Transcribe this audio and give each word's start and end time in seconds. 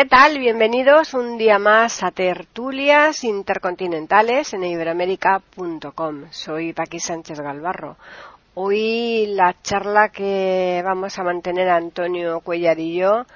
¿Qué 0.00 0.06
tal? 0.06 0.38
Bienvenidos 0.38 1.12
un 1.12 1.36
día 1.36 1.58
más 1.58 2.02
a 2.02 2.10
Tertulias 2.10 3.22
Intercontinentales 3.22 4.54
en 4.54 4.64
iberoamérica.com. 4.64 6.24
Soy 6.30 6.72
Paqui 6.72 6.98
Sánchez 6.98 7.38
Galvarro. 7.38 7.98
Hoy 8.54 9.26
la 9.26 9.54
charla 9.62 10.08
que 10.08 10.80
vamos 10.82 11.18
a 11.18 11.22
mantener 11.22 11.68
Antonio 11.68 12.40
Cuellar 12.40 12.78
y 12.78 12.96
yo 12.96 13.26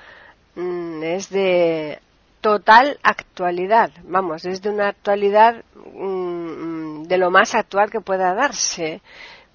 mm, 0.54 1.02
es 1.02 1.28
de 1.28 1.98
total 2.40 2.98
actualidad. 3.02 3.90
Vamos, 4.04 4.46
es 4.46 4.62
de 4.62 4.70
una 4.70 4.88
actualidad 4.88 5.62
mm, 5.92 7.02
de 7.02 7.18
lo 7.18 7.30
más 7.30 7.54
actual 7.54 7.90
que 7.90 8.00
pueda 8.00 8.32
darse, 8.32 9.02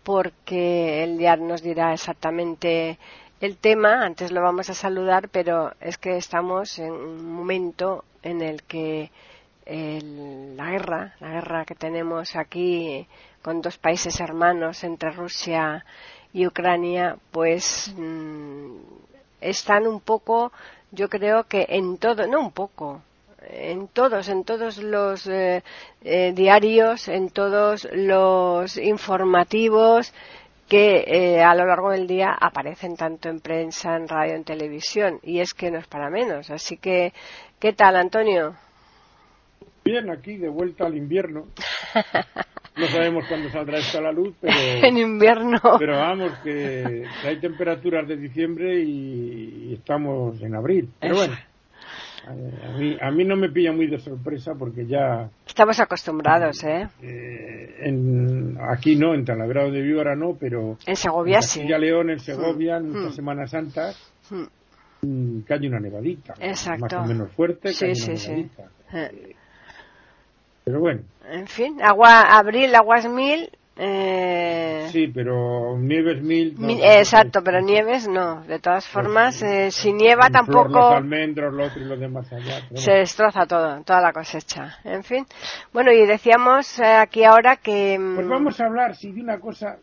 porque 0.04 1.04
él 1.04 1.18
ya 1.18 1.38
nos 1.38 1.64
dirá 1.64 1.92
exactamente 1.92 3.00
el 3.42 3.58
tema, 3.58 4.06
antes 4.06 4.32
lo 4.32 4.42
vamos 4.42 4.70
a 4.70 4.74
saludar, 4.74 5.30
pero 5.30 5.72
es 5.80 5.98
que 5.98 6.18
estamos 6.18 6.78
en 6.80 6.92
un 6.92 7.32
momento 7.32 8.04
en 8.22 8.42
el 8.42 8.64
que 8.64 9.12
la 9.66 10.72
guerra, 10.72 11.14
la 11.20 11.30
guerra 11.30 11.66
que 11.66 11.76
tenemos 11.76 12.36
aquí 12.36 13.08
con 13.42 13.62
dos 13.62 13.78
países 13.78 14.20
hermanos 14.20 14.84
entre 14.84 15.12
Rusia 15.12 15.86
y 16.34 16.48
Ucrania, 16.48 17.18
pues 17.32 17.94
mm, 17.96 18.78
están 19.42 19.88
un 19.88 20.02
poco, 20.02 20.52
yo 20.92 21.08
creo 21.08 21.44
que 21.44 21.68
en 21.70 21.98
todo, 21.98 22.26
no 22.28 22.40
un 22.40 22.52
poco, 22.52 23.02
en 23.48 23.88
todos, 23.88 24.28
en 24.28 24.44
todos 24.44 24.78
los 24.78 25.28
eh, 25.28 25.64
eh, 26.02 26.34
diarios, 26.36 27.08
en 27.08 27.30
todos 27.30 27.88
los 27.94 28.76
informativos, 28.78 30.14
que 30.70 31.04
eh, 31.08 31.42
a 31.42 31.56
lo 31.56 31.66
largo 31.66 31.90
del 31.90 32.08
día 32.08 32.38
aparecen 32.40 32.96
tanto 32.96 33.28
en 33.28 33.40
prensa, 33.40 33.96
en 33.96 34.08
radio, 34.08 34.36
en 34.36 34.44
televisión, 34.44 35.20
y 35.24 35.40
es 35.40 35.54
que 35.54 35.72
no 35.72 35.80
es 35.80 35.88
para 35.88 36.10
menos. 36.10 36.50
Así 36.52 36.78
que, 36.78 37.12
¿qué 37.60 37.74
tal, 37.74 37.96
Antonio? 37.96 38.56
Bien, 39.84 40.10
aquí 40.12 40.38
de 40.38 40.50
vuelta 40.50 40.86
al 40.86 40.96
invierno. 40.96 41.48
No 42.78 42.88
sabemos 42.88 43.26
cuándo 43.28 43.50
saldrá 43.50 43.80
esto 43.80 43.98
a 43.98 44.02
la 44.02 44.12
luz, 44.12 44.34
pero. 44.40 44.54
en 44.88 44.98
invierno. 44.98 45.60
Pero 45.80 45.98
vamos, 45.98 46.32
que, 46.44 47.04
hay 47.26 47.40
temperaturas 47.40 48.08
de 48.08 48.16
diciembre 48.16 48.80
y, 48.80 49.74
estamos 49.74 50.42
en 50.42 50.56
abril. 50.56 50.90
Pero 51.00 51.16
bueno. 51.16 51.36
A 52.28 52.78
mí, 52.78 52.98
a 53.00 53.12
mí 53.12 53.24
no 53.24 53.36
me 53.36 53.50
pilla 53.50 53.72
muy 53.72 53.88
de 53.88 54.00
sorpresa 54.00 54.54
porque 54.58 54.86
ya... 54.86 55.30
Estamos 55.48 55.80
acostumbrados, 55.80 56.64
¿eh? 56.64 56.88
eh 57.02 57.76
en, 57.82 58.58
aquí 58.70 58.96
no, 58.96 59.14
en 59.14 59.26
Talagrado 59.26 59.72
de 59.72 59.82
Víbora 59.82 60.16
no, 60.16 60.36
pero... 60.40 60.78
En 60.86 60.96
Segovia 60.96 61.38
en 61.38 61.44
sí. 61.44 61.64
León, 61.64 62.10
en 62.10 62.20
Segovia, 62.20 62.78
en 62.78 62.90
muchas 62.90 63.14
mm. 63.14 63.16
Semanas 63.16 63.52
Santas, 63.52 64.14
mm. 64.30 65.08
mm. 65.08 65.42
cae 65.44 65.68
una 65.68 65.80
nevadita. 65.80 66.34
Exacto. 66.40 66.98
Más 66.98 67.06
o 67.06 67.08
menos 67.08 67.32
fuerte, 67.32 67.74
sí, 67.74 67.96
sí, 67.96 68.18
Sí. 68.18 68.50
Eh, 68.94 69.36
pero 70.64 70.80
bueno. 70.80 71.02
En 71.28 71.48
fin, 71.48 71.82
agua, 71.82 72.22
abril, 72.38 72.74
aguas 72.76 73.08
mil, 73.10 73.50
eh... 73.82 74.90
Sí, 74.92 75.08
pero 75.08 75.78
nieves 75.78 76.22
mil. 76.22 76.58
exacto, 76.84 77.42
pero 77.42 77.62
nieves 77.62 78.10
no. 78.10 78.42
De 78.44 78.60
todas 78.60 78.86
pues, 78.86 78.92
formas, 78.92 79.42
eh, 79.42 79.72
si 79.72 79.94
nieva 79.94 80.30
tampoco. 80.30 80.68
Los 80.68 80.94
almendros, 80.96 81.54
lo 81.54 81.66
otro 81.66 81.82
y 81.82 81.86
lo 81.86 81.96
demás 81.96 82.32
allá. 82.34 82.68
Se 82.74 82.92
destroza 82.92 83.46
todo, 83.46 83.82
toda 83.84 84.02
la 84.02 84.12
cosecha. 84.12 84.80
En 84.84 85.04
fin. 85.04 85.26
Bueno, 85.72 85.94
y 85.94 86.06
decíamos 86.06 86.78
eh, 86.80 86.84
aquí 86.84 87.24
ahora 87.24 87.56
que. 87.56 87.98
Mm, 87.98 88.16
pues 88.16 88.28
vamos 88.28 88.60
a 88.60 88.66
hablar, 88.66 88.96
sí, 88.98 89.14
de 89.14 89.22
una 89.22 89.40
cosa. 89.40 89.78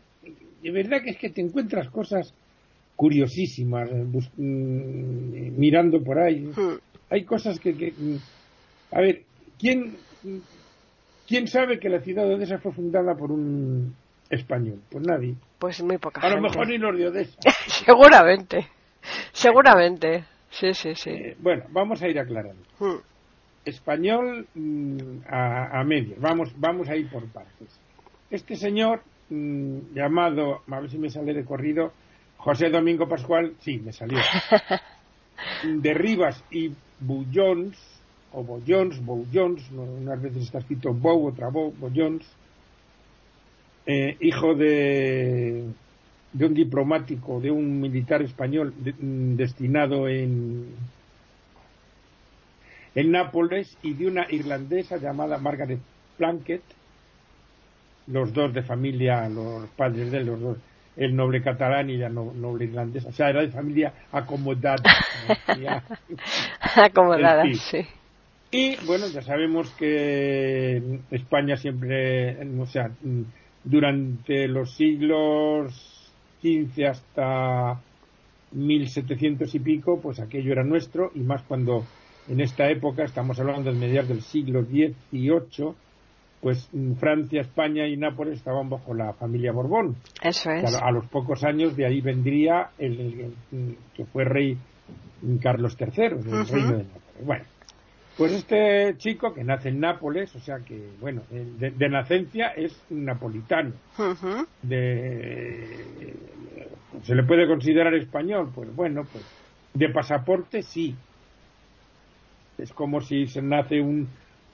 De 0.61 0.71
verdad 0.71 1.01
que 1.03 1.11
es 1.11 1.17
que 1.17 1.31
te 1.31 1.41
encuentras 1.41 1.89
cosas 1.89 2.31
curiosísimas 2.95 3.89
eh, 3.89 4.03
mm, 4.03 5.57
mirando 5.57 6.03
por 6.03 6.19
ahí. 6.19 6.51
Hmm. 6.55 6.77
Hay 7.09 7.23
cosas 7.23 7.59
que, 7.59 7.75
que. 7.75 7.93
Mm, 7.97 8.17
a 8.91 9.01
ver, 9.01 9.23
¿quién 9.57 9.97
¿Quién 11.27 11.47
sabe 11.47 11.79
que 11.79 11.89
la 11.89 11.99
ciudad 11.99 12.25
de 12.25 12.35
Odessa 12.35 12.57
fue 12.57 12.71
fundada 12.71 13.13
por 13.15 13.31
un 13.31 13.93
español? 14.29 14.81
Pues 14.89 15.05
nadie. 15.05 15.35
Pues 15.59 15.83
muy 15.83 15.97
poca 15.97 16.21
A 16.21 16.29
lo 16.29 16.41
mejor 16.41 16.67
ni 16.67 16.77
los 16.77 16.97
de 16.97 17.07
Odessa. 17.07 17.37
Seguramente. 17.67 18.67
Seguramente. 19.33 20.23
Sí, 20.49 20.73
sí, 20.73 20.95
sí. 20.95 21.09
Eh, 21.09 21.37
bueno, 21.39 21.65
vamos 21.69 22.01
a 22.01 22.07
ir 22.07 22.17
aclarando. 22.17 22.63
Hmm. 22.79 22.97
Español 23.65 24.47
mm, 24.55 25.19
a, 25.29 25.79
a 25.79 25.83
medias. 25.83 26.19
Vamos, 26.21 26.53
vamos 26.55 26.87
a 26.89 26.95
ir 26.95 27.09
por 27.09 27.27
partes. 27.27 27.77
Este 28.31 28.55
señor, 28.55 29.01
mm, 29.29 29.93
llamado, 29.93 30.61
a 30.71 30.79
ver 30.79 30.89
si 30.89 30.97
me 30.97 31.09
sale 31.09 31.33
de 31.33 31.43
corrido, 31.43 31.91
José 32.37 32.69
Domingo 32.69 33.07
Pascual, 33.09 33.55
sí, 33.59 33.79
me 33.79 33.91
salió. 33.91 34.19
de 35.63 35.93
Rivas 35.93 36.43
y 36.51 36.71
Bullons, 36.99 37.96
o 38.37 38.43
Bollons, 38.43 39.03
Bollons, 39.03 39.71
unas 39.71 40.21
veces 40.21 40.43
está 40.43 40.59
escrito 40.59 40.93
Bow, 40.93 41.27
otra 41.27 41.49
Bow, 41.49 41.73
Bollons, 41.79 42.23
eh, 43.87 44.15
hijo 44.21 44.53
de, 44.53 45.63
de 46.33 46.45
un 46.45 46.53
diplomático, 46.53 47.39
de 47.39 47.49
un 47.49 47.81
militar 47.81 48.21
español 48.21 48.75
mm, 48.77 49.35
destinado 49.35 50.07
en, 50.07 50.67
en 52.93 53.11
Nápoles 53.11 53.75
y 53.81 53.95
de 53.95 54.05
una 54.05 54.27
irlandesa 54.29 54.97
llamada 54.97 55.39
Margaret 55.39 55.79
Plunkett, 56.17 56.61
los 58.05 58.31
dos 58.33 58.53
de 58.53 58.61
familia, 58.61 59.27
los 59.29 59.67
padres 59.69 60.11
de 60.11 60.23
los 60.23 60.39
dos, 60.39 60.57
el 60.95 61.15
noble 61.15 61.41
catalán 61.41 61.89
y 61.89 61.97
la 61.97 62.09
noble 62.09 62.65
irlandesa, 62.65 63.09
o 63.09 63.13
sea, 63.13 63.29
era 63.29 63.41
de 63.41 63.49
familia 63.49 63.93
acomodada. 64.11 64.83
acomodada, 66.75 67.43
sí. 67.71 67.83
Y 68.51 68.75
bueno, 68.85 69.07
ya 69.07 69.21
sabemos 69.21 69.69
que 69.71 71.01
España 71.11 71.57
siempre, 71.57 72.37
o 72.59 72.65
sea, 72.65 72.91
durante 73.63 74.47
los 74.47 74.73
siglos 74.75 76.11
XV 76.41 76.85
hasta 76.85 77.81
1700 78.51 79.53
y 79.53 79.59
pico, 79.59 79.99
pues 80.01 80.19
aquello 80.19 80.53
era 80.53 80.63
nuestro, 80.63 81.11
y 81.13 81.19
más 81.19 81.43
cuando 81.43 81.83
en 82.29 82.41
esta 82.41 82.69
época, 82.69 83.03
estamos 83.03 83.39
hablando 83.39 83.69
del 83.69 83.79
mediados 83.79 84.09
del 84.09 84.21
siglo 84.21 84.63
XVIII, 84.63 85.73
pues 86.41 86.69
Francia, 86.99 87.41
España 87.41 87.87
y 87.87 87.97
Nápoles 87.97 88.37
estaban 88.37 88.69
bajo 88.69 88.93
la 88.93 89.13
familia 89.13 89.51
Borbón. 89.51 89.95
Eso 90.21 90.51
es. 90.51 90.75
A, 90.75 90.91
los 90.91 91.07
pocos 91.07 91.43
años 91.43 91.75
de 91.75 91.85
ahí 91.85 92.01
vendría 92.01 92.69
el, 92.77 93.33
que 93.95 94.05
fue 94.05 94.23
rey 94.25 94.57
Carlos 95.41 95.75
III, 95.79 96.03
el 96.05 96.47
reino 96.47 96.77
de 96.77 96.83
Nápoles. 96.83 97.25
Bueno, 97.25 97.45
pues 98.17 98.31
este 98.33 98.95
chico 98.97 99.33
que 99.33 99.43
nace 99.43 99.69
en 99.69 99.79
Nápoles, 99.79 100.35
o 100.35 100.39
sea 100.39 100.57
que, 100.59 100.89
bueno, 100.99 101.21
de, 101.29 101.89
nacencia 101.89 102.47
es 102.47 102.75
napolitano. 102.89 103.73
de, 104.63 106.15
¿Se 107.03 107.13
le 107.13 107.23
puede 107.23 107.47
considerar 107.47 107.93
español? 107.93 108.51
Pues 108.53 108.75
bueno, 108.75 109.03
pues 109.11 109.23
de 109.73 109.89
pasaporte 109.89 110.63
sí. 110.63 110.95
Es 112.57 112.73
como 112.73 113.01
si 113.01 113.27
se 113.27 113.41
nace 113.43 113.79
un, 113.79 114.07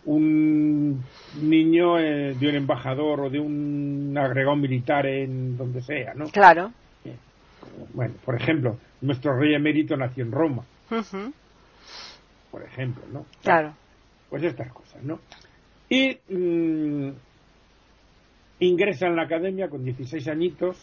un 0.05 1.01
niño 1.41 1.97
eh, 1.99 2.35
de 2.37 2.49
un 2.49 2.55
embajador 2.55 3.21
o 3.21 3.29
de 3.29 3.39
un 3.39 4.13
agregado 4.17 4.57
militar 4.57 5.05
en 5.05 5.55
donde 5.55 5.81
sea, 5.81 6.13
¿no? 6.13 6.25
Claro. 6.25 6.71
Bueno, 7.93 8.13
por 8.25 8.35
ejemplo, 8.35 8.77
nuestro 8.99 9.39
rey 9.39 9.55
emérito 9.55 9.95
nació 9.95 10.25
en 10.25 10.31
Roma 10.33 10.63
por 12.53 12.63
ejemplo, 12.63 13.03
¿no? 13.11 13.25
Claro. 13.41 13.73
Pues 14.29 14.43
estas 14.43 14.71
cosas, 14.71 15.01
¿no? 15.01 15.19
Y 15.89 16.19
mm, 16.29 17.09
ingresa 18.59 19.07
en 19.07 19.15
la 19.15 19.23
academia 19.23 19.67
con 19.69 19.83
16 19.83 20.27
añitos. 20.27 20.77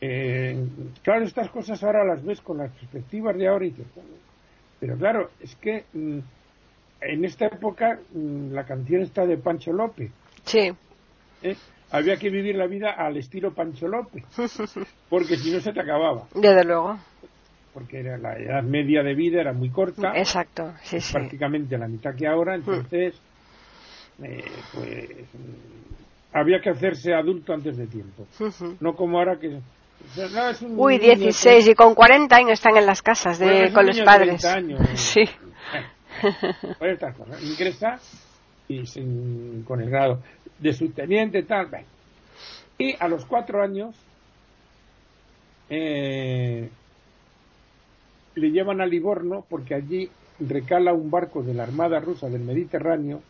Eh, 0.00 0.64
claro, 1.02 1.24
estas 1.24 1.50
cosas 1.50 1.82
ahora 1.82 2.04
las 2.04 2.24
ves 2.24 2.40
con 2.40 2.58
las 2.58 2.70
perspectivas 2.70 3.36
de 3.36 3.48
ahora 3.48 3.66
y 3.66 3.70
dices, 3.70 3.86
pero 4.78 4.96
claro, 4.96 5.30
es 5.40 5.56
que 5.56 5.86
mm, 5.92 6.18
en 7.00 7.24
esta 7.24 7.46
época 7.46 7.98
mm, 8.14 8.52
la 8.52 8.64
canción 8.64 9.02
está 9.02 9.26
de 9.26 9.38
Pancho 9.38 9.72
López. 9.72 10.12
Sí. 10.44 10.70
¿Eh? 11.42 11.56
Había 11.90 12.16
que 12.16 12.30
vivir 12.30 12.54
la 12.54 12.68
vida 12.68 12.92
al 12.92 13.16
estilo 13.16 13.52
Pancho 13.52 13.88
López, 13.88 14.22
porque 15.10 15.36
si 15.36 15.50
no 15.50 15.58
se 15.58 15.72
te 15.72 15.80
acababa. 15.80 16.28
Desde 16.32 16.64
luego 16.64 16.96
porque 17.72 18.00
era 18.00 18.18
la 18.18 18.38
edad 18.38 18.62
media 18.62 19.02
de 19.02 19.14
vida 19.14 19.40
era 19.40 19.52
muy 19.52 19.70
corta. 19.70 20.12
Exacto, 20.16 20.74
sí, 20.82 20.98
Prácticamente 21.12 21.78
la 21.78 21.88
mitad 21.88 22.14
que 22.14 22.26
ahora, 22.26 22.54
entonces 22.54 23.14
eh, 24.22 24.44
pues 24.74 25.08
había 26.32 26.60
que 26.60 26.70
hacerse 26.70 27.14
adulto 27.14 27.52
antes 27.52 27.76
de 27.76 27.86
tiempo. 27.86 28.26
No 28.80 28.94
como 28.94 29.18
ahora 29.18 29.38
que... 29.38 29.60
Uy, 30.76 30.98
16 30.98 31.68
y 31.68 31.74
con 31.74 31.94
40 31.94 32.34
años 32.34 32.52
están 32.52 32.76
en 32.76 32.86
las 32.86 33.02
casas 33.02 33.38
de, 33.38 33.70
con 33.72 33.86
los 33.86 34.00
padres. 34.00 34.44
Años, 34.44 34.80
sí. 34.94 35.24
Por 36.78 36.88
estas 36.88 37.16
cosas. 37.16 37.42
Ingresa 37.42 37.98
y 38.68 39.62
con 39.62 39.80
el 39.80 39.90
grado 39.90 40.20
de 40.58 40.72
subteniente 40.72 41.42
tal. 41.44 41.68
Y 42.78 42.96
a 42.98 43.06
los 43.06 43.24
cuatro 43.26 43.62
años 43.62 43.94
eh, 45.70 46.68
le 48.34 48.50
llevan 48.50 48.80
a 48.80 48.86
Livorno 48.86 49.44
porque 49.48 49.74
allí 49.74 50.10
recala 50.40 50.92
un 50.92 51.10
barco 51.10 51.42
de 51.42 51.54
la 51.54 51.64
Armada 51.64 52.00
rusa 52.00 52.28
del 52.28 52.42
Mediterráneo. 52.42 53.22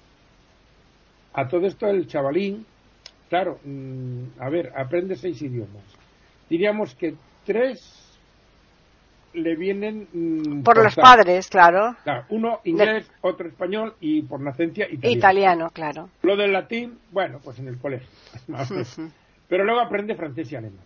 A 1.35 1.49
todo 1.49 1.67
esto 1.67 1.87
el 1.87 2.07
chavalín, 2.07 2.67
claro, 3.29 3.59
mm, 3.65 4.41
a 4.41 4.49
ver, 4.51 4.73
aprende 4.77 5.17
seis 5.17 5.41
idiomas. 5.43 5.83
Diríamos 6.49 6.95
que 6.95 7.15
tres 7.45 8.03
le 9.35 9.57
vienen 9.57 10.09
mm, 10.13 10.63
por, 10.63 10.83
los 10.83 10.95
padres, 10.95 11.49
claro. 11.49 11.97
Uno 12.29 12.61
inglés, 12.65 13.11
otro 13.23 13.49
español 13.49 13.95
y 14.01 14.23
por 14.23 14.41
nacencia 14.41 14.87
italiano. 14.87 15.19
Italiano, 15.19 15.71
claro. 15.73 16.11
Lo 16.23 16.37
del 16.37 16.53
latín, 16.53 16.99
bueno, 17.11 17.41
pues 17.43 17.59
en 17.59 17.69
el 17.69 17.79
colegio. 17.79 18.09
Pero 19.49 19.65
luego 19.65 19.81
aprende 19.81 20.15
francés 20.15 20.53
y 20.53 20.57
alemán. 20.57 20.85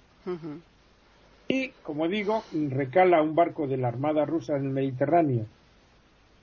Y, 1.48 1.68
como 1.82 2.08
digo, 2.08 2.42
recala 2.52 3.22
un 3.22 3.34
barco 3.34 3.66
de 3.66 3.76
la 3.76 3.88
Armada 3.88 4.24
rusa 4.24 4.56
en 4.56 4.64
el 4.64 4.70
Mediterráneo 4.70 5.46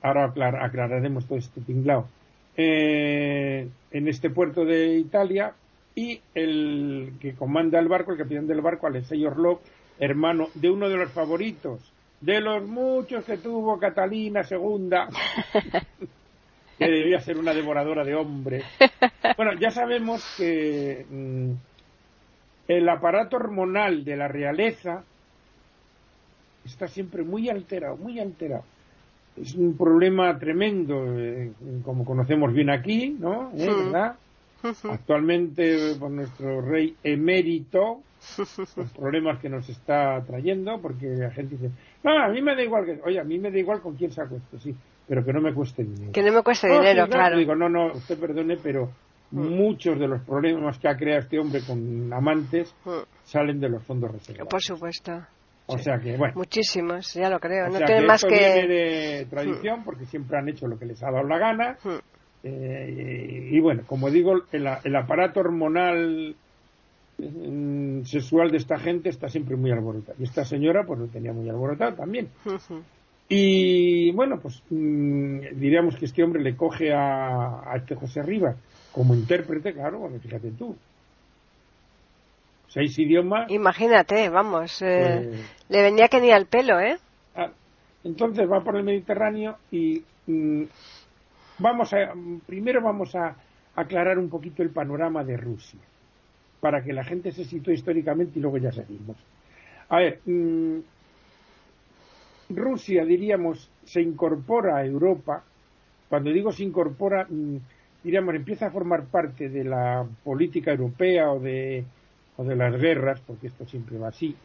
ahora 0.03 0.33
aclararemos 0.61 1.25
todo 1.25 1.39
este 1.39 1.61
tinglao, 1.61 2.07
eh, 2.55 3.67
en 3.91 4.07
este 4.07 4.29
puerto 4.29 4.65
de 4.65 4.97
Italia 4.97 5.53
y 5.95 6.21
el 6.35 7.13
que 7.19 7.33
comanda 7.33 7.79
el 7.79 7.87
barco, 7.87 8.11
el 8.11 8.17
capitán 8.17 8.45
del 8.45 8.61
barco, 8.61 8.85
Alexei 8.85 9.25
Orlov, 9.25 9.59
hermano 9.99 10.49
de 10.53 10.69
uno 10.69 10.89
de 10.89 10.97
los 10.97 11.11
favoritos, 11.11 11.79
de 12.19 12.41
los 12.41 12.63
muchos 12.63 13.23
que 13.23 13.37
tuvo 13.37 13.79
Catalina 13.79 14.41
II, 14.49 14.89
que 16.77 16.85
debía 16.85 17.21
ser 17.21 17.37
una 17.37 17.53
devoradora 17.53 18.03
de 18.03 18.15
hombres. 18.15 18.65
Bueno, 19.37 19.53
ya 19.59 19.71
sabemos 19.71 20.23
que 20.37 21.05
mm, 21.09 21.51
el 22.67 22.87
aparato 22.89 23.37
hormonal 23.37 24.03
de 24.03 24.15
la 24.15 24.27
realeza 24.27 25.03
está 26.65 26.87
siempre 26.87 27.23
muy 27.23 27.49
alterado, 27.49 27.97
muy 27.97 28.19
alterado 28.19 28.63
es 29.35 29.55
un 29.55 29.75
problema 29.77 30.37
tremendo, 30.37 31.17
eh, 31.17 31.51
como 31.83 32.05
conocemos 32.05 32.53
bien 32.53 32.69
aquí, 32.69 33.15
¿no? 33.19 33.51
¿Eh? 33.55 33.67
¿Verdad? 33.67 34.15
Actualmente 34.89 35.95
por 35.99 36.11
nuestro 36.11 36.61
rey 36.61 36.95
emérito, 37.03 38.01
los 38.77 38.91
problemas 38.91 39.39
que 39.39 39.49
nos 39.49 39.67
está 39.67 40.21
trayendo, 40.25 40.79
porque 40.81 41.07
la 41.07 41.31
gente 41.31 41.57
dice, 41.57 41.71
no, 42.03 42.17
a 42.17 42.29
mí 42.29 42.41
me 42.41 42.55
da 42.55 42.63
igual 42.63 42.85
que, 42.85 42.99
oye, 43.03 43.19
a 43.19 43.23
mí 43.23 43.39
me 43.39 43.51
da 43.51 43.57
igual 43.57 43.81
con 43.81 43.95
quién 43.95 44.11
se 44.11 44.21
acueste, 44.21 44.59
sí, 44.59 44.73
pero 45.05 45.25
que 45.25 45.33
no 45.33 45.41
me 45.41 45.53
cueste 45.53 45.83
dinero. 45.83 46.13
Que 46.13 46.23
no 46.23 46.31
me 46.31 46.43
cueste 46.43 46.69
dinero, 46.69 47.07
claro. 47.07 47.37
Digo, 47.37 47.55
no, 47.55 47.67
no, 47.67 47.87
usted 47.87 48.17
perdone, 48.17 48.55
pero 48.55 48.89
muchos 49.33 49.99
de 49.99 50.07
los 50.07 50.21
problemas 50.21 50.77
que 50.77 50.87
ha 50.87 50.95
creado 50.95 51.21
este 51.21 51.39
hombre 51.39 51.61
con 51.65 52.13
amantes 52.13 52.73
salen 53.23 53.59
de 53.59 53.69
los 53.69 53.83
fondos 53.83 54.11
reservados. 54.11 54.49
Por 54.49 54.61
supuesto. 54.61 55.11
O 55.65 55.77
sea 55.77 55.97
que, 55.97 56.17
bueno. 56.17 56.33
Muchísimos, 56.35 57.13
ya 57.13 57.29
lo 57.29 57.39
creo. 57.39 57.69
no 57.69 57.79
tiene 57.79 58.05
más 58.05 58.23
que. 58.23 58.35
Viene 58.35 58.67
de 58.67 59.25
tradición 59.25 59.83
porque 59.83 60.05
siempre 60.05 60.37
han 60.37 60.49
hecho 60.49 60.67
lo 60.67 60.77
que 60.77 60.85
les 60.85 61.01
ha 61.03 61.11
dado 61.11 61.27
la 61.27 61.37
gana. 61.39 61.77
Eh, 62.43 63.49
y, 63.51 63.59
bueno, 63.59 63.83
como 63.87 64.09
digo, 64.11 64.33
el, 64.51 64.95
aparato 64.95 65.39
hormonal 65.39 66.35
mm, 67.17 68.01
sexual 68.03 68.51
de 68.51 68.57
esta 68.57 68.77
gente 68.77 69.09
está 69.09 69.29
siempre 69.29 69.55
muy 69.55 69.71
alborotado. 69.71 70.17
Y 70.19 70.23
esta 70.23 70.43
señora, 70.43 70.83
pues 70.85 70.99
lo 70.99 71.07
tenía 71.07 71.31
muy 71.31 71.49
alborotado 71.49 71.95
también. 71.95 72.27
Y 73.29 74.11
bueno, 74.11 74.37
pues 74.41 74.61
mm, 74.69 75.55
diríamos 75.55 75.95
que 75.95 76.05
este 76.05 76.23
hombre 76.23 76.43
le 76.43 76.57
coge 76.57 76.93
a, 76.93 77.71
a 77.71 77.77
este 77.77 77.95
José 77.95 78.21
Rivas 78.21 78.57
como 78.93 79.13
intérprete, 79.15 79.73
claro, 79.73 79.99
bueno, 79.99 80.19
fíjate 80.19 80.51
tú, 80.51 80.75
seis 82.67 82.97
idiomas. 82.97 83.51
Imagínate, 83.51 84.29
vamos, 84.29 84.81
eh, 84.81 85.29
pues, 85.29 85.69
le 85.69 85.81
venía 85.81 86.07
que 86.07 86.21
ni 86.21 86.31
al 86.31 86.45
pelo, 86.45 86.79
¿eh? 86.79 86.97
Ah, 87.35 87.51
entonces 88.03 88.49
va 88.49 88.63
por 88.63 88.77
el 88.77 88.83
Mediterráneo 88.83 89.57
y 89.71 90.03
mm, 90.27 90.63
vamos 91.59 91.93
a, 91.93 92.13
primero 92.45 92.81
vamos 92.81 93.15
a 93.15 93.35
aclarar 93.75 94.19
un 94.19 94.29
poquito 94.29 94.63
el 94.63 94.69
panorama 94.69 95.23
de 95.23 95.37
Rusia, 95.37 95.79
para 96.59 96.83
que 96.83 96.93
la 96.93 97.03
gente 97.03 97.31
se 97.31 97.45
sitúe 97.45 97.71
históricamente 97.71 98.39
y 98.39 98.41
luego 98.41 98.57
ya 98.57 98.71
seguimos. 98.71 99.17
A 99.89 99.97
ver, 99.97 100.19
mm, 100.25 100.79
Rusia, 102.49 103.05
diríamos, 103.05 103.69
se 103.85 104.01
incorpora 104.01 104.77
a 104.77 104.85
Europa, 104.85 105.43
cuando 106.09 106.31
digo 106.31 106.51
se 106.51 106.63
incorpora, 106.63 107.25
mm, 107.29 107.57
diríamos, 108.03 108.35
empieza 108.35 108.67
a 108.67 108.71
formar 108.71 109.05
parte 109.05 109.49
de 109.49 109.63
la 109.63 110.05
política 110.23 110.71
europea 110.71 111.31
o 111.31 111.39
de 111.39 111.85
o 112.37 112.43
de 112.43 112.55
las 112.55 112.75
guerras, 112.79 113.21
porque 113.21 113.47
esto 113.47 113.65
siempre 113.65 113.97
va 113.97 114.09
así, 114.09 114.35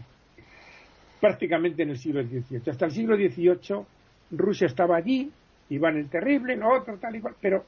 prácticamente 1.20 1.82
en 1.82 1.90
el 1.90 1.99
siglo 1.99 2.22
XVIII. 2.22 2.70
Hasta 2.70 2.87
el 2.87 2.93
siglo 2.93 3.16
XVIII 3.16 3.84
Rusia 4.32 4.66
estaba 4.66 4.96
allí, 4.96 5.31
en 5.70 5.84
el 5.84 6.08
terrible, 6.08 6.55
en 6.55 6.62
otro, 6.62 6.96
tal 6.99 7.16
y 7.16 7.20
cual, 7.20 7.34
pero 7.40 7.64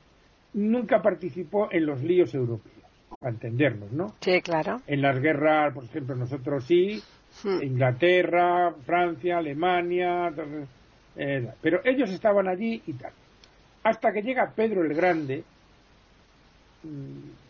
nunca 0.55 1.01
participó 1.03 1.69
en 1.71 1.87
los 1.87 2.03
líos 2.03 2.35
europeos, 2.35 2.85
para 3.19 3.33
entendernos, 3.33 3.93
¿no? 3.93 4.15
Sí, 4.21 4.41
claro. 4.43 4.81
En 4.87 5.03
las 5.03 5.19
guerras, 5.21 5.75
por 5.75 5.85
ejemplo, 5.85 6.15
nosotros 6.15 6.65
sí, 6.65 7.03
hmm. 7.45 7.63
Inglaterra, 7.63 8.73
Francia, 8.85 9.39
Alemania, 9.39 10.33
eh, 11.17 11.49
pero 11.61 11.81
ellos 11.85 12.11
estaban 12.11 12.49
allí 12.49 12.83
y 12.87 12.93
tal. 12.95 13.13
Hasta 13.83 14.13
que 14.13 14.23
llega 14.23 14.53
Pedro 14.55 14.83
el 14.83 14.95
Grande, 14.95 15.45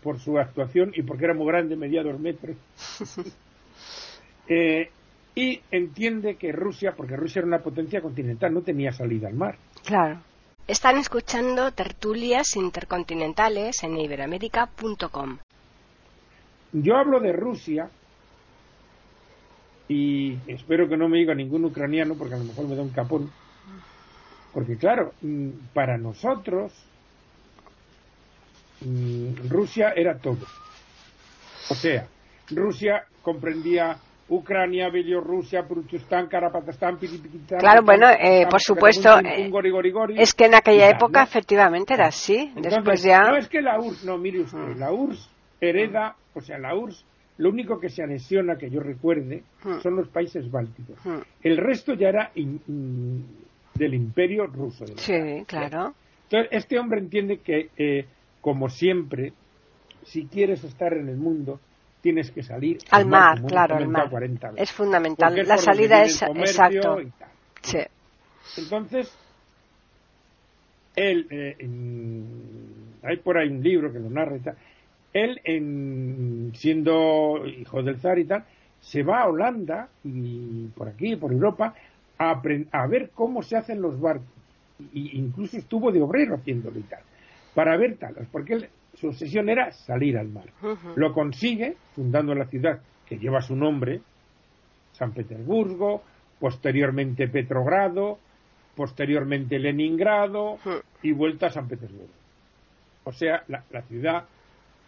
por 0.03 0.19
su 0.19 0.39
actuación 0.39 0.93
y 0.95 1.03
porque 1.03 1.25
era 1.25 1.35
muy 1.35 1.47
grande, 1.47 1.77
medía 1.77 2.03
dos 2.03 2.19
metros. 2.19 2.57
Eh, 4.53 4.91
y 5.37 5.61
entiende 5.71 6.35
que 6.35 6.51
Rusia, 6.51 6.95
porque 6.97 7.15
Rusia 7.15 7.39
era 7.39 7.47
una 7.47 7.61
potencia 7.61 8.01
continental, 8.01 8.53
no 8.53 8.63
tenía 8.63 8.91
salida 8.91 9.29
al 9.29 9.35
mar. 9.35 9.57
Claro. 9.85 10.21
Están 10.67 10.97
escuchando 10.97 11.71
tertulias 11.71 12.57
intercontinentales 12.57 13.81
en 13.85 13.97
iberamérica.com. 13.97 15.39
Yo 16.73 16.97
hablo 16.97 17.21
de 17.21 17.33
Rusia 17.33 17.91
y 19.89 20.37
espero 20.47 20.89
que 20.89 20.97
no 20.97 21.09
me 21.09 21.19
diga 21.19 21.35
ningún 21.35 21.65
ucraniano 21.65 22.17
porque 22.17 22.35
a 22.35 22.39
lo 22.39 22.45
mejor 22.45 22.69
me 22.69 22.75
da 22.75 22.83
un 22.83 22.91
capón. 22.91 23.31
Porque 24.53 24.77
claro, 24.77 25.13
mm, 25.23 25.51
para 25.73 25.97
nosotros 25.97 26.73
Mm, 28.83 29.49
Rusia 29.49 29.93
era 29.95 30.19
todo. 30.19 30.47
O 31.69 31.75
sea, 31.75 32.07
Rusia 32.51 33.05
comprendía 33.23 33.97
Ucrania, 34.31 34.89
Bielorrusia, 34.89 35.67
Pruchustán, 35.67 36.29
Karapatastán, 36.29 36.99
Claro, 37.59 37.83
bueno, 37.83 38.09
eh, 38.11 38.47
por 38.49 38.61
supuesto, 38.61 39.19
eh, 39.19 39.51
es 40.17 40.35
que 40.35 40.47
en 40.47 40.55
aquella 40.55 40.89
época 40.89 41.25
efectivamente 41.25 41.95
era 41.95 42.07
así. 42.07 42.53
Después 42.55 43.03
ya... 43.03 43.23
No 43.23 43.37
es 43.37 43.49
que 43.49 43.61
la 43.61 43.81
URSS, 43.81 44.05
no, 44.05 44.19
mire 44.19 44.41
usted, 44.41 44.59
mm. 44.59 44.79
la 44.79 44.93
URSS 44.93 45.31
hereda, 45.61 46.17
o 46.33 46.41
sea, 46.41 46.59
la 46.59 46.77
URSS, 46.77 47.05
lo 47.39 47.51
único 47.51 47.81
que 47.81 47.89
se 47.89 48.05
anexiona, 48.05 48.57
que 48.57 48.71
yo 48.71 48.81
recuerde, 48.81 49.43
mm. 49.65 49.81
son 49.81 49.97
los 49.97 50.09
países 50.09 50.49
bálticos. 50.49 50.97
El 51.43 51.57
resto 51.57 51.95
ya 51.95 52.09
era 52.09 52.31
del 52.37 53.95
imperio 53.95 54.47
ruso. 54.47 54.87
sí, 54.97 55.45
claro. 55.47 55.95
Entonces, 56.31 56.49
este 56.53 56.79
hombre 56.79 57.01
entiende 57.01 57.39
que 57.39 57.71
eh, 57.77 58.07
como 58.41 58.69
siempre, 58.69 59.33
si 60.05 60.27
quieres 60.27 60.65
estar 60.65 60.93
en 60.95 61.09
el 61.09 61.17
mundo, 61.17 61.61
tienes 62.01 62.31
que 62.31 62.43
salir 62.43 62.79
al, 62.91 63.07
mar, 63.07 63.43
claro, 63.43 63.77
al 63.77 63.89
mar. 63.89 64.11
Es 64.57 64.73
fundamental. 64.73 65.35
la 65.47 65.59
salida 65.59 66.03
es 66.03 66.23
exacto. 66.23 66.99
Sí. 67.63 67.79
Entonces, 68.57 69.13
él, 70.97 71.27
eh, 71.31 71.57
hay 73.03 73.17
por 73.19 73.37
ahí 73.37 73.49
un 73.49 73.63
libro 73.63 73.93
que 73.93 73.99
lo 73.99 74.09
narra 74.09 74.37
y 74.37 74.41
tal, 74.41 74.57
él, 75.13 75.41
en, 75.45 76.53
siendo 76.55 77.47
hijo 77.47 77.83
del 77.83 78.01
zar 78.01 78.19
y 78.19 78.25
tal, 78.25 78.45
se 78.81 79.03
va 79.03 79.21
a 79.21 79.29
Holanda 79.29 79.89
y 80.05 80.69
por 80.69 80.89
aquí, 80.89 81.17
por 81.17 81.33
Europa, 81.33 81.75
a, 82.19 82.41
a 82.73 82.87
ver 82.87 83.11
cómo 83.15 83.43
se 83.43 83.57
hacen 83.57 83.83
los 83.83 84.01
barcos. 84.01 84.27
Y 84.95 85.19
incluso 85.19 85.59
estuvo 85.59 85.93
de 85.93 86.01
obrero 86.01 86.37
haciéndolo 86.37 86.79
y 86.79 86.83
tal 86.83 87.01
para 87.55 87.77
ver 87.77 87.97
talas, 87.97 88.27
porque 88.31 88.69
su 88.95 89.09
obsesión 89.09 89.49
era 89.49 89.73
salir 89.73 90.19
al 90.19 90.29
mar. 90.29 90.47
Lo 90.97 91.13
consigue 91.13 91.77
fundando 91.95 92.35
la 92.35 92.47
ciudad 92.47 92.81
que 93.07 93.19
lleva 93.19 93.41
su 93.41 93.57
nombre, 93.57 94.01
San 94.93 95.13
Petersburgo, 95.13 96.03
posteriormente 96.39 97.29
Petrogrado, 97.29 98.19
posteriormente 98.77 99.59
Leningrado 99.59 100.59
y 101.03 101.13
vuelta 101.13 101.47
a 101.47 101.51
San 101.51 101.69
Petersburgo. 101.69 102.13
O 103.05 103.13
sea, 103.13 103.43
la, 103.49 103.83
ciudad 103.89 104.25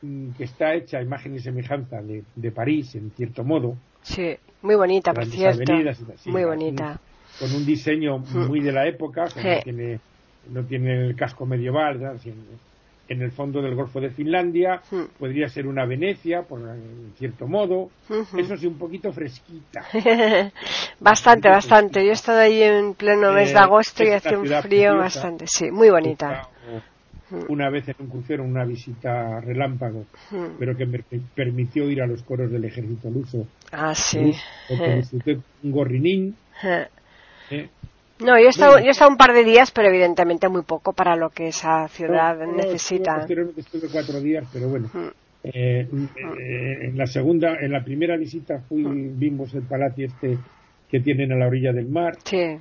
mm, 0.03 0.33
que 0.33 0.45
está 0.45 0.75
hecha 0.75 0.99
a 0.99 1.03
imagen 1.03 1.35
y 1.35 1.41
semejanza 1.41 2.01
de, 2.03 2.53
París, 2.53 2.95
en 2.95 3.11
cierto 3.13 3.43
modo. 3.43 3.77
Sí, 4.03 4.37
muy 4.63 4.75
bonita, 4.75 5.13
por 5.13 5.27
cierto. 5.27 5.73
muy 6.27 6.45
bonita. 6.45 7.01
con 7.41 7.53
un 7.55 7.65
diseño 7.65 8.19
muy 8.19 8.61
de 8.61 8.73
la 8.73 8.87
época, 8.87 9.25
que 9.35 9.57
no, 9.57 9.63
tiene, 9.63 10.01
no 10.51 10.65
tiene 10.65 11.07
el 11.07 11.17
casco 11.17 11.47
medieval, 11.47 12.19
en 13.09 13.23
el 13.23 13.33
fondo 13.33 13.61
del 13.61 13.75
Golfo 13.75 14.01
de 14.01 14.11
Finlandia, 14.11 14.81
hmm. 14.91 15.19
podría 15.19 15.49
ser 15.49 15.67
una 15.67 15.85
Venecia, 15.85 16.43
por 16.43 16.61
en 16.61 17.13
cierto 17.17 17.47
modo, 17.47 17.91
eso 18.37 18.57
sí, 18.57 18.67
un 18.67 18.79
poquito 18.79 19.13
fresquita. 19.13 19.85
bastante, 21.01 21.49
bastante. 21.49 22.05
Yo 22.05 22.11
he 22.11 22.15
estado 22.15 22.41
ahí 22.41 22.63
en 22.63 22.95
pleno 22.95 23.33
mes 23.33 23.53
de 23.53 23.59
eh, 23.59 23.63
agosto 23.63 24.03
y 24.05 24.11
hace 24.11 24.37
un 24.37 24.47
frío 24.47 24.97
bastante, 24.97 25.47
sí, 25.47 25.71
muy 25.71 25.91
bonita. 25.91 26.49
Hmm. 27.31 27.51
Una 27.51 27.71
vez 27.71 27.89
en 27.89 27.97
un 27.99 28.09
crucero, 28.09 28.45
una 28.45 28.65
visita 28.65 29.41
relámpago, 29.41 30.05
hmm. 30.31 30.57
pero 30.59 30.77
que 30.77 30.87
me 30.87 31.03
permitió 31.35 31.91
ir 31.91 32.03
a 32.03 32.07
los 32.07 32.23
coros 32.23 32.51
del 32.51 32.65
ejército 32.65 33.11
luso. 33.11 33.47
Ah, 33.73 33.95
sí. 33.95 34.33
Porque 34.69 35.39
un 35.63 35.73
gorrinín. 35.73 36.37
No, 38.25 38.39
yo 38.39 38.47
he, 38.47 38.49
estado, 38.49 38.79
yo 38.79 38.87
he 38.87 38.91
estado 38.91 39.11
un 39.11 39.17
par 39.17 39.33
de 39.33 39.45
días, 39.45 39.71
pero 39.71 39.89
evidentemente 39.89 40.49
muy 40.49 40.63
poco 40.63 40.93
para 40.93 41.17
lo 41.17 41.31
que 41.31 41.49
esa 41.49 41.89
ciudad 41.89 42.37
necesita. 42.47 43.17
Posteriormente 43.17 43.61
estuve 43.61 43.89
cuatro 43.91 44.21
días, 44.21 44.49
pero 44.53 44.69
bueno. 44.69 44.89
Eh, 45.45 45.89
eh, 45.91 46.79
en 46.83 46.97
la 46.97 47.07
segunda, 47.07 47.57
en 47.61 47.73
la 47.73 47.83
primera 47.83 48.17
visita 48.17 48.61
fui, 48.61 48.85
vimos 48.85 49.53
el 49.55 49.63
palacio 49.63 50.07
este 50.07 50.39
que 50.89 51.01
tienen 51.01 51.33
a 51.33 51.37
la 51.37 51.49
orilla 51.49 51.73
del 51.73 51.89
mar. 51.89 52.17
Sí. 52.25 52.59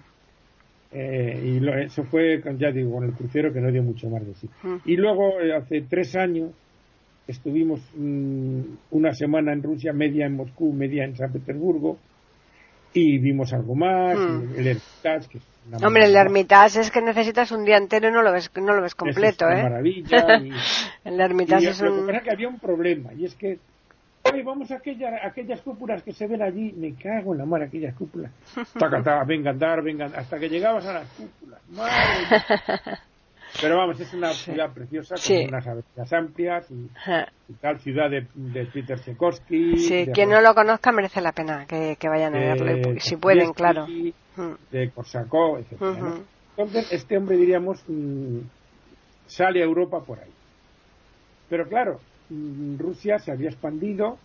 Eh, 0.93 1.59
y 1.61 1.83
eso 1.83 2.03
fue, 2.05 2.41
ya 2.57 2.71
digo, 2.71 2.93
con 2.93 3.03
el 3.03 3.13
crucero 3.13 3.53
que 3.53 3.61
no 3.61 3.71
dio 3.71 3.83
mucho 3.83 4.09
más 4.09 4.25
de 4.25 4.33
sí. 4.35 4.49
Y 4.85 4.95
luego, 4.97 5.33
hace 5.55 5.81
tres 5.81 6.15
años, 6.15 6.51
estuvimos 7.27 7.81
mm, 7.95 8.61
una 8.91 9.13
semana 9.13 9.53
en 9.53 9.63
Rusia, 9.63 9.93
media 9.93 10.25
en 10.25 10.35
Moscú, 10.35 10.73
media 10.73 11.05
en 11.05 11.15
San 11.15 11.31
Petersburgo, 11.31 11.97
y 12.93 13.17
vimos 13.19 13.53
algo 13.53 13.75
más, 13.75 14.17
el 14.17 14.67
Hermitage, 14.67 15.29
que 15.29 15.39
Hombre, 15.85 16.05
el 16.05 16.15
Hermitage 16.15 16.81
es 16.81 16.91
que 16.91 17.01
necesitas 17.01 17.51
un 17.51 17.63
día 17.63 17.77
entero 17.77 18.09
y 18.09 18.11
no 18.11 18.21
lo 18.21 18.31
ves, 18.31 18.51
no 18.55 18.73
lo 18.73 18.81
ves 18.81 18.95
completo, 18.95 19.47
es 19.47 19.59
¿eh? 19.59 19.63
maravilla. 19.63 20.41
el 21.05 21.19
Hermitage 21.19 21.69
es 21.69 21.81
un... 21.81 22.07
Que 22.07 22.13
pasa 22.13 22.23
que 22.23 22.31
había 22.31 22.47
un 22.47 22.59
problema, 22.59 23.13
y 23.13 23.25
es 23.25 23.35
que 23.35 23.59
Oye, 24.23 24.43
vamos 24.43 24.69
a, 24.69 24.75
aquella, 24.75 25.09
aquellas 25.25 25.61
cúpulas 25.61 26.03
que 26.03 26.13
se 26.13 26.27
ven 26.27 26.43
allí, 26.43 26.71
me 26.73 26.93
cago 26.93 27.33
en 27.33 27.39
la 27.39 27.45
mar, 27.45 27.63
aquellas 27.63 27.95
cúpulas. 27.95 28.31
Taca, 28.79 29.23
venga 29.23 29.49
a 29.49 29.53
andar, 29.53 29.81
venga, 29.81 30.05
hasta 30.05 30.37
que 30.37 30.47
llegabas 30.47 30.85
a 30.85 30.93
las 30.93 31.07
cúpulas. 31.09 31.59
Madre 31.69 32.99
Pero 33.59 33.77
vamos, 33.77 33.99
es 33.99 34.13
una 34.13 34.31
ciudad 34.33 34.71
preciosa, 34.73 35.15
con 35.15 35.47
unas 35.47 35.67
avenidas 35.67 36.13
amplias 36.13 36.71
y, 36.71 37.53
tal, 37.59 37.79
ciudad 37.79 38.09
de, 38.09 38.25
Peter 38.65 38.97
Sekorsky. 38.99 39.77
Sí, 39.77 40.07
quien 40.13 40.29
no 40.29 40.41
lo 40.41 40.55
conozca 40.55 40.91
merece 40.91 41.21
la 41.21 41.31
pena 41.33 41.65
que, 41.65 41.97
vayan 42.03 42.35
a 42.35 42.39
verlo, 42.39 42.99
si 42.99 43.17
pueden, 43.17 43.53
claro. 43.53 43.87
De 44.71 44.89
Korsakov, 44.91 45.57
etc. 45.57 45.81
Entonces, 46.55 46.91
este 46.91 47.17
hombre, 47.17 47.37
diríamos, 47.37 47.83
mm, 47.87 48.39
sale 49.27 49.61
a 49.61 49.65
Europa 49.65 50.01
por 50.01 50.19
ahí. 50.19 50.31
Pero 51.49 51.67
claro, 51.67 51.99
mm, 52.29 52.77
Rusia 52.77 53.19
se 53.19 53.31
había 53.31 53.49
expandido 53.49 54.17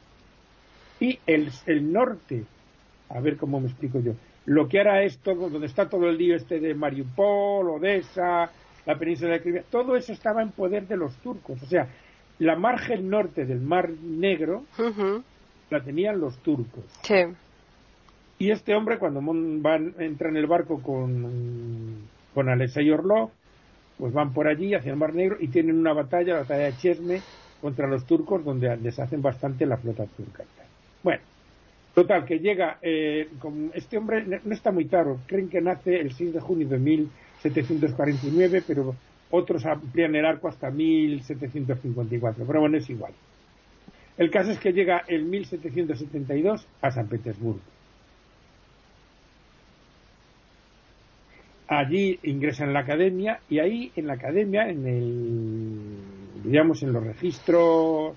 y 1.01 1.19
el, 1.27 1.51
el 1.67 1.93
norte, 1.93 2.45
a 3.09 3.21
ver 3.21 3.37
cómo 3.37 3.61
me 3.61 3.67
explico 3.67 4.01
yo, 4.01 4.13
lo 4.47 4.69
que 4.69 4.79
ahora 4.79 5.03
es 5.03 5.19
todo, 5.19 5.51
donde 5.51 5.67
está 5.67 5.89
todo 5.89 6.09
el 6.09 6.17
lío 6.17 6.37
este 6.37 6.61
de 6.61 6.75
Mariupol, 6.75 7.69
Odessa, 7.69 8.51
la 8.87 8.97
península 8.97 9.33
de 9.33 9.43
Crimea, 9.43 9.65
todo 9.71 9.97
eso 9.97 10.13
estaba 10.13 10.43
en 10.43 10.53
poder 10.53 10.87
de 10.87 10.97
los 10.97 11.15
turcos. 11.17 11.63
O 11.63 11.67
sea, 11.67 11.89
la 12.39 12.57
margen 12.57 13.11
norte 13.11 13.45
del 13.45 13.61
Mar 13.61 13.91
Negro 13.91 14.65
la 15.71 15.83
tenían 15.83 16.21
los 16.21 16.39
turcos. 16.39 16.85
Sí. 17.03 17.25
Y 18.39 18.51
este 18.51 18.75
hombre, 18.75 18.99
cuando 18.99 19.21
van, 19.23 19.95
entra 19.99 20.29
en 20.29 20.37
el 20.37 20.47
barco 20.47 20.81
con, 20.83 22.09
con 22.35 22.49
Alexei 22.49 22.91
Orlov, 22.91 23.31
pues 23.99 24.13
van 24.13 24.33
por 24.33 24.47
allí 24.47 24.75
hacia 24.75 24.93
el 24.93 24.99
Mar 24.99 25.15
Negro 25.15 25.37
y 25.41 25.49
tienen 25.49 25.79
una 25.79 25.95
batalla, 25.95 26.35
la 26.35 26.41
batalla 26.41 26.67
de 26.67 26.77
Chesme, 26.77 27.21
contra 27.61 27.89
los 27.89 28.05
turcos, 28.07 28.45
donde 28.45 28.77
deshacen 28.77 29.23
bastante 29.23 29.65
la 29.65 29.79
flota 29.79 30.05
turca. 30.05 30.45
Bueno, 31.03 31.23
total, 31.95 32.27
que 32.27 32.39
llega, 32.39 32.79
eh, 32.83 33.31
con 33.39 33.71
este 33.75 33.97
hombre 33.97 34.25
no 34.45 34.55
está 34.55 34.71
muy 34.71 34.87
claro, 34.87 35.19
creen 35.27 35.49
que 35.49 35.63
nace 35.63 35.99
el 35.99 36.13
6 36.13 36.35
de 36.35 36.41
junio 36.41 36.69
de 36.69 36.79
749, 37.51 38.63
pero 38.67 38.95
otros 39.31 39.67
amplían 39.67 40.15
el 40.15 40.25
arco 40.25 40.49
hasta 40.49 40.71
1754. 40.71 42.45
Pero 42.47 42.61
bueno, 42.61 42.77
es 42.77 42.89
igual. 42.89 43.13
El 44.17 44.31
caso 44.31 44.51
es 44.51 44.59
que 44.59 44.73
llega 44.73 45.03
en 45.07 45.29
1772 45.29 46.67
a 46.81 46.91
San 46.91 47.07
Petersburgo. 47.09 47.61
Allí 51.69 52.19
ingresa 52.23 52.65
en 52.65 52.73
la 52.73 52.81
academia 52.81 53.41
y 53.51 53.59
ahí 53.59 53.93
en 53.97 54.07
la 54.07 54.15
academia, 54.15 54.69
en 54.69 54.87
el, 54.87 56.43
digamos, 56.45 56.83
en 56.83 56.93
los 56.93 57.05
registros 57.05 58.17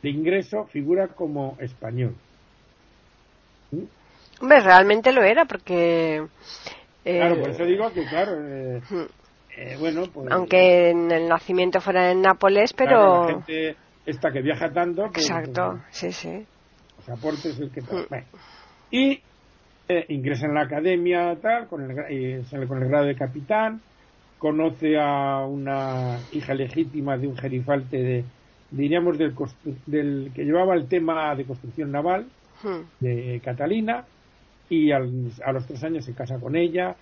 de 0.00 0.10
ingreso, 0.10 0.66
figura 0.66 1.08
como 1.08 1.56
español. 1.60 2.14
Hombre, 4.40 4.60
realmente 4.60 5.12
lo 5.12 5.22
era 5.22 5.44
porque 5.44 6.24
claro, 7.04 7.40
por 7.40 7.50
eso 7.50 7.64
digo 7.64 7.92
que, 7.92 8.04
claro, 8.06 8.32
eh, 8.46 8.80
eh, 9.56 9.76
bueno, 9.78 10.04
pues, 10.12 10.30
Aunque 10.30 10.90
en 10.90 11.10
el 11.10 11.28
nacimiento 11.28 11.80
fuera 11.80 12.10
en 12.10 12.22
Nápoles, 12.22 12.72
pero... 12.72 13.26
la 13.26 13.34
gente 13.34 13.76
esta 14.06 14.32
que 14.32 14.42
viaja 14.42 14.70
tanto... 14.72 15.06
Exacto, 15.06 15.80
sí, 15.90 16.12
sí. 16.12 16.44
Los 16.98 17.08
aportes 17.08 17.58
el 17.58 17.70
que... 17.70 17.80
Hmm. 17.80 18.24
Y 18.90 19.20
eh, 19.88 20.06
ingresa 20.08 20.46
en 20.46 20.54
la 20.54 20.62
academia, 20.62 21.36
tal, 21.40 21.66
con 21.68 21.90
el, 21.90 22.44
sale 22.46 22.66
con 22.66 22.82
el 22.82 22.88
grado 22.88 23.06
de 23.06 23.14
capitán, 23.14 23.80
conoce 24.38 24.98
a 24.98 25.46
una 25.46 26.18
hija 26.32 26.54
legítima 26.54 27.16
de 27.16 27.28
un 27.28 27.36
gerifalte 27.36 27.96
de, 27.96 28.24
diríamos, 28.70 29.18
del, 29.18 29.34
del 29.86 30.32
que 30.34 30.44
llevaba 30.44 30.74
el 30.74 30.88
tema 30.88 31.34
de 31.34 31.44
construcción 31.44 31.92
naval, 31.92 32.26
hmm. 32.62 32.80
de 33.00 33.40
Catalina, 33.44 34.04
y 34.68 34.90
a 34.92 34.98
los 34.98 35.66
tres 35.66 35.82
años 35.84 36.04
se 36.04 36.14
casa 36.14 36.38
con 36.38 36.56
ella, 36.56 36.96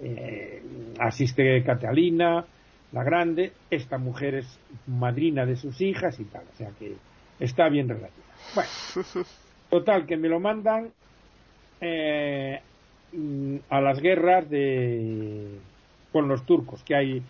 eh, 0.00 0.62
asiste 0.98 1.62
Catalina, 1.62 2.44
la 2.92 3.02
grande, 3.02 3.52
esta 3.70 3.98
mujer 3.98 4.36
es 4.36 4.58
madrina 4.86 5.46
de 5.46 5.56
sus 5.56 5.80
hijas 5.80 6.18
y 6.20 6.24
tal, 6.24 6.44
o 6.52 6.56
sea 6.56 6.70
que 6.78 6.94
está 7.40 7.68
bien 7.68 7.88
relativa. 7.88 8.26
Bueno, 8.54 8.70
total, 9.70 10.06
que 10.06 10.16
me 10.16 10.28
lo 10.28 10.40
mandan 10.40 10.90
eh, 11.80 12.60
a 13.68 13.80
las 13.80 14.00
guerras 14.00 14.48
de 14.50 15.58
con 16.12 16.28
los 16.28 16.46
turcos, 16.46 16.82
que 16.84 16.94
hay 16.94 17.22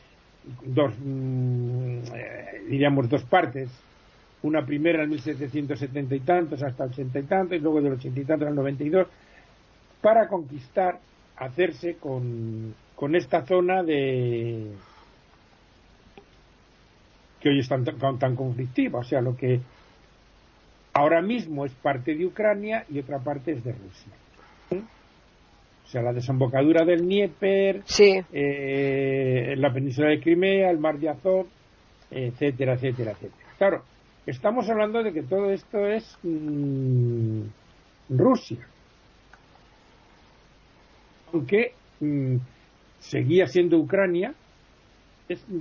dos, 0.67 0.93
mm, 0.99 1.99
eh, 2.15 2.63
diríamos, 2.69 3.09
dos 3.09 3.25
partes. 3.25 3.71
Una 4.43 4.65
primera 4.67 5.03
en 5.03 5.09
1770 5.09 6.15
y 6.15 6.21
tantos 6.21 6.63
hasta 6.63 6.85
80 6.85 7.19
y 7.19 7.23
tantos, 7.23 7.57
y 7.57 7.61
luego 7.61 7.81
del 7.81 7.95
80 7.95 8.21
y 8.21 8.25
tantos 8.25 8.49
al 8.49 8.55
92, 8.55 9.07
para 10.05 10.29
conquistar, 10.29 10.99
hacerse 11.35 11.95
con, 11.95 12.75
con 12.95 13.17
esta 13.17 13.47
zona 13.47 13.83
de 13.83 14.67
que 17.41 17.49
hoy 17.49 17.61
es 17.61 17.69
tan, 17.71 17.87
tan, 17.87 18.37
conflictiva, 18.37 18.99
o 18.99 19.03
sea, 19.03 19.23
lo 19.23 19.35
que 19.35 19.61
ahora 20.93 21.23
mismo 21.23 21.65
es 21.65 21.73
parte 21.73 22.15
de 22.15 22.27
Ucrania 22.27 22.85
y 22.91 22.99
otra 22.99 23.19
parte 23.21 23.53
es 23.53 23.65
de 23.65 23.73
Rusia. 23.73 24.13
O 25.85 25.89
sea, 25.89 26.03
la 26.03 26.13
desembocadura 26.13 26.85
del 26.85 27.01
Dnieper, 27.01 27.81
sí. 27.87 28.21
eh, 28.31 29.55
la 29.57 29.73
península 29.73 30.09
de 30.09 30.21
Crimea, 30.21 30.71
el 30.71 30.79
mar 30.79 30.99
de 30.99 31.09
Azov, 31.09 31.47
etcétera, 32.11 32.75
etcétera, 32.75 33.13
etcétera. 33.13 33.53
Claro, 33.57 33.83
estamos 34.27 34.69
hablando 34.69 35.03
de 35.03 35.15
que 35.15 35.23
todo 35.23 35.51
esto 35.51 35.87
es 35.87 36.19
mm, 36.23 37.41
Rusia 38.11 38.69
aunque 41.35 41.75
mm, 42.01 42.37
seguía 43.01 43.47
siendo 43.49 43.77
Ucrania, 43.79 44.33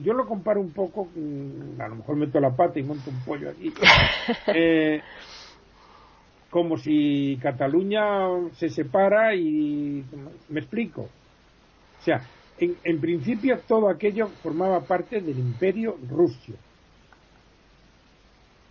yo 0.03 0.13
lo 0.13 0.27
comparo 0.27 0.61
un 0.61 0.71
poco, 0.71 1.07
a 1.79 1.87
lo 1.87 1.95
mejor 1.95 2.15
meto 2.15 2.39
la 2.39 2.51
pata 2.51 2.79
y 2.79 2.83
monto 2.83 3.09
un 3.09 3.19
pollo 3.21 3.49
aquí, 3.49 3.73
eh, 4.53 5.01
como 6.49 6.77
si 6.77 7.39
Cataluña 7.41 8.27
se 8.55 8.69
separa 8.69 9.33
y 9.35 10.03
me 10.49 10.59
explico. 10.59 11.01
O 11.99 12.03
sea, 12.03 12.21
en, 12.59 12.99
principio 12.99 13.57
todo 13.67 13.89
aquello 13.89 14.27
formaba 14.27 14.81
parte 14.81 15.21
del 15.21 15.39
imperio 15.39 15.97
ruso 16.09 16.53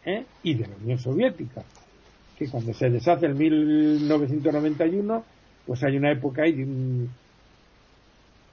¿eh? 0.04 0.24
y 0.42 0.54
de 0.54 0.68
la 0.68 0.76
Unión 0.76 0.98
Soviética, 0.98 1.64
que 2.36 2.48
cuando 2.48 2.72
se 2.74 2.90
deshace 2.90 3.26
en 3.26 3.36
1991 3.36 5.24
pues 5.66 5.82
hay 5.84 5.96
una 5.96 6.12
época 6.12 6.42
de 6.42 6.64
un, 6.64 7.10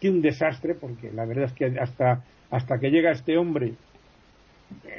un 0.04 0.22
desastre, 0.22 0.76
porque 0.76 1.12
la 1.12 1.26
verdad 1.26 1.46
es 1.46 1.54
que 1.54 1.80
hasta, 1.80 2.24
hasta 2.52 2.80
que 2.80 2.90
llega 2.90 3.12
este 3.12 3.38
hombre 3.38 3.74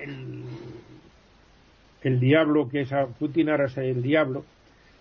el, 0.03 0.43
el 2.03 2.21
diablo 2.21 2.69
que 2.69 2.83
es 2.83 2.93
a 2.93 3.07
Putin 3.07 3.51
ahora 3.51 3.67
es 3.67 3.77
el 3.79 4.03
diablo, 4.03 4.45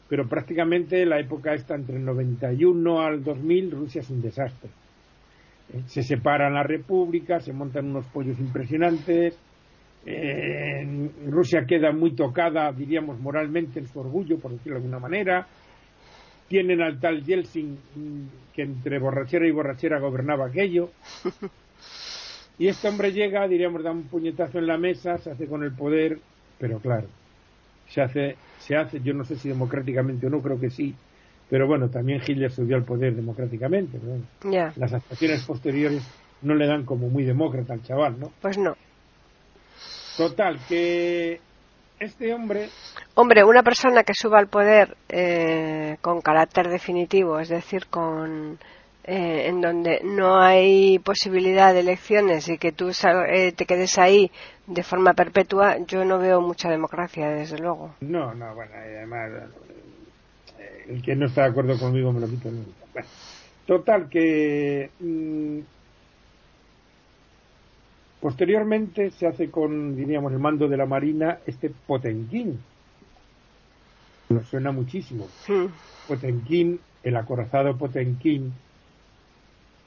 pero 0.07 0.27
prácticamente 0.27 1.05
la 1.05 1.19
época 1.19 1.53
está 1.53 1.75
entre 1.75 1.97
el 1.97 2.05
91 2.05 3.01
al 3.01 3.23
2000, 3.23 3.71
Rusia 3.71 4.01
es 4.01 4.09
un 4.09 4.21
desastre. 4.21 4.69
Eh, 5.73 5.83
se 5.85 6.03
separan 6.03 6.53
las 6.53 6.65
repúblicas, 6.65 7.45
se 7.45 7.53
montan 7.53 7.89
unos 7.89 8.05
pollos 8.07 8.39
impresionantes, 8.39 9.37
eh, 10.05 11.09
Rusia 11.27 11.65
queda 11.67 11.91
muy 11.91 12.15
tocada, 12.15 12.71
diríamos, 12.71 13.19
moralmente 13.19 13.79
en 13.79 13.87
su 13.87 13.99
orgullo, 13.99 14.39
por 14.39 14.51
decirlo 14.51 14.79
de 14.79 14.85
alguna 14.85 14.99
manera. 14.99 15.47
Tienen 16.49 16.81
al 16.81 16.99
tal 16.99 17.23
Yeltsin 17.23 17.77
mm, 17.95 18.53
que 18.53 18.63
entre 18.63 18.99
borrachera 18.99 19.47
y 19.47 19.51
borrachera 19.51 19.99
gobernaba 19.99 20.47
aquello. 20.47 20.91
Y 22.59 22.67
este 22.67 22.89
hombre 22.89 23.13
llega, 23.13 23.47
diríamos, 23.47 23.83
da 23.83 23.91
un 23.91 24.03
puñetazo 24.03 24.59
en 24.59 24.67
la 24.67 24.77
mesa, 24.77 25.17
se 25.17 25.31
hace 25.31 25.47
con 25.47 25.63
el 25.63 25.71
poder, 25.71 26.19
pero 26.59 26.79
claro, 26.79 27.07
se 27.87 28.01
hace, 28.01 28.35
se 28.59 28.75
hace, 28.75 28.99
yo 28.99 29.13
no 29.13 29.23
sé 29.23 29.37
si 29.37 29.47
democráticamente 29.47 30.27
o 30.27 30.29
no, 30.29 30.41
creo 30.41 30.59
que 30.59 30.69
sí, 30.69 30.93
pero 31.49 31.67
bueno, 31.67 31.89
también 31.89 32.21
Hitler 32.25 32.51
subió 32.51 32.75
al 32.75 32.83
poder 32.83 33.15
democráticamente. 33.15 33.97
Las 34.75 34.93
actuaciones 34.93 35.45
posteriores 35.45 36.03
no 36.41 36.53
le 36.53 36.67
dan 36.67 36.83
como 36.83 37.07
muy 37.07 37.23
demócrata 37.23 37.73
al 37.73 37.81
chaval, 37.81 38.19
¿no? 38.19 38.31
Pues 38.41 38.57
no. 38.57 38.75
Total, 40.17 40.59
que 40.67 41.39
este 41.99 42.33
hombre. 42.33 42.69
Hombre, 43.15 43.43
una 43.43 43.63
persona 43.63 44.03
que 44.03 44.13
suba 44.13 44.39
al 44.39 44.47
poder 44.47 44.95
eh, 45.09 45.97
con 46.01 46.21
carácter 46.21 46.69
definitivo, 46.69 47.39
es 47.39 47.49
decir, 47.49 47.87
con. 47.87 48.57
Eh, 49.05 49.47
en 49.47 49.59
donde 49.59 50.01
no 50.03 50.39
hay 50.39 50.99
posibilidad 50.99 51.73
de 51.73 51.79
elecciones 51.79 52.47
y 52.47 52.59
que 52.59 52.71
tú 52.71 52.91
eh, 53.27 53.53
te 53.53 53.65
quedes 53.65 53.97
ahí 53.97 54.29
de 54.67 54.83
forma 54.83 55.13
perpetua, 55.13 55.77
yo 55.87 56.05
no 56.05 56.19
veo 56.19 56.41
mucha 56.41 56.69
democracia, 56.69 57.29
desde 57.29 57.57
luego. 57.57 57.95
No, 58.01 58.35
no, 58.35 58.53
bueno, 58.53 58.71
además, 58.75 59.31
el 60.87 61.01
que 61.01 61.15
no 61.15 61.25
está 61.25 61.43
de 61.43 61.49
acuerdo 61.49 61.79
conmigo 61.79 62.11
me 62.11 62.19
lo 62.19 62.27
quito 62.27 62.51
nunca. 62.51 62.69
Bueno, 62.93 63.07
total, 63.65 64.09
que. 64.09 64.91
Mm, 64.99 65.59
Posteriormente 68.19 69.11
se 69.11 69.27
hace 69.27 69.49
con, 69.49 69.95
diríamos, 69.95 70.33
el 70.33 70.39
mando 70.39 70.67
de 70.67 70.77
la 70.77 70.85
Marina 70.85 71.39
este 71.45 71.69
Potenquín. 71.69 72.59
Nos 74.27 74.45
suena 74.47 74.71
muchísimo. 74.71 75.27
Potenquín, 76.07 76.79
el 77.03 77.15
acorazado 77.15 77.77
Potenquín, 77.77 78.53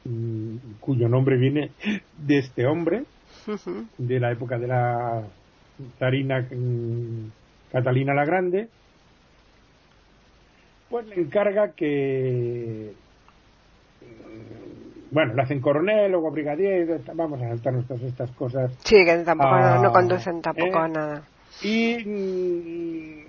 mm, 0.04 0.56
cuyo 0.80 1.08
nombre 1.08 1.36
viene 1.36 1.72
de 2.18 2.38
este 2.38 2.66
hombre, 2.66 3.04
de 3.98 4.20
la 4.20 4.32
época 4.32 4.58
de 4.58 4.66
la 4.66 5.22
zarina 5.98 6.40
mm, 6.40 7.30
Catalina 7.70 8.14
la 8.14 8.24
Grande, 8.24 8.68
pues 10.88 11.06
le 11.06 11.16
encarga 11.16 11.72
que 11.72 12.92
bueno, 15.12 15.34
lo 15.34 15.42
hacen 15.42 15.60
coronel, 15.60 16.10
luego 16.10 16.30
brigadier, 16.30 17.02
vamos 17.14 17.40
a 17.42 17.48
saltarnos 17.48 17.86
todas 17.86 18.02
estas 18.02 18.30
cosas. 18.30 18.72
Sí, 18.82 19.04
que 19.04 19.18
tampoco 19.18 19.58
no, 19.82 19.92
conducen 19.92 20.40
tampoco 20.40 20.78
a 20.78 20.86
¿eh? 20.86 20.90
nada. 20.90 21.22
Y 21.62 21.96
mm, 22.02 23.26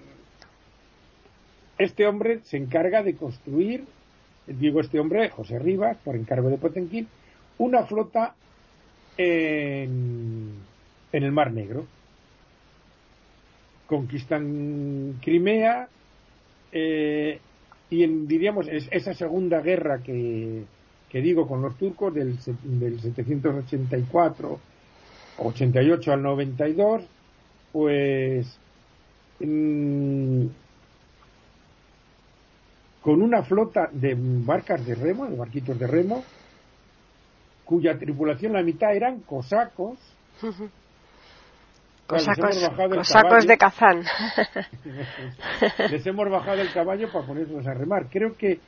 este 1.78 2.08
hombre 2.08 2.40
se 2.44 2.56
encarga 2.56 3.04
de 3.04 3.18
construir, 3.18 3.84
digo 4.48 4.80
este 4.80 4.98
hombre, 4.98 5.30
José 5.30 5.60
Rivas, 5.60 5.98
por 6.06 6.16
encargo 6.16 6.50
de 6.50 6.58
Potenquín, 6.58 7.10
una 7.58 7.84
flota 7.84 8.34
en, 9.18 10.54
en 11.12 11.24
el 11.24 11.32
Mar 11.34 11.52
Negro. 11.52 11.86
Conquistan 13.88 15.20
Crimea 15.22 15.90
eh, 16.72 17.40
y 17.90 18.04
en, 18.04 18.26
diríamos, 18.26 18.68
esa 18.70 19.14
segunda 19.14 19.60
guerra 19.60 20.00
que 20.00 20.64
que 21.14 21.22
digo 21.22 21.48
con 21.48 21.62
los 21.62 21.78
turcos 21.78 22.12
del, 22.12 22.38
del 22.64 23.00
784 23.00 24.60
88 25.38 26.12
al 26.12 26.22
92 26.24 27.04
pues 27.72 28.60
mm, 29.40 30.46
con 33.02 33.22
una 33.22 33.44
flota 33.44 33.90
de 33.92 34.16
barcas 34.18 34.84
de 34.86 34.96
remo, 34.96 35.28
de 35.28 35.36
barquitos 35.36 35.78
de 35.78 35.86
remo, 35.86 36.24
cuya 37.66 37.98
tripulación 37.98 38.54
la 38.54 38.64
mitad 38.64 38.96
eran 38.96 39.20
cosacos. 39.20 40.00
Cosacos, 42.08 43.48
de 43.48 43.58
Kazán. 43.58 44.04
les 45.92 46.06
hemos 46.08 46.30
bajado 46.30 46.62
el 46.62 46.72
caballo 46.72 47.12
para 47.12 47.26
ponernos 47.26 47.68
a 47.68 47.74
remar. 47.74 48.08
Creo 48.10 48.38
que 48.38 48.60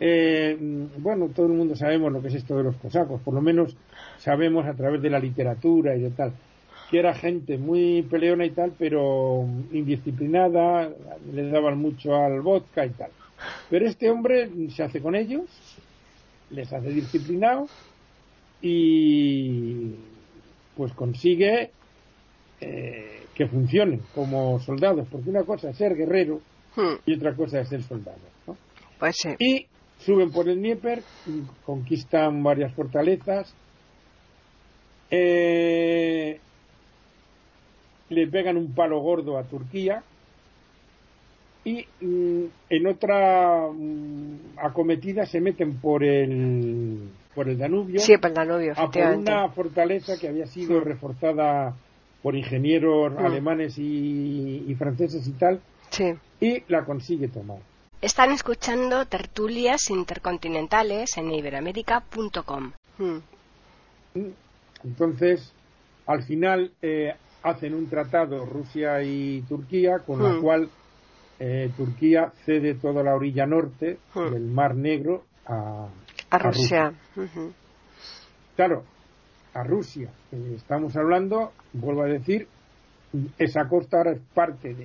eh, 0.00 0.56
bueno, 0.98 1.28
todo 1.28 1.46
el 1.46 1.52
mundo 1.52 1.76
sabemos 1.76 2.12
lo 2.12 2.20
que 2.20 2.28
es 2.28 2.34
esto 2.34 2.56
de 2.56 2.64
los 2.64 2.76
cosacos, 2.76 3.20
por 3.20 3.34
lo 3.34 3.40
menos 3.40 3.76
sabemos 4.18 4.66
a 4.66 4.74
través 4.74 5.00
de 5.02 5.10
la 5.10 5.18
literatura 5.18 5.94
y 5.96 6.00
de 6.00 6.10
tal, 6.10 6.32
que 6.90 6.98
era 6.98 7.14
gente 7.14 7.58
muy 7.58 8.02
peleona 8.02 8.44
y 8.44 8.50
tal, 8.50 8.72
pero 8.78 9.46
indisciplinada, 9.72 10.90
les 11.32 11.50
daban 11.50 11.78
mucho 11.78 12.14
al 12.14 12.40
vodka 12.40 12.84
y 12.84 12.90
tal. 12.90 13.10
Pero 13.70 13.86
este 13.86 14.10
hombre 14.10 14.50
se 14.70 14.82
hace 14.82 15.00
con 15.00 15.14
ellos, 15.14 15.44
les 16.50 16.72
hace 16.72 16.88
disciplinados 16.90 17.70
y 18.62 19.94
pues 20.76 20.92
consigue 20.92 21.70
eh, 22.60 23.22
que 23.34 23.46
funcionen 23.46 24.00
como 24.14 24.58
soldados, 24.60 25.06
porque 25.10 25.30
una 25.30 25.44
cosa 25.44 25.70
es 25.70 25.76
ser 25.76 25.94
guerrero 25.94 26.40
hmm. 26.76 26.94
y 27.06 27.14
otra 27.14 27.34
cosa 27.34 27.60
es 27.60 27.68
ser 27.68 27.82
soldado. 27.82 28.18
¿no? 28.46 28.56
Pues 28.98 29.16
sí. 29.16 29.30
Y 29.38 29.66
suben 30.04 30.30
por 30.30 30.48
el 30.48 30.58
Dnieper, 30.58 31.02
conquistan 31.64 32.42
varias 32.42 32.72
fortalezas, 32.74 33.54
eh, 35.10 36.38
le 38.10 38.26
pegan 38.28 38.56
un 38.56 38.74
palo 38.74 39.00
gordo 39.00 39.38
a 39.38 39.44
Turquía 39.44 40.02
y 41.64 41.86
mm, 42.00 42.44
en 42.68 42.86
otra 42.86 43.68
mm, 43.72 44.58
acometida 44.58 45.24
se 45.24 45.40
meten 45.40 45.76
por 45.76 46.04
el 46.04 47.08
por 47.34 47.48
el 47.48 47.58
Danubio, 47.58 48.00
sí, 48.00 48.16
por 48.18 48.30
el 48.30 48.34
Danubio 48.34 48.72
a 48.76 48.90
por 48.90 49.06
una 49.16 49.48
fortaleza 49.48 50.18
que 50.20 50.28
había 50.28 50.46
sido 50.46 50.80
reforzada 50.80 51.74
por 52.22 52.36
ingenieros 52.36 53.14
mm. 53.14 53.18
alemanes 53.18 53.78
y, 53.78 54.64
y, 54.68 54.74
franceses 54.74 55.26
y 55.26 55.32
tal 55.32 55.60
sí. 55.90 56.12
y 56.40 56.62
la 56.68 56.84
consigue 56.84 57.28
tomar 57.28 57.58
están 58.04 58.32
escuchando 58.32 59.06
tertulias 59.06 59.88
intercontinentales 59.88 61.16
en 61.16 61.32
iberamérica.com. 61.32 62.72
Hmm. 62.98 63.18
Entonces, 64.84 65.52
al 66.06 66.22
final 66.24 66.70
eh, 66.82 67.14
hacen 67.42 67.74
un 67.74 67.88
tratado 67.88 68.44
Rusia 68.44 69.02
y 69.02 69.40
Turquía, 69.48 70.00
con 70.00 70.22
la 70.22 70.34
hmm. 70.34 70.42
cual 70.42 70.70
eh, 71.38 71.70
Turquía 71.76 72.30
cede 72.44 72.74
toda 72.74 73.02
la 73.02 73.14
orilla 73.14 73.46
norte 73.46 73.98
hmm. 74.14 74.32
del 74.32 74.44
Mar 74.48 74.74
Negro 74.74 75.24
a, 75.46 75.88
Rusia. 76.38 76.92
Claro, 78.54 78.84
a 79.54 79.62
Rusia. 79.64 80.10
estamos 80.54 80.94
hablando, 80.96 81.52
vuelvo 81.72 82.02
a 82.02 82.06
decir, 82.06 82.48
esa 83.38 83.66
costa 83.66 83.98
ahora 83.98 84.12
es 84.12 84.20
parte 84.34 84.76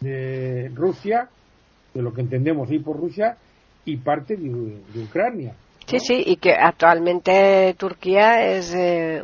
de 0.00 0.70
Rusia 0.74 1.30
de 1.94 2.02
lo 2.02 2.12
que 2.12 2.20
entendemos 2.20 2.70
ir 2.70 2.82
por 2.82 2.96
Rusia 2.96 3.36
y 3.84 3.96
parte 3.96 4.36
de, 4.36 5.00
Ucrania. 5.02 5.54
Sí, 5.86 5.98
sí, 5.98 6.22
y 6.24 6.36
que 6.36 6.52
actualmente 6.52 7.74
Turquía 7.76 8.46
es 8.46 8.72
eh, 8.74 9.22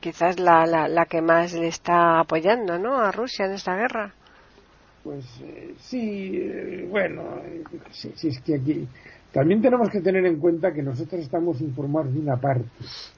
quizás 0.00 0.40
la, 0.40 0.66
la, 0.66 1.06
que 1.06 1.20
más 1.22 1.52
le 1.52 1.68
está 1.68 2.18
apoyando 2.20 2.78
¿no? 2.78 2.98
a 2.98 3.12
Rusia 3.12 3.46
en 3.46 3.52
esta 3.52 3.76
guerra. 3.76 4.12
Pues 5.04 5.24
eh, 5.42 5.74
sí, 5.78 6.30
eh, 6.34 6.86
bueno, 6.90 7.22
sí, 7.90 8.12
sí, 8.16 8.28
es 8.28 8.40
que 8.40 8.56
aquí 8.56 8.88
también 9.32 9.62
tenemos 9.62 9.88
que 9.88 10.00
tener 10.00 10.26
en 10.26 10.38
cuenta 10.38 10.72
que 10.72 10.82
nosotros 10.82 11.22
estamos 11.22 11.60
informados 11.60 12.12
de 12.12 12.20
una 12.20 12.36
parte. 12.36 12.68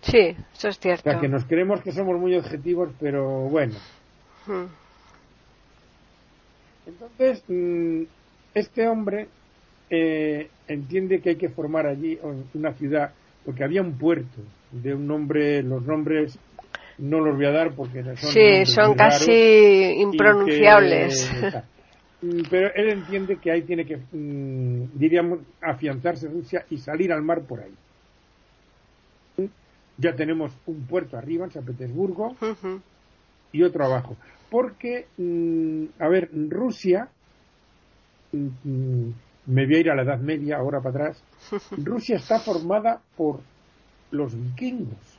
Sí, 0.01 0.37
eso 0.55 0.69
es 0.69 0.79
cierto. 0.79 1.09
O 1.09 1.13
sea, 1.13 1.21
que 1.21 1.29
nos 1.29 1.45
creemos 1.45 1.83
que 1.83 1.93
somos 1.93 2.19
muy 2.19 2.37
objetivos, 2.37 2.91
pero 3.01 3.49
bueno. 3.49 3.75
Hmm. 4.47 4.67
Entonces, 6.87 7.43
mm, 7.49 8.03
este 8.55 8.87
hombre 8.89 9.29
eh, 9.91 10.49
entiende 10.69 11.21
que 11.21 11.31
hay 11.31 11.37
que 11.37 11.49
formar 11.49 11.87
allí 11.87 12.19
una 12.55 12.73
ciudad, 12.73 13.13
porque 13.45 13.65
había 13.65 13.83
un 13.83 13.99
puerto 13.99 14.41
de 14.71 14.95
un 14.95 15.07
nombre, 15.07 15.63
los 15.63 15.85
nombres 15.85 16.39
no 16.99 17.21
los 17.21 17.37
voy 17.37 17.47
a 17.47 17.51
dar 17.51 17.75
porque 17.75 18.03
son, 18.03 18.17
sí, 18.17 18.65
son 18.67 18.95
casi 18.95 19.97
impronunciables. 19.99 21.31
Mm, 22.23 22.43
pero 22.49 22.73
él 22.75 22.91
entiende 22.91 23.37
que 23.37 23.51
ahí 23.51 23.63
tiene 23.63 23.85
que, 23.85 23.97
mm, 23.97 24.99
diríamos, 24.99 25.41
afianzarse 25.61 26.29
Rusia 26.29 26.65
y 26.71 26.79
salir 26.79 27.13
al 27.13 27.23
mar 27.23 27.43
por 27.43 27.61
ahí. 27.61 27.75
Ya 29.99 30.15
tenemos 30.15 30.57
un 30.67 30.87
puerto 30.87 31.19
arriba 31.19 31.45
en 31.45 31.51
San 31.51 31.65
Petersburgo. 31.65 32.35
y 33.53 33.63
otro 33.63 33.85
abajo. 33.85 34.17
Porque, 34.51 35.07
mm, 35.17 35.85
a 36.01 36.09
ver, 36.09 36.31
Rusia, 36.49 37.09
me 39.47 39.67
voy 39.67 39.75
a 39.75 39.81
ir 39.81 39.91
a 39.91 39.95
la 39.95 40.03
Edad 40.03 40.21
Media, 40.21 40.57
ahora 40.57 40.81
para 40.81 41.07
atrás, 41.07 41.25
Rusia 41.77 42.17
está 42.17 42.39
formada 42.39 43.01
por 43.17 43.41
los 44.11 44.35
vikingos. 44.35 45.19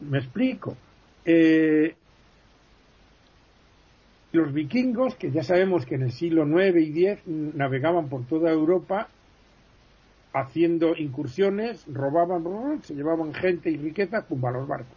Me 0.00 0.18
explico. 0.18 0.76
Eh, 1.24 1.94
los 4.32 4.52
vikingos, 4.52 5.16
que 5.16 5.30
ya 5.30 5.42
sabemos 5.42 5.84
que 5.84 5.96
en 5.96 6.02
el 6.02 6.12
siglo 6.12 6.46
IX 6.46 6.76
y 6.78 7.06
X 7.06 7.26
navegaban 7.26 8.08
por 8.08 8.24
toda 8.26 8.50
Europa 8.50 9.08
haciendo 10.32 10.96
incursiones, 10.96 11.84
robaban, 11.92 12.82
se 12.82 12.94
llevaban 12.94 13.34
gente 13.34 13.70
y 13.70 13.76
riqueza, 13.76 14.22
pum, 14.26 14.44
a 14.44 14.52
los 14.52 14.68
barcos. 14.68 14.96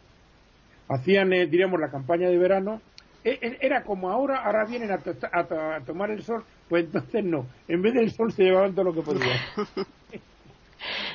Hacían, 0.88 1.34
eh, 1.34 1.48
diríamos, 1.48 1.80
la 1.80 1.90
campaña 1.90 2.30
de 2.30 2.38
verano. 2.38 2.82
E, 3.24 3.40
e, 3.42 3.58
era 3.62 3.84
como 3.84 4.10
ahora, 4.10 4.44
ahora 4.44 4.66
vienen 4.66 4.92
a, 4.92 5.80
tomar 5.86 6.12
el 6.12 6.24
sol, 6.24 6.44
pues 6.68 6.86
entonces 6.86 7.24
no. 7.24 7.46
En 7.68 7.82
vez 7.82 7.94
del 7.94 8.12
sol 8.12 8.32
se 8.32 8.44
llevaban 8.44 8.74
todo 8.74 8.86
lo 8.86 8.94
que 8.94 9.02
podían. 9.02 9.38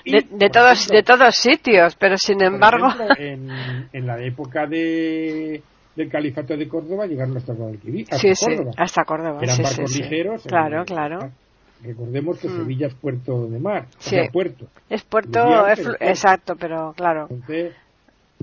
de, 0.38 0.50
todos, 0.50 0.88
de 0.88 1.02
todos 1.02 1.36
sitios, 1.36 1.96
pero 1.96 2.16
sin 2.16 2.42
embargo. 2.42 2.88
en, 3.18 3.50
en 3.92 4.06
la 4.06 4.22
época 4.22 4.66
de 4.66 5.62
del 5.98 6.08
califato 6.08 6.56
de 6.56 6.68
Córdoba 6.68 7.06
llegaron 7.06 7.36
hasta 7.36 7.52
Guadalquivir, 7.52 8.06
hasta 8.08 8.18
sí, 8.18 8.46
Córdoba. 8.46 8.72
Sí, 8.72 8.78
hasta 8.80 9.04
Córdoba. 9.04 9.40
Eran 9.42 9.56
sí, 9.56 9.62
barcos 9.62 9.96
ligeros. 9.98 10.42
Claro, 10.44 10.84
claro. 10.84 11.32
Recordemos 11.82 12.38
que 12.38 12.48
mm. 12.48 12.56
Sevilla 12.56 12.86
es 12.86 12.94
puerto 12.94 13.46
de 13.46 13.58
mar, 13.58 13.86
sí. 13.98 14.16
puerto. 14.32 14.66
Es 14.88 15.02
puerto, 15.02 15.66
es, 15.66 15.80
exacto, 16.00 16.54
pero 16.58 16.92
claro. 16.96 17.26
Entonces, 17.30 17.74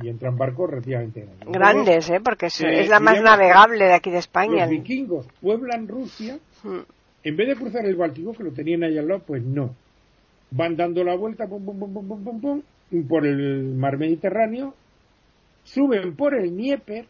y 0.01 0.09
entran 0.09 0.37
barcos 0.37 0.69
relativamente 0.69 1.21
grandes. 1.21 1.47
Grandes, 1.51 2.09
¿eh? 2.09 2.19
Porque 2.23 2.47
es, 2.47 2.61
eh, 2.61 2.81
es 2.81 2.89
la 2.89 2.99
más 2.99 3.21
navegable 3.21 3.85
de 3.85 3.93
aquí 3.93 4.11
de 4.11 4.17
España. 4.17 4.65
Los 4.65 4.69
vikingos 4.69 5.27
pueblan 5.41 5.87
Rusia, 5.87 6.37
mm. 6.63 6.79
en 7.23 7.37
vez 7.37 7.47
de 7.47 7.55
cruzar 7.55 7.85
el 7.85 7.95
Báltico, 7.95 8.33
que 8.33 8.43
lo 8.43 8.51
tenían 8.51 8.83
ahí 8.83 8.97
al 8.97 9.07
lado, 9.07 9.21
pues 9.25 9.43
no. 9.43 9.73
Van 10.51 10.75
dando 10.75 11.03
la 11.03 11.15
vuelta, 11.15 11.47
pum, 11.47 11.65
pum, 11.65 11.79
pum, 11.79 12.07
pum, 12.07 12.23
pum, 12.23 12.41
pum, 12.41 12.61
por 13.07 13.25
el 13.25 13.73
mar 13.75 13.97
Mediterráneo, 13.97 14.73
suben 15.63 16.15
por 16.15 16.35
el 16.35 16.51
Dnieper, 16.51 17.05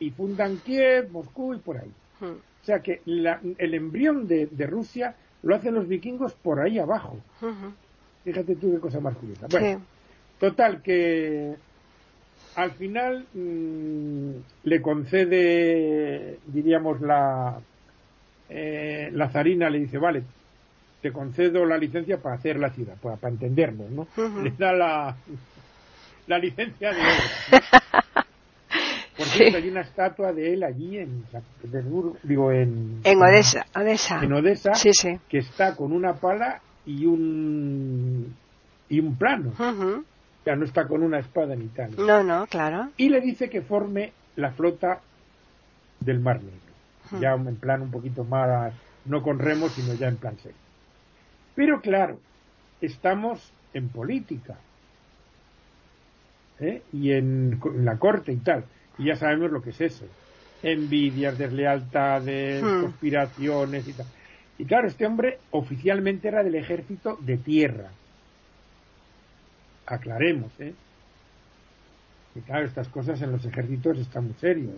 y 0.00 0.10
fundan 0.10 0.58
Kiev, 0.58 1.10
Moscú 1.10 1.54
y 1.54 1.58
por 1.58 1.78
ahí. 1.78 1.90
Hmm. 2.20 2.36
O 2.62 2.64
sea 2.64 2.80
que 2.80 3.00
el 3.04 3.74
embrión 3.74 4.26
de, 4.26 4.48
Rusia 4.66 5.14
lo 5.42 5.54
hacen 5.54 5.74
los 5.74 5.88
vikingos 5.88 6.34
por 6.34 6.60
ahí 6.60 6.78
abajo. 6.78 7.16
Fíjate 8.24 8.56
tú 8.56 8.72
qué 8.72 8.80
cosa 8.80 9.00
más 9.00 9.16
curiosa. 9.16 9.46
Bueno, 9.50 9.80
total 10.38 10.82
que 10.82 11.54
al 12.56 12.72
final 12.72 13.26
mm, 13.34 14.30
le 14.64 14.82
concede, 14.82 16.38
diríamos, 16.46 17.00
la, 17.00 17.60
eh, 18.48 19.10
la 19.12 19.28
zarina 19.30 19.70
le 19.70 19.80
dice, 19.80 19.98
vale, 19.98 20.22
te 21.00 21.12
concedo 21.12 21.64
la 21.64 21.78
licencia 21.78 22.18
para 22.18 22.36
hacer 22.36 22.58
la 22.58 22.70
ciudad, 22.70 22.96
para, 23.00 23.16
para 23.16 23.32
entendernos, 23.32 23.90
¿no? 23.90 24.08
Le 24.42 24.50
da 24.58 24.72
la, 24.72 25.16
la 26.26 26.38
licencia 26.38 26.90
de 26.90 27.00
Por 29.16 29.26
cierto, 29.26 29.56
hay 29.56 29.68
una 29.68 29.80
estatua 29.80 30.32
de 30.32 30.54
él 30.54 30.62
allí 30.62 30.96
en 30.98 31.24
San 31.32 31.42
Petersburgo, 31.60 32.16
digo 32.22 32.52
en... 32.52 33.00
En 33.02 33.20
Odessa, 33.20 33.66
Odessa. 33.74 34.20
En 34.22 34.32
Odessa, 34.32 34.74
sí, 34.74 34.90
sí. 34.92 35.18
que 35.28 35.38
está 35.38 35.74
con 35.74 35.92
una 35.92 36.14
pala 36.14 36.60
y 36.86 37.04
un 37.04 38.32
y 38.88 39.00
un 39.00 39.16
plano. 39.16 39.52
Sea, 40.44 40.56
no 40.56 40.64
está 40.64 40.86
con 40.86 41.02
una 41.02 41.18
espada 41.18 41.54
ni 41.54 41.66
tal. 41.68 41.94
No, 41.96 42.22
no, 42.22 42.46
claro. 42.46 42.90
Y 42.96 43.08
le 43.08 43.20
dice 43.20 43.50
que 43.50 43.62
forme 43.62 44.12
la 44.36 44.52
flota 44.52 45.00
del 46.00 46.20
Mar 46.20 46.40
Negro. 46.42 47.20
Ya 47.20 47.32
en 47.32 47.56
plan 47.56 47.82
un 47.82 47.90
poquito 47.90 48.24
más, 48.24 48.74
no 49.06 49.22
con 49.22 49.38
remos, 49.38 49.72
sino 49.72 49.94
ya 49.94 50.08
en 50.08 50.16
plan 50.16 50.36
serio. 50.38 50.58
Pero 51.54 51.80
claro, 51.80 52.20
estamos 52.80 53.52
en 53.72 53.88
política. 53.88 54.56
¿eh? 56.60 56.82
Y 56.92 57.12
en 57.12 57.60
la 57.76 57.96
corte 57.96 58.32
y 58.32 58.36
tal. 58.36 58.64
Y 58.98 59.06
ya 59.06 59.16
sabemos 59.16 59.50
lo 59.50 59.62
que 59.62 59.70
es 59.70 59.80
eso. 59.80 60.04
Envidias, 60.62 61.38
deslealtades, 61.38 62.62
hmm. 62.62 62.80
conspiraciones 62.82 63.88
y 63.88 63.92
tal. 63.92 64.06
Y 64.58 64.64
claro, 64.64 64.88
este 64.88 65.06
hombre 65.06 65.38
oficialmente 65.50 66.28
era 66.28 66.42
del 66.42 66.56
ejército 66.56 67.16
de 67.20 67.38
tierra. 67.38 67.90
Aclaremos, 69.88 70.52
¿eh? 70.60 70.74
Y 72.34 72.40
claro, 72.40 72.66
estas 72.66 72.88
cosas 72.88 73.20
en 73.22 73.32
los 73.32 73.44
ejércitos 73.44 73.98
están 73.98 74.24
muy 74.24 74.34
serios. 74.34 74.74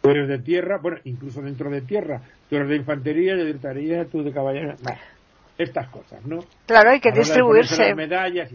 Tú 0.00 0.10
eres 0.10 0.28
de 0.28 0.38
tierra, 0.38 0.78
bueno, 0.78 0.98
incluso 1.04 1.42
dentro 1.42 1.68
de 1.70 1.80
tierra, 1.80 2.20
tú 2.48 2.56
eres 2.56 2.68
de 2.68 2.76
infantería, 2.76 3.34
de 3.34 3.50
artillería, 3.50 4.04
tú 4.04 4.22
de 4.22 4.32
caballería. 4.32 4.76
estas 5.58 5.88
cosas, 5.88 6.24
¿no? 6.24 6.38
Claro, 6.66 6.90
hay 6.90 7.00
que 7.00 7.10
distribuirse. 7.10 7.94
medallas 7.94 8.50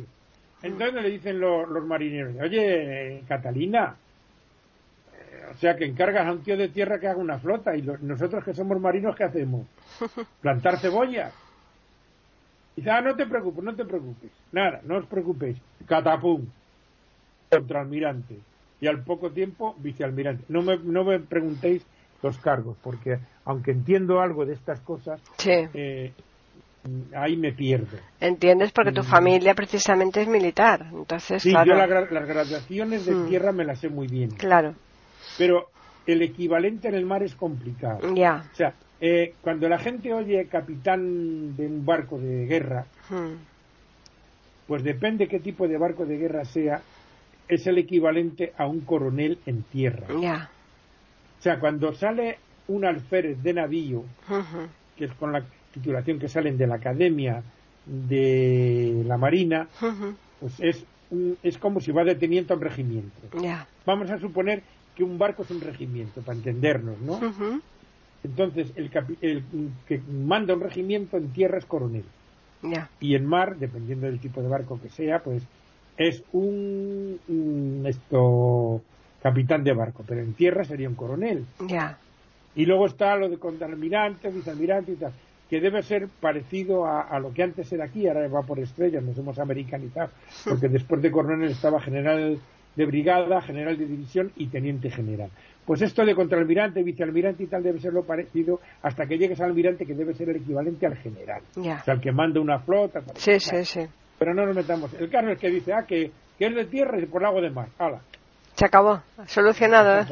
Entonces 0.63 1.03
le 1.03 1.09
dicen 1.09 1.39
los, 1.39 1.67
los 1.67 1.85
marineros, 1.85 2.35
oye, 2.41 3.23
Catalina, 3.27 3.95
o 5.51 5.57
sea, 5.57 5.75
que 5.75 5.85
encargas 5.85 6.27
a 6.27 6.31
un 6.31 6.43
tío 6.43 6.55
de 6.55 6.69
tierra 6.69 6.99
que 6.99 7.07
haga 7.07 7.19
una 7.19 7.39
flota 7.39 7.75
y 7.75 7.81
nosotros 7.81 8.43
que 8.43 8.53
somos 8.53 8.79
marinos, 8.79 9.15
¿qué 9.15 9.25
hacemos? 9.25 9.67
¿Plantar 10.41 10.79
cebollas? 10.79 11.33
Ah, 12.87 13.01
no 13.01 13.15
te 13.15 13.25
preocupes, 13.25 13.63
no 13.63 13.75
te 13.75 13.85
preocupes. 13.85 14.31
Nada, 14.51 14.81
no 14.83 14.97
os 14.97 15.05
preocupéis. 15.05 15.57
Catapum. 15.85 16.45
Contraalmirante. 17.49 18.39
Y 18.79 18.87
al 18.87 19.03
poco 19.03 19.31
tiempo, 19.31 19.75
vicealmirante. 19.77 20.45
No 20.49 20.61
me, 20.61 20.77
no 20.77 21.03
me 21.03 21.19
preguntéis 21.19 21.85
los 22.23 22.37
cargos, 22.37 22.77
porque 22.81 23.19
aunque 23.45 23.71
entiendo 23.71 24.21
algo 24.21 24.45
de 24.45 24.53
estas 24.53 24.79
cosas, 24.81 25.21
eh, 25.45 26.11
ahí 27.15 27.35
me 27.35 27.51
pierdo. 27.51 27.97
¿Entiendes? 28.19 28.71
Porque 28.71 28.91
tu 28.91 29.01
mm. 29.01 29.05
familia 29.05 29.55
precisamente 29.55 30.21
es 30.21 30.27
militar. 30.27 30.87
Entonces, 30.91 31.41
sí, 31.41 31.51
yo 31.51 31.73
las 31.73 32.27
graduaciones 32.27 33.05
de 33.05 33.15
mm. 33.15 33.27
tierra 33.27 33.51
me 33.51 33.65
las 33.65 33.79
sé 33.79 33.89
muy 33.89 34.07
bien. 34.07 34.31
Claro. 34.31 34.75
Pero 35.37 35.69
el 36.05 36.21
equivalente 36.21 36.87
en 36.87 36.95
el 36.95 37.05
mar 37.05 37.23
es 37.23 37.35
complicado. 37.35 38.13
Ya. 38.13 38.43
O 38.51 38.55
sea, 38.55 38.73
eh, 39.03 39.33
cuando 39.41 39.67
la 39.67 39.79
gente 39.79 40.13
oye 40.13 40.45
capitán 40.45 41.55
de 41.57 41.65
un 41.65 41.83
barco 41.83 42.19
de 42.19 42.45
guerra, 42.45 42.85
hmm. 43.09 43.33
pues 44.67 44.83
depende 44.83 45.27
qué 45.27 45.39
tipo 45.39 45.67
de 45.67 45.77
barco 45.77 46.05
de 46.05 46.17
guerra 46.17 46.45
sea, 46.45 46.81
es 47.47 47.65
el 47.65 47.79
equivalente 47.79 48.53
a 48.57 48.67
un 48.67 48.81
coronel 48.81 49.39
en 49.47 49.63
tierra. 49.63 50.07
Ya. 50.21 50.51
O 51.39 51.41
sea, 51.41 51.59
cuando 51.59 51.93
sale 51.93 52.37
un 52.67 52.85
alférez 52.85 53.41
de 53.41 53.53
navío, 53.53 54.05
que 54.95 55.05
es 55.05 55.13
con 55.13 55.31
la 55.31 55.43
titulación 55.73 56.19
que 56.19 56.29
salen 56.29 56.57
de 56.59 56.67
la 56.67 56.75
academia 56.75 57.41
de 57.87 59.03
la 59.07 59.17
marina, 59.17 59.67
pues 60.39 60.59
es, 60.59 60.85
es 61.41 61.57
como 61.57 61.79
si 61.79 61.91
va 61.91 62.03
deteniendo 62.03 62.53
a 62.53 62.57
un 62.57 62.63
regimiento. 62.63 63.41
Vamos 63.83 64.11
a 64.11 64.19
suponer 64.19 64.61
que 64.95 65.03
un 65.03 65.17
barco 65.17 65.41
es 65.41 65.49
un 65.49 65.61
regimiento, 65.61 66.21
para 66.21 66.37
entendernos, 66.37 66.99
¿no? 67.01 67.19
Entonces, 68.23 68.71
el, 68.75 68.89
que 68.89 70.01
manda 70.11 70.53
un 70.53 70.61
regimiento 70.61 71.17
en 71.17 71.29
tierra 71.29 71.57
es 71.57 71.65
coronel. 71.65 72.03
Y 72.99 73.15
en 73.15 73.25
mar, 73.25 73.57
dependiendo 73.57 74.05
del 74.05 74.19
tipo 74.19 74.41
de 74.41 74.47
barco 74.47 74.79
que 74.79 74.89
sea, 74.89 75.23
pues 75.23 75.43
es 75.97 76.23
un, 76.31 77.83
esto 77.87 78.81
capitán 79.21 79.63
de 79.63 79.73
barco, 79.73 80.03
pero 80.07 80.21
en 80.21 80.33
tierra 80.33 80.63
sería 80.63 80.89
un 80.89 80.95
coronel. 80.95 81.45
Y 82.55 82.65
luego 82.65 82.85
está 82.85 83.15
lo 83.15 83.29
de 83.29 83.37
contraalmirante, 83.37 84.29
vicealmirante 84.29 84.91
y 84.91 84.95
tal, 84.95 85.13
que 85.49 85.59
debe 85.59 85.81
ser 85.83 86.07
parecido 86.07 86.85
a, 86.85 87.01
a, 87.01 87.19
lo 87.19 87.33
que 87.33 87.43
antes 87.43 87.71
era 87.71 87.85
aquí, 87.85 88.07
ahora 88.07 88.27
va 88.27 88.43
por 88.43 88.59
estrellas, 88.59 89.03
nos 89.03 89.17
hemos 89.17 89.39
americanizado, 89.39 90.09
porque 90.45 90.67
después 90.67 91.01
de 91.01 91.11
coronel 91.11 91.49
estaba 91.49 91.81
general 91.81 92.39
de 92.75 92.85
brigada, 92.85 93.41
general 93.41 93.77
de 93.77 93.85
división 93.85 94.31
y 94.35 94.47
teniente 94.47 94.89
general. 94.89 95.29
Pues 95.65 95.81
esto 95.81 96.05
de 96.05 96.15
contraalmirante, 96.15 96.83
vicealmirante 96.83 97.43
y 97.43 97.47
tal 97.47 97.63
debe 97.63 97.79
ser 97.79 97.93
lo 97.93 98.03
parecido 98.03 98.59
hasta 98.81 99.05
que 99.05 99.17
llegues 99.17 99.39
al 99.41 99.49
almirante 99.49 99.85
que 99.85 99.93
debe 99.93 100.13
ser 100.13 100.29
el 100.29 100.37
equivalente 100.37 100.85
al 100.85 100.97
general. 100.97 101.41
O 101.55 101.63
sea, 101.63 101.93
el 101.93 102.01
que 102.01 102.11
manda 102.11 102.39
una 102.39 102.59
flota. 102.59 103.01
sí, 103.15 103.39
sí, 103.39 103.65
sí. 103.65 103.81
Pero 104.17 104.33
no 104.33 104.45
nos 104.45 104.55
metamos. 104.55 104.93
El 104.93 105.09
caso 105.09 105.29
es 105.29 105.39
que 105.39 105.49
dice, 105.49 105.73
ah, 105.73 105.83
que, 105.87 106.11
es 106.39 106.55
de 106.55 106.65
tierra 106.65 106.99
y 106.99 107.05
por 107.05 107.21
lago 107.21 107.41
de 107.41 107.49
mar. 107.49 107.69
¡Hala! 107.77 108.01
Se 108.53 108.65
acabó. 108.65 109.01
Solucionado, 109.27 110.01
¿eh? 110.01 110.05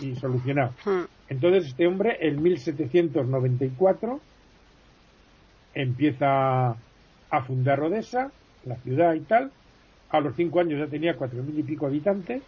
y 0.00 0.14
solucionado. 0.16 0.72
Hmm. 0.84 1.04
Entonces 1.28 1.66
este 1.66 1.86
hombre, 1.86 2.18
en 2.20 2.42
1794, 2.42 4.20
empieza 5.74 6.76
a 7.30 7.42
fundar 7.46 7.80
Odessa, 7.80 8.30
la 8.64 8.76
ciudad 8.76 9.14
y 9.14 9.20
tal, 9.20 9.50
a 10.12 10.20
los 10.20 10.34
cinco 10.36 10.60
años 10.60 10.78
ya 10.78 10.86
tenía 10.86 11.16
cuatro 11.16 11.42
mil 11.42 11.58
y 11.58 11.62
pico 11.62 11.86
habitantes 11.86 12.42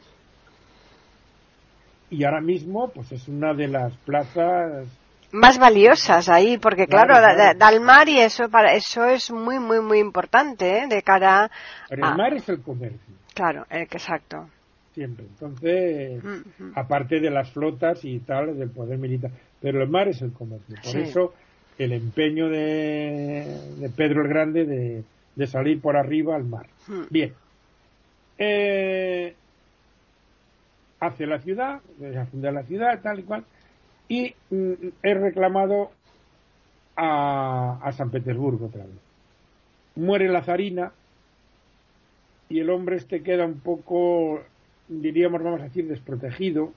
y 2.11 2.25
ahora 2.25 2.41
mismo 2.41 2.89
pues 2.89 3.11
es 3.13 3.27
una 3.29 3.55
de 3.55 3.69
las 3.69 3.97
plazas 3.99 4.87
más 5.33 5.59
valiosas 5.59 6.29
ahí 6.29 6.59
porque 6.59 6.87
claro, 6.87 7.15
claro, 7.15 7.81
mar 7.81 8.09
y 8.09 8.19
eso 8.19 8.49
para 8.49 8.75
eso 8.75 9.05
es 9.07 9.31
muy 9.33 9.59
muy 9.59 9.81
muy 9.81 9.99
importante 9.99 10.79
¿eh? 10.79 10.87
de 10.89 11.03
cara 11.03 11.51
Pero 11.89 12.09
el 12.09 12.17
mar 12.17 12.35
es 12.35 12.49
el 12.49 12.61
comercio 12.61 13.15
Claro, 13.35 13.67
exacto. 13.69 14.49
Siempre. 14.95 15.27
Entonces, 15.27 16.23
aparte 16.75 17.19
de 17.19 17.31
las 17.31 17.51
flotas 17.51 18.05
y 18.05 18.21
tal, 18.21 18.57
del 18.57 18.71
poder 18.71 18.97
militar. 18.97 19.33
Pero 19.61 19.83
el 19.83 19.89
mar 19.89 20.07
es 20.09 20.23
el 20.23 20.33
comercio. 20.33 20.77
Por 20.85 20.97
eso, 20.97 21.35
el 21.77 21.93
empeño 21.93 22.49
de, 22.49 23.91
Pedro 23.97 24.23
el 24.23 24.29
Grande 24.29 25.05
de, 25.35 25.47
salir 25.49 25.81
por 25.81 25.97
arriba 25.97 26.37
al 26.37 26.45
mar. 26.45 26.67
Bien. 27.11 27.35
Eh, 28.39 29.35
hace 31.01 31.27
la 31.27 31.39
ciudad, 31.39 31.81
funda 32.31 32.51
la 32.51 32.63
ciudad, 32.65 33.01
tal 33.03 33.21
y 33.21 33.23
cual, 33.23 33.45
y 34.09 34.35
mm, 34.51 34.73
es 35.03 35.21
reclamado 35.21 35.91
a, 36.97 37.79
a 37.83 37.93
San 37.93 38.11
Petersburgo 38.11 38.67
otra 38.67 38.85
vez. 38.85 38.97
Muere 39.97 40.29
la 40.29 40.43
zarina 40.43 40.93
y 42.49 42.61
el 42.61 42.71
hombre 42.71 42.97
este 42.97 43.23
queda 43.23 43.45
un 43.47 43.61
poco, 43.61 44.43
diríamos, 44.89 45.43
vamos 45.43 45.61
a 45.61 45.65
decir, 45.65 45.89
desprotegido. 45.89 46.73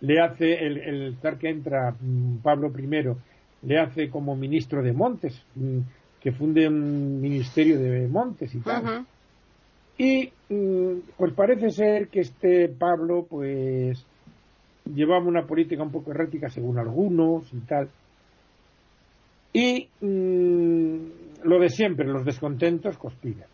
Le 0.00 0.20
hace 0.20 0.66
el, 0.66 0.78
el 0.78 1.16
zar 1.22 1.38
que 1.38 1.48
entra, 1.48 1.94
mm, 2.00 2.38
Pablo 2.38 2.72
I, 2.76 3.14
le 3.62 3.78
hace 3.78 4.10
como 4.10 4.34
ministro 4.34 4.82
de 4.82 4.92
Montes, 4.92 5.40
mm, 5.54 5.78
que 6.20 6.32
funde 6.32 6.68
un 6.68 7.20
ministerio 7.20 7.78
de 7.78 8.08
Montes 8.08 8.54
y 8.54 8.60
tal. 8.60 9.06
Y 9.98 10.32
pues 11.16 11.32
parece 11.34 11.70
ser 11.70 12.08
que 12.08 12.20
este 12.20 12.68
Pablo, 12.68 13.26
pues, 13.28 14.04
llevaba 14.92 15.24
una 15.24 15.46
política 15.46 15.82
un 15.82 15.92
poco 15.92 16.10
errática 16.10 16.48
según 16.48 16.78
algunos 16.78 17.52
y 17.52 17.60
tal. 17.60 17.88
Y 19.52 19.88
lo 20.00 21.60
de 21.60 21.68
siempre, 21.68 22.06
los 22.06 22.24
descontentos 22.24 22.96
conspiran. 22.96 23.48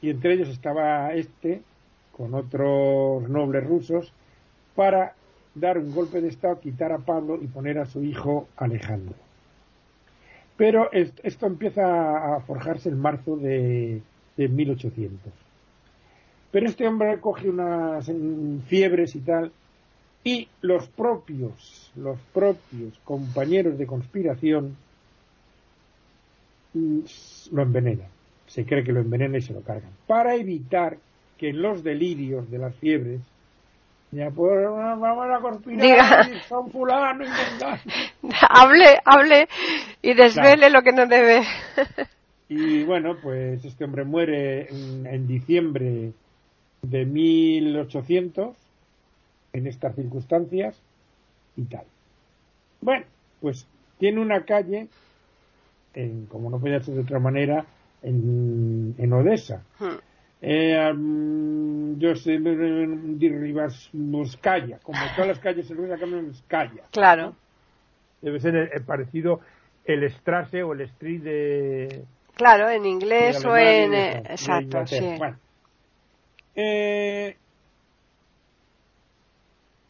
Y 0.00 0.10
entre 0.10 0.34
ellos 0.34 0.48
estaba 0.48 1.12
este, 1.12 1.62
con 2.16 2.34
otros 2.34 3.28
nobles 3.28 3.64
rusos, 3.64 4.12
para 4.74 5.14
dar 5.54 5.78
un 5.78 5.94
golpe 5.94 6.20
de 6.20 6.28
Estado, 6.28 6.58
quitar 6.60 6.92
a 6.92 6.98
Pablo 6.98 7.38
y 7.40 7.46
poner 7.46 7.78
a 7.78 7.84
su 7.84 8.02
hijo 8.02 8.48
Alejandro. 8.56 9.14
Pero 10.56 10.90
esto 10.92 11.46
empieza 11.46 12.34
a 12.36 12.40
forjarse 12.40 12.88
en 12.88 12.98
marzo 12.98 13.36
de, 13.36 14.02
de 14.36 14.48
1800. 14.48 15.32
Pero 16.50 16.66
este 16.66 16.86
hombre 16.86 17.18
coge 17.20 17.50
unas 17.50 18.10
fiebres 18.68 19.16
y 19.16 19.20
tal, 19.20 19.52
y 20.22 20.48
los 20.62 20.86
propios, 20.88 21.90
los 21.96 22.18
propios 22.32 22.98
compañeros 23.04 23.76
de 23.76 23.86
conspiración 23.86 24.76
mm, 26.72 27.00
lo 27.52 27.62
envenenan. 27.62 28.08
Se 28.46 28.64
cree 28.64 28.84
que 28.84 28.92
lo 28.92 29.00
envenena 29.00 29.38
y 29.38 29.42
se 29.42 29.52
lo 29.52 29.62
cargan. 29.62 29.90
Para 30.06 30.34
evitar 30.34 30.96
que 31.38 31.50
en 31.50 31.60
los 31.60 31.82
delirios 31.82 32.50
de 32.50 32.58
las 32.58 32.74
fiebres 32.76 33.20
ya 34.12 34.30
pues 34.30 34.64
vamos 34.64 35.26
a 35.28 35.40
conspirar 35.40 36.30
son 36.48 36.70
fulano 36.70 37.24
hable 38.48 39.00
hable 39.04 39.48
y 40.02 40.14
desvele 40.14 40.70
lo 40.70 40.82
que 40.82 40.92
no 40.92 41.06
debe 41.06 41.42
y 42.48 42.84
bueno 42.84 43.16
pues 43.22 43.64
este 43.64 43.84
hombre 43.84 44.04
muere 44.04 44.68
en, 44.70 45.26
diciembre 45.26 46.12
de 46.82 47.04
1800 47.06 48.56
en 49.52 49.66
estas 49.66 49.94
circunstancias 49.94 50.80
y 51.56 51.62
tal 51.64 51.84
bueno 52.80 53.06
pues 53.40 53.66
tiene 53.98 54.20
una 54.20 54.44
calle 54.44 54.88
en, 55.94 56.26
como 56.26 56.50
no 56.50 56.58
puede 56.58 56.80
ser 56.80 56.94
de 56.94 57.00
otra 57.00 57.18
manera 57.18 57.64
en, 58.02 58.94
en 58.98 59.12
Odessa. 59.12 59.62
Hmm. 59.78 59.96
Eh, 60.46 60.94
yo 61.96 62.14
sé, 62.16 62.36
Rivas 62.38 63.88
Muskaya, 63.94 64.78
como 64.82 64.98
todas 65.16 65.28
las 65.28 65.38
calles 65.38 65.70
en 65.70 65.76
Rusia 65.78 65.96
cambian 65.98 66.26
Muskaya. 66.26 66.84
Claro. 66.90 67.34
Debe 68.20 68.40
ser 68.40 68.56
el, 68.56 68.82
parecido 68.82 69.40
el 69.84 70.10
Strasse 70.10 70.62
o 70.62 70.72
el 70.72 70.82
Street 70.82 71.22
de. 71.22 72.04
Claro, 72.34 72.68
en 72.68 72.84
inglés 72.84 73.44
o 73.44 73.56
en. 73.56 73.94
Eh, 73.94 74.22
exacto, 74.30 74.86
sí. 74.86 75.16
Eh, 76.56 77.36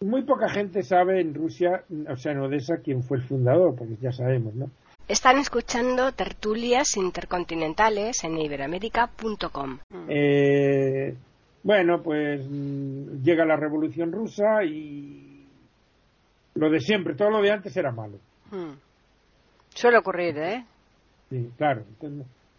muy 0.01 0.23
poca 0.23 0.49
gente 0.49 0.83
sabe 0.83 1.21
en 1.21 1.35
Rusia, 1.35 1.85
o 2.09 2.17
sea, 2.17 2.33
en 2.33 2.41
Odessa, 2.41 2.77
quién 2.83 3.03
fue 3.03 3.19
el 3.19 3.25
fundador, 3.25 3.75
porque 3.77 3.97
ya 4.01 4.13
sabemos, 4.13 4.55
¿no? 4.55 4.71
Están 5.09 5.39
escuchando 5.39 6.13
tertulias 6.13 6.97
intercontinentales 6.97 8.25
en 8.25 8.39
iberamérica.com. 8.39 9.79
Eh, 10.09 11.15
bueno, 11.63 12.03
pues 12.03 12.47
mm, 12.49 13.23
llega 13.23 13.45
la 13.45 13.57
revolución 13.57 14.13
rusa 14.13 14.65
y 14.65 15.47
lo 16.55 16.71
de 16.71 16.81
siempre, 16.81 17.15
todo 17.15 17.31
lo 17.31 17.43
de 17.43 17.53
antes 17.53 17.77
era 17.77 17.93
malo. 17.93 18.19
Hmm. 18.51 18.75
Suele 19.75 19.99
ocurrir, 19.99 20.39
¿eh? 20.39 20.65
Sí, 21.35 21.51
claro. 21.59 21.83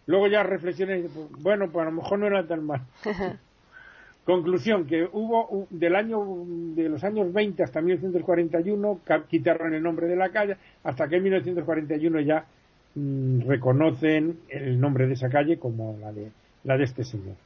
luego 0.06 0.26
ya 0.26 0.42
reflexiones, 0.42 1.10
pues, 1.14 1.42
bueno, 1.42 1.70
pues 1.70 1.82
a 1.86 1.90
lo 1.90 1.96
mejor 1.96 2.18
no 2.18 2.26
era 2.26 2.46
tan 2.46 2.66
mal. 2.66 2.82
Conclusión, 4.26 4.86
que 4.86 5.08
hubo 5.10 5.66
del 5.70 5.96
año 5.96 6.22
de 6.74 6.90
los 6.90 7.02
años 7.02 7.32
20 7.32 7.62
hasta 7.62 7.80
1941 7.80 9.00
quitaron 9.30 9.72
el 9.72 9.82
nombre 9.82 10.08
de 10.08 10.16
la 10.16 10.28
calle, 10.28 10.58
hasta 10.84 11.08
que 11.08 11.16
en 11.16 11.22
1941 11.22 12.20
ya 12.20 12.44
mm, 12.96 13.48
reconocen 13.48 14.40
el 14.50 14.78
nombre 14.78 15.06
de 15.06 15.14
esa 15.14 15.30
calle 15.30 15.58
como 15.58 15.96
la 15.98 16.12
de 16.12 16.30
la 16.64 16.76
de 16.76 16.84
este 16.84 17.04
señor. 17.04 17.36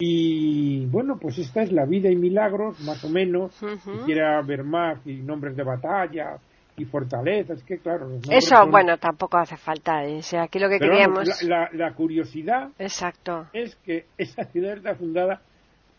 Y 0.00 0.86
bueno, 0.86 1.18
pues 1.18 1.38
esta 1.38 1.62
es 1.62 1.70
la 1.70 1.84
vida 1.84 2.10
y 2.10 2.16
milagros, 2.16 2.80
más 2.80 3.04
o 3.04 3.10
menos. 3.10 3.54
Si 3.54 3.90
quiera 4.06 4.42
ver 4.42 4.64
más 4.64 5.06
y 5.06 5.16
nombres 5.18 5.54
de 5.54 5.62
batalla 5.62 6.38
y 6.76 6.84
fortalezas, 6.84 7.62
que 7.64 7.78
claro. 7.78 8.18
Eso, 8.30 8.66
bueno, 8.70 8.96
tampoco 8.98 9.38
hace 9.38 9.56
falta. 9.56 10.04
¿eh? 10.04 10.20
aquí 10.38 10.58
lo 10.58 10.68
que 10.68 10.78
queríamos. 10.78 11.42
la, 11.42 11.68
la, 11.72 11.92
curiosidad 11.94 12.70
Exacto. 12.78 13.46
es 13.52 13.76
que 13.76 14.06
esa 14.16 14.44
ciudad 14.44 14.76
está 14.76 14.94
fundada 14.94 15.40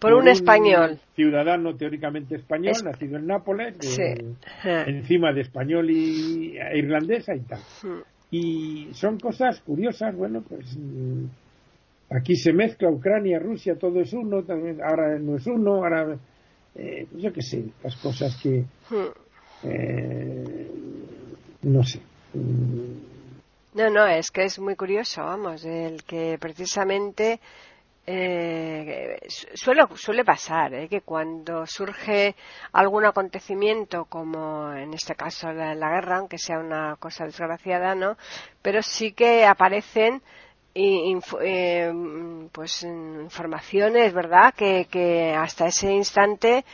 por, 0.01 0.13
un, 0.13 0.27
español. 0.27 0.99
Ciudadano 1.15 1.75
teóricamente 1.75 2.35
español, 2.35 2.73
nacido 2.83 3.17
en 3.17 3.27
Nápoles, 3.27 3.75
encima 4.63 5.31
de 5.31 5.41
español 5.41 5.91
y 5.91 6.57
e 6.57 6.77
irlandesa 6.79 7.35
y 7.35 7.41
tal. 7.41 7.59
Y 8.31 8.89
son 8.93 9.19
cosas 9.19 9.59
curiosas, 9.61 10.15
bueno, 10.15 10.41
pues 10.41 10.75
mm, 10.75 11.25
aquí 12.09 12.35
se 12.35 12.51
mezcla 12.51 12.89
Ucrania, 12.89 13.37
Rusia, 13.37 13.75
todo 13.75 13.99
es 14.01 14.11
uno, 14.13 14.41
también, 14.43 14.79
ahora 14.81 15.19
no 15.19 15.35
es 15.35 15.45
uno, 15.45 15.75
ahora, 15.75 16.17
eh, 16.75 17.05
pues 17.11 17.21
yo 17.21 17.31
qué 17.31 17.41
sé, 17.41 17.65
las 17.83 17.95
cosas 17.97 18.39
que, 18.41 18.63
eh, 19.63 20.60
no 21.63 21.83
sé. 21.83 22.01
No, 23.73 23.89
no, 23.89 24.05
es 24.05 24.31
que 24.31 24.43
es 24.43 24.59
muy 24.59 24.75
curioso, 24.75 25.23
vamos, 25.23 25.63
el 25.65 26.03
que 26.03 26.37
precisamente 26.39 27.39
eh, 28.05 29.19
suele, 29.53 29.83
suele 29.95 30.25
pasar 30.25 30.73
¿eh? 30.73 30.89
que 30.89 31.01
cuando 31.01 31.67
surge 31.67 32.35
algún 32.73 33.05
acontecimiento 33.05 34.05
como 34.05 34.73
en 34.73 34.95
este 34.95 35.13
caso 35.13 35.51
la, 35.53 35.75
guerra 35.75 36.17
aunque 36.17 36.39
sea 36.39 36.57
una 36.57 36.95
cosa 36.99 37.25
desgraciada 37.25 37.93
no 37.93 38.17
pero 38.63 38.81
sí 38.81 39.11
que 39.11 39.45
aparecen 39.45 40.23
eh, 40.73 41.91
pues 42.51 42.81
informaciones 42.83 44.13
verdad 44.13 44.55
que, 44.55 44.87
que 44.89 45.35
hasta 45.35 45.67
ese 45.67 45.93
instante 45.93 46.65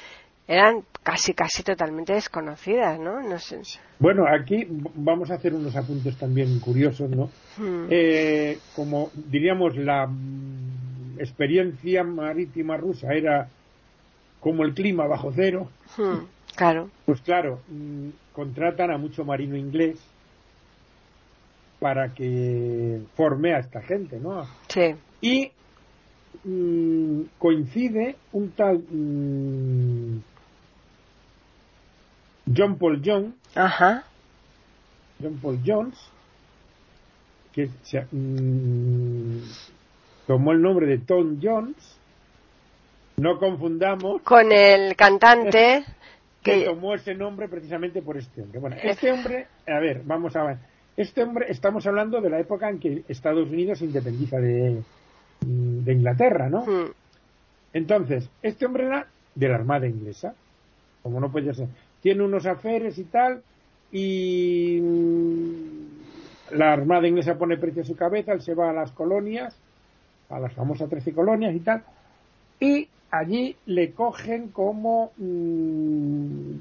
eran 0.48 0.84
casi 1.04 1.34
casi 1.34 1.64
totalmente 1.64 2.14
desconocidas 2.14 3.00
no, 3.00 3.22
no 3.22 3.38
sé. 3.40 3.62
bueno 4.00 4.26
aquí 4.28 4.68
vamos 4.96 5.30
a 5.32 5.36
hacer 5.36 5.54
unos 5.54 5.76
apuntes 5.76 6.18
también 6.18 6.60
curiosos 6.60 7.10
no 7.10 7.30
hmm. 7.58 7.88
eh, 7.90 8.60
como 8.76 9.12
diríamos 9.14 9.76
la 9.76 10.10
experiencia 11.20 12.04
marítima 12.04 12.78
rusa 12.78 13.14
era 13.14 13.50
como 14.40 14.64
el 14.64 14.74
clima 14.74 15.08
bajo 15.08 15.32
cero, 15.34 15.70
hmm, 15.98 16.26
claro. 16.56 16.90
pues 17.06 17.22
claro, 17.22 17.60
mm, 17.70 18.10
contratan 18.34 18.92
a 18.92 18.98
mucho 18.98 19.26
marino 19.26 19.58
inglés 19.58 19.98
para 21.80 22.14
que 22.14 23.02
forme 23.16 23.54
a 23.54 23.60
esta 23.60 23.82
gente, 23.82 24.20
¿no? 24.20 24.48
Sí. 24.68 24.96
Y 25.22 25.52
mm, 26.44 27.22
coincide 27.38 28.16
un 28.32 28.52
tal 28.52 28.78
mm, 28.90 30.20
John 32.56 32.78
Paul 32.78 33.02
Jones, 33.04 33.34
Ajá. 33.56 34.04
John 35.22 35.40
Paul 35.42 35.60
Jones, 35.66 35.98
que 37.52 37.70
se, 37.84 38.06
tomó 40.28 40.52
el 40.52 40.62
nombre 40.62 40.86
de 40.86 41.00
Tom 41.00 41.40
Jones. 41.42 41.98
No 43.18 43.40
confundamos. 43.40 44.22
Con 44.22 44.52
el 44.52 44.96
cantante. 44.96 45.84
que, 46.44 46.66
tomó 46.66 46.94
ese 46.94 47.16
nombre 47.16 47.48
precisamente 47.48 48.02
por 48.02 48.18
este 48.18 48.44
hombre. 48.44 48.60
Bueno, 48.60 48.76
este 48.82 49.12
hombre, 49.12 49.48
a 49.68 49.80
ver, 49.80 50.02
vamos 50.06 50.36
a 50.36 50.44
ver. 50.44 50.58
Este 50.96 51.24
hombre, 51.24 51.48
estamos 51.50 51.86
hablando 51.88 52.22
de 52.22 52.30
la 52.30 52.40
época 52.40 52.70
en 52.70 52.80
que 52.80 53.04
Estados 53.08 53.50
Unidos 53.50 53.80
se 53.80 53.86
independiza 53.86 54.38
de, 54.38 54.82
mm, 55.46 55.84
de 55.84 55.94
Inglaterra, 55.94 56.50
¿no? 56.50 56.64
Hmm. 56.66 56.92
Entonces, 57.74 58.30
este 58.42 58.66
hombre 58.66 58.86
era 58.86 59.08
de 59.36 59.48
la 59.48 59.56
Armada 59.56 59.88
inglesa, 59.88 60.34
como 61.04 61.20
no 61.20 61.32
puede 61.32 61.54
ser. 61.54 61.68
Tiene 62.02 62.24
unos 62.24 62.46
aferes 62.46 62.98
y 62.98 63.04
tal, 63.06 63.42
y 63.92 64.80
mm, 64.82 66.58
la 66.58 66.74
Armada 66.74 67.08
inglesa 67.08 67.38
pone 67.38 67.58
precio 67.58 67.82
a 67.82 67.86
su 67.86 67.96
cabeza, 67.96 68.34
él 68.34 68.42
se 68.42 68.54
va 68.54 68.70
a 68.70 68.74
las 68.74 68.92
colonias, 68.92 69.56
a 70.30 70.40
las 70.40 70.54
famosas 70.54 70.90
13 70.90 71.14
colonias 71.14 71.56
y 71.56 71.60
tal, 71.60 71.84
y 72.60 72.88
allí 73.12 73.56
le 73.66 73.92
cogen 73.92 74.50
como, 74.50 75.12
mm, 75.18 76.52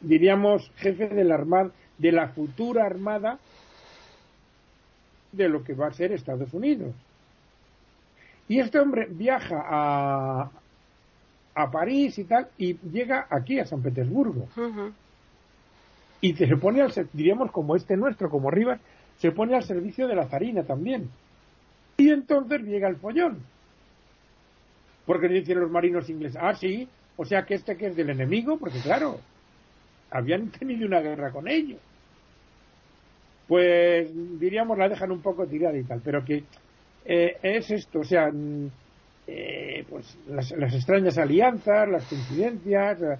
diríamos, 0.00 0.70
jefe 0.76 1.08
de 1.08 1.24
la 1.24 1.34
Armada, 1.34 1.70
de 1.98 2.12
la 2.12 2.28
futura 2.28 2.84
Armada 2.86 3.38
de 5.32 5.48
lo 5.48 5.64
que 5.64 5.74
va 5.74 5.88
a 5.88 5.92
ser 5.92 6.12
Estados 6.12 6.52
Unidos. 6.52 6.94
Y 8.48 8.60
este 8.60 8.78
hombre 8.78 9.06
viaja 9.10 9.64
a, 9.64 10.50
a 11.54 11.70
París 11.70 12.18
y 12.18 12.24
tal, 12.24 12.48
y 12.56 12.74
llega 12.90 13.26
aquí 13.30 13.58
a 13.58 13.66
San 13.66 13.82
Petersburgo. 13.82 14.48
Y 16.20 16.34
se 16.34 16.46
pone 16.56 16.82
al, 16.82 16.92
diríamos 17.12 17.50
como 17.50 17.76
este 17.76 17.96
nuestro, 17.96 18.30
como 18.30 18.50
Rivas, 18.50 18.80
se 19.18 19.32
pone 19.32 19.54
al 19.54 19.64
servicio 19.64 20.06
de 20.06 20.14
la 20.14 20.28
zarina 20.28 20.62
también. 20.62 21.10
Y 21.96 22.10
entonces 22.10 22.62
llega 22.62 22.88
el 22.88 22.96
follón. 22.96 23.38
Porque 25.04 25.28
dicen 25.28 25.60
los 25.60 25.70
marinos 25.70 26.08
ingleses, 26.08 26.38
ah, 26.40 26.54
sí, 26.54 26.88
o 27.16 27.24
sea 27.24 27.44
que 27.44 27.54
este 27.54 27.76
que 27.76 27.88
es 27.88 27.96
del 27.96 28.10
enemigo, 28.10 28.56
porque 28.56 28.78
claro, 28.80 29.18
habían 30.10 30.48
tenido 30.50 30.86
una 30.86 31.00
guerra 31.00 31.30
con 31.32 31.48
ellos 31.48 31.80
pues 33.52 34.08
diríamos 34.40 34.78
la 34.78 34.88
dejan 34.88 35.10
un 35.10 35.20
poco 35.20 35.46
tirada 35.46 35.76
y 35.76 35.84
tal, 35.84 36.00
pero 36.02 36.24
que 36.24 36.44
eh, 37.04 37.36
es 37.42 37.70
esto, 37.70 38.00
o 38.00 38.04
sea, 38.04 38.30
mm, 38.32 38.70
eh, 39.34 39.84
pues 39.88 40.18
las, 40.28 40.52
extrañas 40.52 41.16
alianzas, 41.16 41.88
las 41.88 42.04
coincidencias, 42.04 43.00
eh, 43.00 43.18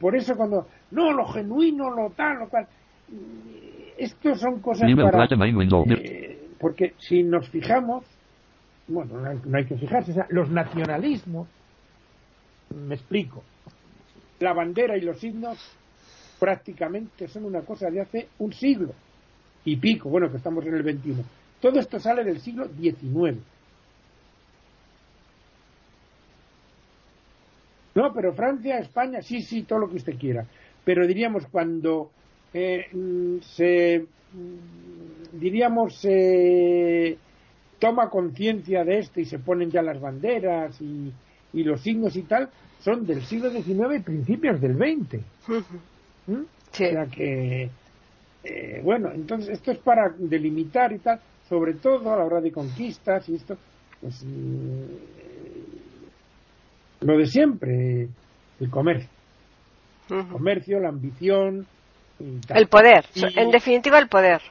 por 0.00 0.16
eso 0.16 0.36
cuando, 0.36 0.66
no, 0.90 1.12
lo 1.12 1.24
genuino, 1.26 1.90
lo 1.90 2.10
tal, 2.10 2.40
lo 2.40 2.48
cual, 2.48 2.66
esto 3.96 4.34
son 4.34 4.60
cosas 4.60 4.90
para, 4.94 5.28
porque 6.58 6.94
si 6.98 7.22
nos 7.22 7.48
fijamos, 7.48 8.04
bueno, 8.88 9.20
no 9.44 9.56
hay, 9.56 9.64
que 9.66 9.76
fijarse, 9.76 10.10
o 10.10 10.14
sea, 10.14 10.26
los 10.30 10.50
nacionalismos, 10.50 11.46
me 12.74 12.96
explico, 12.96 13.44
la 14.40 14.52
bandera 14.52 14.96
y 14.96 15.02
los 15.02 15.22
himnos 15.22 15.58
prácticamente 16.40 17.28
son 17.28 17.44
una 17.44 17.60
cosa 17.60 17.88
de 17.88 18.00
hace 18.00 18.28
un 18.38 18.52
siglo 18.52 18.94
y 19.64 19.76
pico, 19.76 20.08
bueno, 20.08 20.28
que 20.30 20.38
estamos 20.38 20.64
en 20.66 20.74
el 20.74 20.82
21. 20.82 21.22
Todo 21.60 21.78
esto 21.78 22.00
sale 22.00 22.24
del 22.24 22.40
siglo 22.40 22.66
XIX. 22.68 23.38
No, 27.94 28.12
pero 28.12 28.32
Francia, 28.32 28.78
España, 28.78 29.22
sí, 29.22 29.42
sí, 29.42 29.62
todo 29.62 29.80
lo 29.80 29.88
que 29.88 29.96
usted 29.96 30.18
quiera. 30.18 30.46
Pero 30.84 31.06
diríamos 31.06 31.46
cuando 31.46 32.10
eh, 32.54 32.86
mm, 32.92 33.38
se, 33.40 34.06
mm, 34.32 35.38
diríamos, 35.38 35.96
se 35.96 37.18
toma 37.78 38.10
conciencia 38.10 38.84
de 38.84 38.98
esto 38.98 39.20
y 39.20 39.24
se 39.24 39.38
ponen 39.38 39.70
ya 39.70 39.82
las 39.82 40.00
banderas 40.00 40.80
y, 40.80 41.12
y, 41.52 41.64
los 41.64 41.80
signos 41.80 42.14
y 42.16 42.22
tal, 42.22 42.50
son 42.80 43.06
del 43.06 43.22
siglo 43.22 43.50
XIX 43.50 43.96
y 43.96 44.00
principios 44.00 44.60
del 44.60 44.76
XX. 44.76 45.20
¿Mm? 46.26 46.32
O 46.32 46.74
sea 46.74 47.06
que 47.06 47.70
eh, 48.42 48.80
bueno, 48.82 49.10
entonces 49.12 49.50
esto 49.50 49.70
es 49.70 49.78
para 49.78 50.14
delimitar 50.16 50.92
y 50.92 50.98
tal, 50.98 51.20
sobre 51.48 51.74
todo 51.74 52.12
a 52.12 52.16
la 52.16 52.24
hora 52.24 52.40
de 52.40 52.52
conquistas 52.52 53.28
y 53.28 53.34
esto, 53.34 53.56
pues 54.00 54.24
lo 57.00 57.16
de 57.16 57.26
siempre, 57.26 58.08
el 58.60 58.70
comercio. 58.70 59.08
El 60.10 60.26
comercio, 60.26 60.80
la 60.80 60.88
ambición. 60.88 61.66
El 62.54 62.66
poder, 62.66 63.04
en 63.14 63.50
definitiva 63.50 63.98
el 63.98 64.08
poder. 64.08 64.42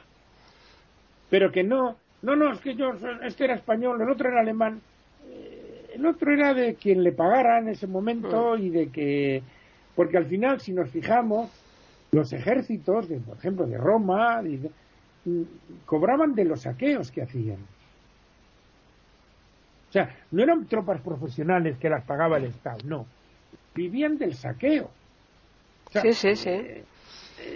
Pero 1.28 1.52
que 1.52 1.62
no, 1.62 1.96
no, 2.22 2.34
no, 2.34 2.52
es 2.52 2.60
que 2.60 2.74
yo, 2.74 2.92
este 3.22 3.44
era 3.44 3.54
español, 3.54 4.00
el 4.00 4.10
otro 4.10 4.28
era 4.28 4.40
alemán, 4.40 4.80
eh, 5.28 5.92
el 5.94 6.06
otro 6.06 6.32
era 6.32 6.52
de 6.54 6.74
quien 6.74 7.04
le 7.04 7.12
pagara 7.12 7.58
en 7.58 7.68
ese 7.68 7.86
momento 7.86 8.56
y 8.56 8.70
de 8.70 8.88
que, 8.88 9.42
porque 9.94 10.16
al 10.16 10.26
final, 10.26 10.60
si 10.60 10.72
nos 10.72 10.90
fijamos, 10.90 11.50
los 12.10 12.32
ejércitos, 12.32 13.08
de, 13.08 13.18
por 13.18 13.36
ejemplo, 13.36 13.66
de 13.66 13.78
Roma, 13.78 14.42
mm, 14.42 15.42
cobraban 15.86 16.34
de 16.34 16.44
los 16.44 16.62
saqueos 16.62 17.12
que 17.12 17.22
hacían. 17.22 17.58
O 19.90 19.92
sea, 19.92 20.16
no 20.30 20.42
eran 20.42 20.66
tropas 20.66 21.00
profesionales 21.00 21.76
que 21.78 21.90
las 21.90 22.04
pagaba 22.04 22.36
el 22.36 22.44
Estado, 22.44 22.78
no. 22.84 23.06
Vivían 23.74 24.18
del 24.18 24.34
saqueo. 24.34 24.88
sí, 25.90 26.12
sí, 26.12 26.36
sí. 26.36 26.48
Eh, 26.48 26.84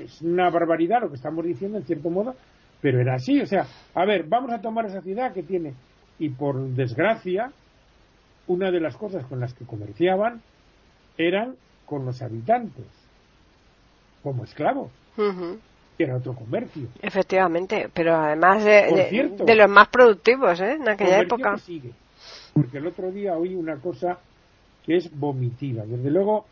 es 0.03 0.21
una 0.21 0.51
barbaridad 0.51 1.03
lo 1.03 1.11
que 1.11 1.15
estamos 1.15 1.45
diciendo, 1.45 1.79
en 1.79 1.85
cierto 1.85 2.11
modo, 2.11 2.35
pero 2.81 3.01
era 3.01 3.15
así. 3.15 3.41
O 3.41 3.47
sea, 3.47 3.67
a 3.95 4.05
ver, 4.05 4.25
vamos 4.25 4.51
a 4.51 4.61
tomar 4.61 4.87
esa 4.87 5.01
ciudad 5.01 5.33
que 5.33 5.45
tiene, 5.45 5.75
y 6.19 6.29
por 6.31 6.61
desgracia, 6.71 7.53
una 8.49 8.73
de 8.73 8.81
las 8.81 8.97
cosas 8.97 9.25
con 9.27 9.39
las 9.39 9.55
que 9.55 9.65
comerciaban 9.65 10.43
eran 11.17 11.55
con 11.87 12.05
los 12.05 12.21
habitantes 12.21 12.87
como 14.25 14.43
esclavos. 14.43 14.91
Era 15.97 16.17
otro 16.17 16.35
comercio. 16.35 16.89
Efectivamente, 17.01 17.89
pero 17.95 18.17
además 18.17 18.65
de, 18.65 19.31
de, 19.39 19.55
los 19.55 19.71
más 19.71 19.87
productivos 19.87 20.61
¿eh? 20.61 20.73
en 20.73 20.89
aquella 20.89 21.21
época. 21.21 21.57
sigue. 21.59 21.93
Porque 22.55 22.79
el 22.79 22.87
otro 22.87 23.11
día 23.11 23.37
oí 23.37 23.55
una 23.55 23.77
cosa 23.77 24.19
que 24.85 24.97
es 24.97 25.11
vomitiva. 25.19 25.85
Desde 25.85 26.11
luego, 26.11 26.47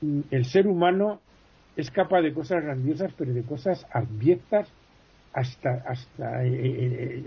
mm, 0.00 0.20
el 0.30 0.44
ser 0.46 0.66
humano 0.66 1.20
es 1.76 1.90
capaz 1.90 2.22
de 2.22 2.32
cosas 2.32 2.62
grandiosas, 2.62 3.12
pero 3.16 3.32
de 3.32 3.42
cosas 3.42 3.86
abyectas 3.92 4.68
hasta, 5.32 5.84
hasta 5.86 6.44
eh, 6.44 6.50
eh, 6.52 7.22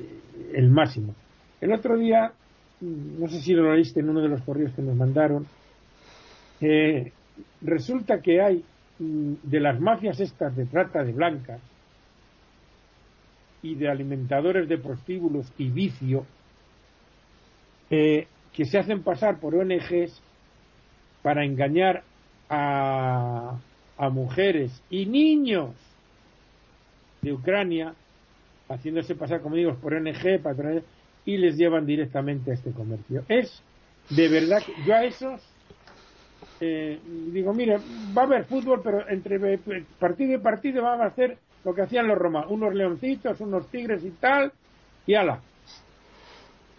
el 0.54 0.70
máximo. 0.70 1.16
El 1.62 1.72
otro 1.72 1.98
día, 1.98 2.34
mm, 2.82 3.20
no 3.22 3.28
sé 3.28 3.42
si 3.42 3.54
lo 3.54 3.74
leíste 3.74 4.02
en 4.02 4.10
uno 4.10 4.22
de 4.22 4.30
los 4.30 4.42
correos 4.42 4.74
que 4.74 4.82
nos 4.82 4.96
mandaron, 4.96 5.48
resulta 7.62 8.22
que 8.22 8.42
hay 8.42 8.64
Mm, 8.98 9.34
de 9.44 9.60
las 9.60 9.80
mafias 9.80 10.22
estas 10.22 10.56
de 10.56 10.66
trata 10.66 11.04
de 11.04 11.12
blancas 11.12 11.60
y 13.62 13.76
de 13.76 13.90
alimentadores 13.90 14.70
de 14.70 14.78
prostíbulos 14.78 15.52
y 15.58 15.70
vicio 15.70 16.26
que 18.54 18.66
se 18.66 18.78
hacen 18.78 19.04
pasar 19.04 19.40
por 19.40 19.56
ONGs 19.56 20.22
para 21.22 21.44
engañar 21.44 22.04
a, 22.50 23.60
a 23.98 24.10
mujeres 24.10 24.82
y 24.90 25.06
niños 25.06 25.76
de 27.22 27.34
Ucrania, 27.34 27.94
haciéndose 28.70 29.16
pasar, 29.16 29.42
como 29.42 29.56
digo, 29.56 29.76
por 29.76 29.94
ONG 29.94 30.42
para 30.42 30.82
y 31.26 31.38
les 31.38 31.58
llevan 31.58 31.86
directamente 31.86 32.52
a 32.52 32.54
este 32.54 32.72
comercio. 32.72 33.24
Es 33.28 33.62
de 34.10 34.28
verdad 34.30 34.62
que 34.64 34.74
yo 34.86 34.94
a 34.94 35.04
esos 35.04 35.42
eh, 36.60 37.00
digo, 37.34 37.54
mire, 37.54 37.78
va 38.18 38.22
a 38.22 38.26
haber 38.26 38.46
fútbol, 38.46 38.82
pero 38.84 39.08
entre 39.10 39.40
partido 40.00 40.34
y 40.34 40.38
partido 40.38 40.84
van 40.84 41.02
a 41.02 41.08
hacer 41.08 41.38
lo 41.64 41.74
que 41.74 41.82
hacían 41.82 42.08
los 42.08 42.18
romanos, 42.18 42.52
unos 42.52 42.74
leoncitos, 42.74 43.42
unos 43.42 43.70
tigres 43.70 44.04
y 44.06 44.12
tal, 44.12 44.54
y 45.06 45.16
ala, 45.16 45.42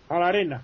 a 0.08 0.18
la 0.18 0.28
arena. 0.28 0.62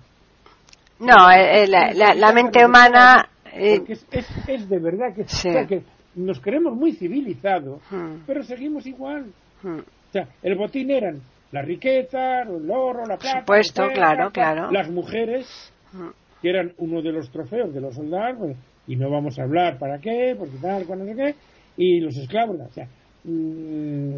No, 0.99 1.31
eh, 1.31 1.63
eh, 1.63 1.67
la, 1.67 2.33
mente 2.33 2.65
humana... 2.65 3.29
Es, 3.53 4.05
es, 4.47 4.67
de 4.67 4.79
verdad 4.79 5.13
que, 5.13 5.25
que 5.67 5.83
nos 6.15 6.39
queremos 6.39 6.75
muy 6.75 6.93
civilizados, 6.93 7.81
hmm. 7.91 8.23
pero 8.25 8.43
seguimos 8.43 8.85
igual. 8.87 9.25
Hmm. 9.61 9.79
O 9.79 10.11
sea, 10.11 10.27
el 10.41 10.55
botín 10.55 10.89
eran 10.89 11.21
la 11.51 11.61
riqueza, 11.61 12.41
el 12.41 12.69
oro, 12.69 13.05
la 13.05 13.17
plata, 13.17 13.41
Supuesto, 13.41 13.87
claro, 13.93 14.31
claro. 14.31 14.71
las 14.71 14.89
mujeres, 14.89 15.71
hmm. 15.91 16.09
que 16.41 16.49
eran 16.49 16.73
uno 16.77 17.01
de 17.01 17.11
los 17.11 17.29
trofeos 17.31 17.73
de 17.73 17.81
los 17.81 17.95
soldados, 17.95 18.37
pues, 18.39 18.57
y 18.87 18.95
no 18.95 19.09
vamos 19.09 19.37
a 19.39 19.43
hablar 19.43 19.77
para 19.77 19.99
qué, 19.99 20.35
porque 20.37 20.57
tal, 20.61 20.85
cuando 20.85 21.05
no 21.05 21.15
qué, 21.15 21.35
y 21.77 21.99
los 21.99 22.17
esclavos, 22.17 22.59
o 22.59 22.73
sea, 22.73 22.87
mm, 23.23 24.13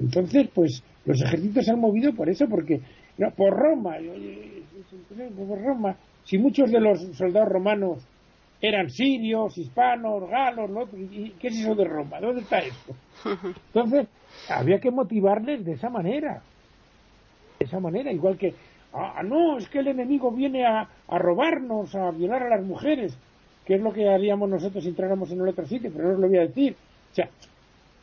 entonces, 0.00 0.48
pues 0.52 0.82
los 1.04 1.22
ejércitos 1.22 1.64
se 1.64 1.70
han 1.70 1.80
movido 1.80 2.12
por 2.14 2.28
eso, 2.28 2.46
porque 2.48 2.80
no, 3.18 3.30
por 3.30 3.52
Roma, 3.52 3.98
por 5.36 5.62
Roma, 5.62 5.96
si 6.24 6.38
muchos 6.38 6.70
de 6.70 6.80
los 6.80 7.00
soldados 7.16 7.48
romanos 7.48 8.06
eran 8.60 8.88
sirios, 8.90 9.58
hispanos, 9.58 10.28
galos, 10.28 10.70
¿no? 10.70 10.86
¿qué 11.38 11.48
es 11.48 11.60
eso 11.60 11.74
de 11.74 11.84
Roma? 11.84 12.20
¿Dónde 12.20 12.42
está 12.42 12.58
esto? 12.58 12.94
Entonces, 13.66 14.08
había 14.48 14.78
que 14.78 14.90
motivarles 14.90 15.64
de 15.64 15.72
esa 15.72 15.90
manera, 15.90 16.42
de 17.58 17.66
esa 17.66 17.80
manera, 17.80 18.10
igual 18.10 18.38
que, 18.38 18.54
ah, 18.94 19.22
no, 19.22 19.58
es 19.58 19.68
que 19.68 19.80
el 19.80 19.88
enemigo 19.88 20.30
viene 20.30 20.64
a, 20.66 20.88
a 21.08 21.18
robarnos, 21.18 21.94
a 21.94 22.10
violar 22.10 22.44
a 22.44 22.56
las 22.56 22.64
mujeres, 22.64 23.18
¿Qué 23.64 23.76
es 23.76 23.80
lo 23.80 23.92
que 23.92 24.08
haríamos 24.08 24.48
nosotros 24.48 24.84
si 24.84 24.90
entráramos 24.90 25.30
en 25.30 25.40
el 25.40 25.48
otro 25.48 25.66
sitio? 25.66 25.90
Pero 25.92 26.08
no 26.08 26.14
os 26.14 26.20
lo 26.20 26.28
voy 26.28 26.38
a 26.38 26.46
decir. 26.46 26.76
O 27.12 27.14
sea, 27.14 27.30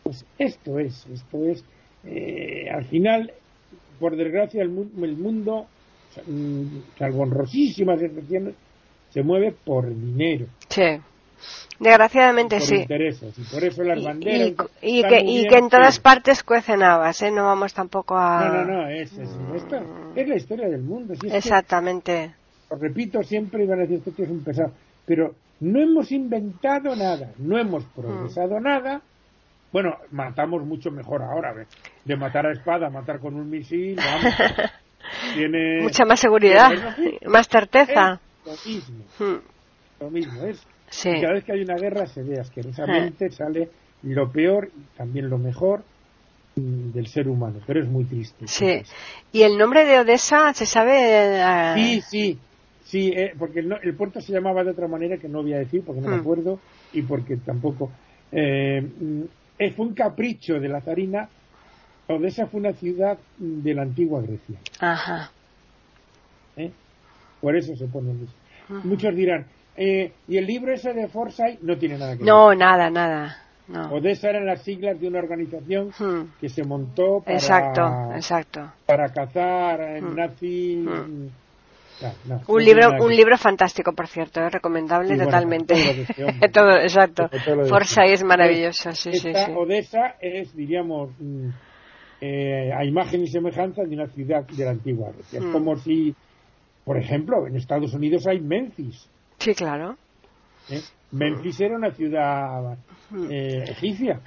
pues 0.04 0.26
esto 0.39 0.80
es, 0.80 1.06
esto 1.08 1.46
es, 1.46 1.64
eh, 2.04 2.68
al 2.72 2.86
final, 2.86 3.32
por 4.00 4.16
desgracia, 4.16 4.64
el, 4.64 4.70
mundo 4.70 5.62
mm, 5.62 5.81
salvo 6.97 7.24
honrosísimas 7.24 8.01
excepciones, 8.01 8.55
se 9.09 9.24
mueve 9.24 9.53
por 9.66 9.88
dinero. 9.89 10.45
Sí. 10.70 10.99
Desgraciadamente 11.80 12.57
por 12.57 12.66
sí. 12.68 12.76
intereses. 12.76 13.38
Y 13.38 13.41
por 13.43 13.64
eso 13.64 13.84
las 13.84 13.99
Y, 13.99 14.05
banderas. 14.05 14.47
y- 14.82 15.03
que, 15.03 15.20
y 15.26 15.47
que 15.47 15.57
en 15.57 15.70
todas 15.70 15.95
sí. 15.95 16.01
partes 16.01 16.43
cuecen 16.43 16.84
habas, 16.84 17.22
¿eh? 17.24 17.32
No 17.32 17.45
vamos 17.45 17.74
tampoco 17.74 18.16
a... 18.16 18.45
No, 18.47 18.53
no, 18.66 18.66
no, 18.84 18.88
es, 18.89 19.12
es, 19.18 19.30
esto 19.55 19.78
es 20.16 20.28
la 20.28 20.36
historia 20.36 20.70
del 20.70 20.82
mundo. 20.84 21.16
Si 21.16 21.26
es 21.28 21.32
que, 21.32 21.38
Exactamente. 21.39 22.36
os 22.70 22.80
repito, 22.80 23.24
siempre 23.24 23.64
iban 23.64 23.80
a 23.80 23.86
decir 23.88 24.01
tío 24.16 24.26
es 24.26 24.32
un 24.32 24.43
pesado. 24.43 24.72
Pero 25.05 25.34
no 25.62 25.82
hemos 25.82 26.12
inventado 26.12 26.95
nada, 26.95 27.32
no 27.39 27.57
hemos 27.57 27.84
progresado 27.86 28.59
Mm. 28.59 28.64
nada. 28.64 29.01
Bueno, 29.74 29.95
matamos 30.12 30.64
mucho 30.66 30.91
mejor 30.91 31.24
ahora, 31.24 31.53
¿ves? 31.53 31.68
de 32.05 32.16
matar 32.18 32.45
a 32.45 32.51
espada, 32.51 32.89
matar 32.89 33.20
con 33.20 33.36
un 33.36 33.49
misil, 33.49 33.95
vamos. 33.95 34.34
Tiene 35.34 35.82
Mucha 35.82 36.05
más 36.05 36.20
seguridad, 36.20 36.70
más 37.28 37.47
certeza. 37.47 38.20
es 38.45 38.45
lo 38.45 38.72
mismo, 38.72 39.05
Mm, 39.20 40.03
lo 40.03 40.09
mismo 40.12 40.45
es. 40.45 40.62
Sí. 40.89 41.09
Cada 41.22 41.34
vez 41.34 41.43
que 41.43 41.53
hay 41.53 41.62
una 41.62 41.78
guerra 41.78 42.05
se 42.07 42.22
ve 42.24 42.39
asquerosamente, 42.39 43.30
sale 43.32 43.70
lo 44.03 44.32
peor 44.32 44.70
y 44.76 44.97
también 44.97 45.30
lo 45.30 45.38
mejor 45.38 45.84
del 46.55 47.07
ser 47.07 47.28
humano, 47.30 47.59
pero 47.66 47.82
es 47.82 47.89
muy 47.89 48.03
triste. 48.05 48.45
Sí. 48.47 48.82
¿Y 49.32 49.43
el 49.43 49.57
nombre 49.57 49.86
de 49.86 49.99
Odessa 49.99 50.53
se 50.53 50.66
sabe? 50.66 50.93
eh, 50.97 51.74
Sí, 51.76 52.01
sí, 52.01 52.38
sí, 52.84 53.14
eh, 53.16 53.34
porque 53.39 53.59
el 53.59 53.95
puerto 53.95 54.20
se 54.20 54.34
llamaba 54.34 54.64
de 54.64 54.72
otra 54.72 54.88
manera 54.88 55.18
que 55.18 55.30
no 55.30 55.41
voy 55.43 55.53
a 55.53 55.59
decir 55.59 55.82
porque 55.86 56.01
no 56.01 56.09
me 56.09 56.18
Hmm. 56.18 56.22
acuerdo 56.22 56.59
y 56.93 57.01
porque 57.03 57.38
tampoco. 57.38 57.89
eh, 58.34 58.82
mm, 58.82 59.22
eh, 59.59 59.72
fue 59.72 59.86
un 59.86 59.93
capricho 59.93 60.59
de 60.59 60.68
la 60.68 60.82
zarina. 60.82 61.30
Odessa 62.08 62.47
fue 62.47 62.60
una 62.60 62.74
ciudad 62.74 63.18
de 63.38 63.74
la 63.74 63.84
antigua 63.84 64.22
Grecia. 64.22 64.58
Ajá. 64.80 65.32
¿eh? 66.58 66.72
Por 67.39 67.56
eso 67.56 67.76
se 67.76 67.88
pone 67.88 68.12
Odessa. 68.12 68.34
Muchos 68.86 69.16
dirán, 69.16 69.45
eh, 69.76 70.14
y 70.28 70.38
el 70.38 70.45
libro 70.45 70.74
ese 70.74 70.93
de 70.93 71.08
Forsyth 71.08 71.60
no 71.62 71.78
tiene 71.78 71.97
nada 71.97 72.14
que 72.14 72.20
ver. 72.20 72.28
No, 72.28 72.54
nada, 72.54 72.89
nada. 72.89 73.38
No. 73.68 73.93
Odessa 73.93 74.30
eran 74.30 74.45
las 74.45 74.62
siglas 74.64 74.99
de 74.99 75.08
una 75.08 75.20
organización 75.20 75.91
Hmm. 75.97 76.32
que 76.39 76.49
se 76.49 76.64
montó 76.64 77.22
para, 77.22 77.38
Exacto, 77.38 77.82
exacto. 78.16 78.72
para 78.86 79.10
cazar 79.14 79.80
en 79.82 80.06
Hmm. 80.12 80.16
nazi. 80.16 80.76
Hmm. 80.86 81.30
No, 82.02 82.08
no, 82.26 82.36
no 82.36 82.41
Un 82.47 82.66
libro, 82.66 82.91
un 83.04 83.16
libro 83.16 83.38
fantástico, 83.38 83.93
por 83.93 84.08
cierto, 84.08 84.43
es 84.43 84.52
recomendable 84.52 85.10
Sí, 85.10 85.14
bueno, 85.16 85.26
totalmente. 85.30 85.76
todo 85.76 85.86
lo 85.86 85.93
de 85.93 86.02
este. 86.02 86.49
Todo, 86.49 86.78
exacto. 86.78 87.30
Todo 87.45 87.64
de 87.64 87.70
Forsyth 87.70 87.99
este. 87.99 88.14
es 88.14 88.24
maravilloso, 88.24 88.91
sí, 88.93 89.14
sí, 89.14 89.28
Esta 89.30 89.45
sí. 89.45 89.52
Odessa 89.56 90.16
es, 90.20 90.56
diríamos, 90.56 91.12
mm, 91.20 91.49
eh, 92.22 92.72
a 92.72 92.86
imagen 92.86 93.24
y 93.24 93.28
semejanza 93.28 93.84
de 93.84 93.95
una 93.95 94.07
ciudad 94.07 94.45
de 94.47 94.63
la 94.65 94.72
antigua 94.72 95.11
Grecia. 95.11 95.39
Es 95.39 95.45
Hmm. 95.45 95.51
como 95.51 95.76
si, 95.78 96.15
por 96.86 96.97
ejemplo, 96.97 97.47
en 97.47 97.55
Estados 97.55 97.93
Unidos 97.93 98.28
hay 98.28 98.39
Memphis. 98.39 99.09
Sí, 99.39 99.55
claro. 99.55 99.97
¿eh? 100.69 100.82
Memphis 101.11 101.59
era 101.59 101.76
una 101.76 101.91
ciudad 101.91 102.78
Hmm. 103.09 103.28
eh, 103.30 103.63
egipcia 103.69 104.22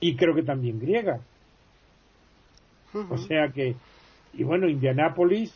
y 0.00 0.16
creo 0.16 0.34
que 0.34 0.42
también 0.42 0.78
griega. 0.80 1.20
O 3.10 3.16
sea 3.18 3.48
que, 3.48 3.74
y 4.34 4.44
bueno, 4.44 4.68
Indianápolis, 4.68 5.52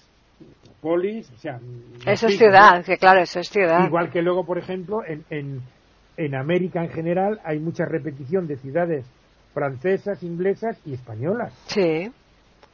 Polis, 0.81 1.31
o 1.31 1.39
sea. 1.39 1.59
Eso 2.07 2.29
es 2.29 2.39
ciudad, 2.39 2.85
que 2.85 2.97
claro, 2.97 3.21
eso 3.21 3.41
es 3.41 3.49
ciudad. 3.49 3.85
Igual 3.87 4.11
que 4.11 4.23
luego, 4.23 4.45
por 4.47 4.59
ejemplo, 4.59 5.05
en, 5.07 5.25
en, 5.31 5.61
en 6.17 6.35
América 6.35 6.83
en 6.85 6.91
general 6.91 7.41
hay 7.45 7.59
mucha 7.59 7.85
repetición 7.85 8.47
de 8.47 8.57
ciudades 8.57 9.05
francesas, 9.53 10.23
inglesas 10.23 10.79
y 10.85 10.95
españolas. 10.95 11.53
Sí. 11.67 12.11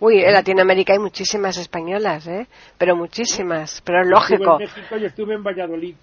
Uy, 0.01 0.23
en 0.23 0.33
Latinoamérica 0.33 0.93
hay 0.93 0.99
muchísimas 0.99 1.57
españolas, 1.57 2.27
¿eh? 2.27 2.47
Pero 2.77 2.97
muchísimas, 2.97 3.81
pero 3.83 4.03
es 4.03 4.09
lógico. 4.09 4.59
Estuve 4.59 4.65
en 4.65 4.75
México 4.75 4.97
y 4.99 5.05
estuve 5.05 5.35
en 5.35 5.43
Valladolid, 5.43 5.95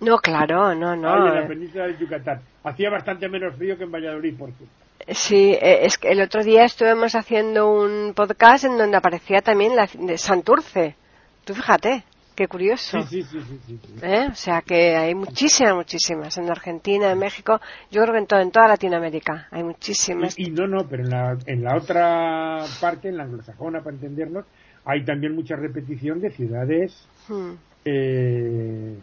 No, 0.00 0.18
claro, 0.18 0.74
no, 0.74 0.96
no. 0.96 1.12
ahí 1.12 1.28
en 1.28 1.34
la 1.34 1.44
eh. 1.44 1.48
península 1.48 1.86
de 1.88 1.98
Yucatán. 1.98 2.40
Hacía 2.64 2.90
bastante 2.90 3.28
menos 3.28 3.56
frío 3.56 3.76
que 3.76 3.84
en 3.84 3.92
Valladolid, 3.92 4.34
porque 4.38 4.64
Sí, 5.08 5.52
eh, 5.52 5.80
es 5.82 5.98
que 5.98 6.08
el 6.12 6.20
otro 6.20 6.44
día 6.44 6.64
estuvimos 6.64 7.14
haciendo 7.14 7.68
un 7.70 8.12
podcast 8.14 8.64
en 8.64 8.78
donde 8.78 8.96
aparecía 8.96 9.40
también 9.40 9.74
la 9.74 9.88
de 9.92 10.18
Santurce. 10.18 10.94
Tú 11.44 11.54
fíjate, 11.54 12.04
qué 12.40 12.48
curioso. 12.48 13.02
sí, 13.02 13.22
sí, 13.22 13.38
sí. 13.66 13.78
¿Eh? 14.00 14.28
O 14.30 14.34
sea 14.34 14.62
que 14.62 14.96
hay 14.96 15.14
muchísimas, 15.14 15.74
muchísimas. 15.74 16.38
En 16.38 16.50
Argentina, 16.50 17.10
en 17.12 17.18
México, 17.18 17.60
yo 17.90 18.00
creo 18.00 18.14
que 18.14 18.18
en, 18.20 18.26
todo, 18.26 18.40
en 18.40 18.50
toda 18.50 18.66
Latinoamérica 18.66 19.46
hay 19.50 19.62
muchísimas. 19.62 20.38
Y, 20.38 20.44
y 20.44 20.50
no, 20.50 20.66
no, 20.66 20.88
pero 20.88 21.02
en 21.02 21.10
la, 21.10 21.36
en 21.44 21.62
la 21.62 21.76
otra 21.76 22.64
parte, 22.80 23.10
en 23.10 23.18
la 23.18 23.24
anglosajona, 23.24 23.80
para 23.82 23.94
entendernos, 23.94 24.46
hay 24.86 25.04
también 25.04 25.34
mucha 25.34 25.54
repetición 25.54 26.22
de 26.22 26.30
ciudades 26.30 27.06
Hmm, 27.28 27.52
eh, 27.84 28.96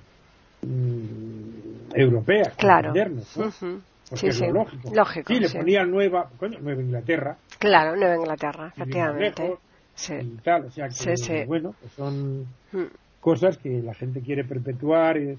mm, 0.64 1.94
europeas, 1.94 2.48
para 2.56 2.58
Claro. 2.58 2.88
entendernos, 2.88 3.38
¿no? 3.38 3.46
ujú. 3.50 3.82
Porque 4.10 4.20
Sí, 4.20 4.28
es 4.30 4.36
sí. 4.38 4.48
lógico. 4.52 4.92
Lógico, 4.96 5.32
Sí, 5.34 5.40
le 5.40 5.48
sí. 5.50 5.58
ponían 5.60 5.92
Nueva, 5.92 6.28
coño, 6.40 6.58
Nueva 6.60 6.82
Inglaterra, 6.82 7.38
Claro, 7.60 7.96
Nueva 7.96 8.16
Inglaterra, 8.16 8.74
y 8.76 8.82
efectivamente. 8.82 9.44
lejos, 9.44 9.60
Sí. 9.94 10.14
y 10.16 10.38
tal, 10.44 10.66
o 10.66 10.72
sea 10.72 10.88
que, 10.90 11.46
bueno, 11.46 11.76
pues 11.80 11.92
son 11.94 12.48
Hmm. 12.72 12.86
Cosas 13.22 13.58
que 13.58 13.82
la 13.82 13.94
gente 13.94 14.22
quiere 14.22 14.44
perpetuar 14.44 15.18
y, 15.18 15.38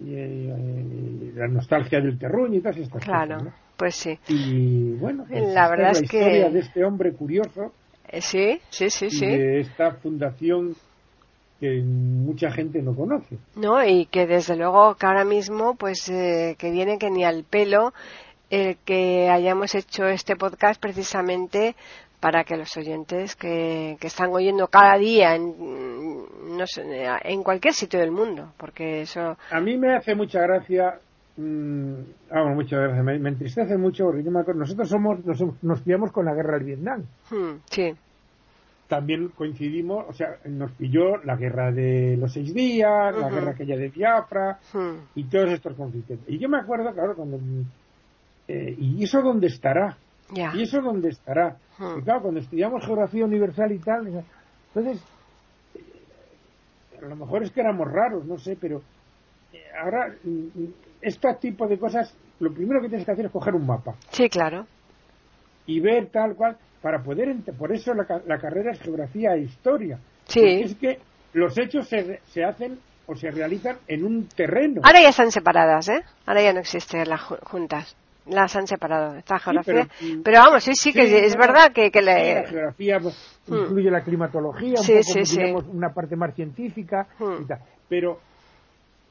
y, 0.00 1.32
la 1.34 1.48
nostalgia 1.48 2.00
del 2.00 2.18
terruño 2.18 2.58
y 2.58 2.60
todas 2.60 2.76
estas 2.78 3.02
Claro, 3.04 3.36
cosas, 3.38 3.44
¿no? 3.44 3.54
pues 3.76 3.94
sí. 3.94 4.18
Y 4.28 4.92
bueno, 4.94 5.24
pues 5.28 5.54
La 5.54 5.68
verdad 5.70 5.92
es 5.92 6.02
la 6.02 6.08
que- 6.08 6.16
historia 6.18 6.50
de 6.50 6.58
este 6.60 6.84
hombre 6.84 7.12
curioso 7.12 7.72
Eh, 8.08 8.20
Sí, 8.20 8.60
sí, 8.68 8.90
sí, 8.90 9.10
sí. 9.10 9.26
de 9.26 9.60
esta 9.60 9.92
fundación 9.92 10.74
que 11.60 11.80
mucha 11.80 12.50
gente 12.50 12.82
no 12.82 12.94
conoce. 12.94 13.38
No, 13.56 13.82
y 13.86 14.06
que 14.06 14.26
desde 14.26 14.56
luego 14.56 14.96
que 14.96 15.06
ahora 15.06 15.24
mismo, 15.24 15.76
pues 15.76 16.08
eh, 16.10 16.56
que 16.58 16.70
viene 16.72 16.98
que 16.98 17.08
ni 17.10 17.24
al 17.24 17.44
pelo 17.44 17.94
el 18.50 18.76
que 18.84 19.30
hayamos 19.30 19.74
hecho 19.74 20.06
este 20.08 20.36
podcast 20.36 20.78
precisamente 20.82 21.74
para 22.22 22.44
que 22.44 22.56
los 22.56 22.76
oyentes 22.76 23.34
que, 23.34 23.96
que 24.00 24.06
están 24.06 24.30
oyendo 24.32 24.68
cada 24.68 24.96
día 24.96 25.34
en, 25.34 25.42
no 26.56 26.64
sé, 26.66 26.82
en 27.24 27.42
cualquier 27.42 27.74
sitio 27.74 27.98
del 27.98 28.12
mundo, 28.12 28.52
porque 28.56 29.00
eso, 29.00 29.36
A 29.50 29.60
mí 29.60 29.76
me 29.76 29.96
hace 29.96 30.14
mucha 30.14 30.40
gracia, 30.42 31.00
mm, 31.36 31.94
vamos, 32.30 32.54
mucha 32.54 32.76
gracia, 32.76 33.02
me, 33.02 33.18
me 33.18 33.30
entristece 33.30 33.76
mucho 33.76 34.04
porque 34.04 34.22
yo 34.22 34.30
me 34.30 34.38
acuerdo, 34.40 34.60
nosotros 34.60 34.88
somos, 34.88 35.24
nos, 35.26 35.42
nos 35.62 35.80
pillamos 35.82 36.12
con 36.12 36.24
la 36.24 36.34
guerra 36.34 36.58
del 36.58 36.66
Vietnam. 36.66 37.02
hmm, 37.30 37.54
sí, 37.68 37.92
También 38.86 39.28
coincidimos, 39.30 40.04
o 40.08 40.12
sea, 40.12 40.36
nos 40.44 40.70
pilló 40.72 41.16
la 41.24 41.34
guerra 41.34 41.72
de 41.72 42.16
los 42.18 42.32
seis 42.32 42.54
días, 42.54 43.16
la 43.18 43.30
guerra 43.30 43.50
aquella 43.52 43.76
de 43.76 43.88
Biafra 43.88 44.60
hmm, 44.72 44.96
y 45.16 45.24
todos 45.24 45.50
estos 45.50 45.74
conflictos. 45.74 46.18
Y 46.28 46.38
yo 46.38 46.48
me 46.48 46.58
acuerdo, 46.58 46.92
claro, 46.94 47.16
cuando... 47.16 47.38
eh, 48.46 48.76
¿Y 48.78 49.02
eso 49.02 49.22
dónde 49.22 49.48
estará? 49.48 49.96
¿Y 50.54 50.62
eso 50.62 50.80
dónde 50.80 51.08
estará? 51.10 51.56
Hmm. 51.78 51.98
Y 51.98 52.02
claro, 52.02 52.22
cuando 52.22 52.40
estudiamos 52.40 52.84
geografía 52.84 53.24
universal 53.24 53.72
y 53.72 53.78
tal, 53.78 54.24
entonces, 54.74 55.02
a 57.00 57.06
lo 57.06 57.16
mejor 57.16 57.42
es 57.42 57.50
que 57.50 57.60
éramos 57.60 57.90
raros, 57.90 58.24
no 58.24 58.38
sé, 58.38 58.56
pero 58.60 58.80
eh, 59.52 59.62
ahora, 59.82 60.14
mm, 60.24 60.64
este 61.00 61.34
tipo 61.34 61.66
de 61.66 61.78
cosas, 61.78 62.14
lo 62.40 62.52
primero 62.52 62.80
que 62.80 62.88
tienes 62.88 63.04
que 63.04 63.12
hacer 63.12 63.26
es 63.26 63.32
coger 63.32 63.54
un 63.54 63.66
mapa 63.66 63.94
sí, 64.10 64.28
claro, 64.28 64.66
y 65.66 65.80
ver 65.80 66.06
tal 66.10 66.34
cual, 66.34 66.56
para 66.80 67.02
poder, 67.02 67.34
por 67.58 67.72
eso 67.72 67.92
la, 67.94 68.06
la 68.26 68.38
carrera 68.38 68.72
es 68.72 68.80
geografía 68.80 69.34
e 69.34 69.42
historia. 69.42 69.98
Sí. 70.26 70.40
Porque 70.40 70.62
es 70.62 70.74
que 70.76 70.98
los 71.34 71.56
hechos 71.58 71.88
se, 71.88 72.20
se 72.26 72.44
hacen 72.44 72.78
o 73.06 73.14
se 73.14 73.30
realizan 73.30 73.76
en 73.88 74.04
un 74.04 74.26
terreno. 74.28 74.80
ahora 74.84 75.00
ya 75.02 75.08
están 75.10 75.30
separadas, 75.30 75.88
¿eh? 75.88 76.02
Ahora 76.26 76.42
ya 76.42 76.52
no 76.52 76.60
existen 76.60 77.08
las 77.08 77.20
ju- 77.20 77.38
juntas, 77.44 77.96
las 78.26 78.54
han 78.56 78.66
separado, 78.66 79.16
esta 79.16 79.38
geografía, 79.38 79.88
pero- 80.00 80.22
pero, 80.22 80.38
vamos, 80.38 80.62
sí, 80.64 80.74
sí, 80.74 80.92
que 80.92 81.06
Sí, 81.06 81.14
es 81.16 81.36
verdad 81.36 81.72
que, 81.72 81.90
que 81.90 82.02
le... 82.02 82.34
la 82.42 82.48
geografía 82.48 82.98
pues, 83.00 83.38
Hmm. 83.48 83.54
incluye 83.56 83.90
la 83.90 84.02
climatología, 84.02 84.74
un 84.80 84.86
poco, 84.86 85.02
sí, 85.02 85.24
sí. 85.24 85.38
digamos, 85.38 85.64
una 85.66 85.92
parte 85.92 86.14
más 86.14 86.32
científica 86.34 87.08
Hmm. 87.18 87.42
y 87.42 87.46
tal. 87.46 87.58
Pero 87.88 88.20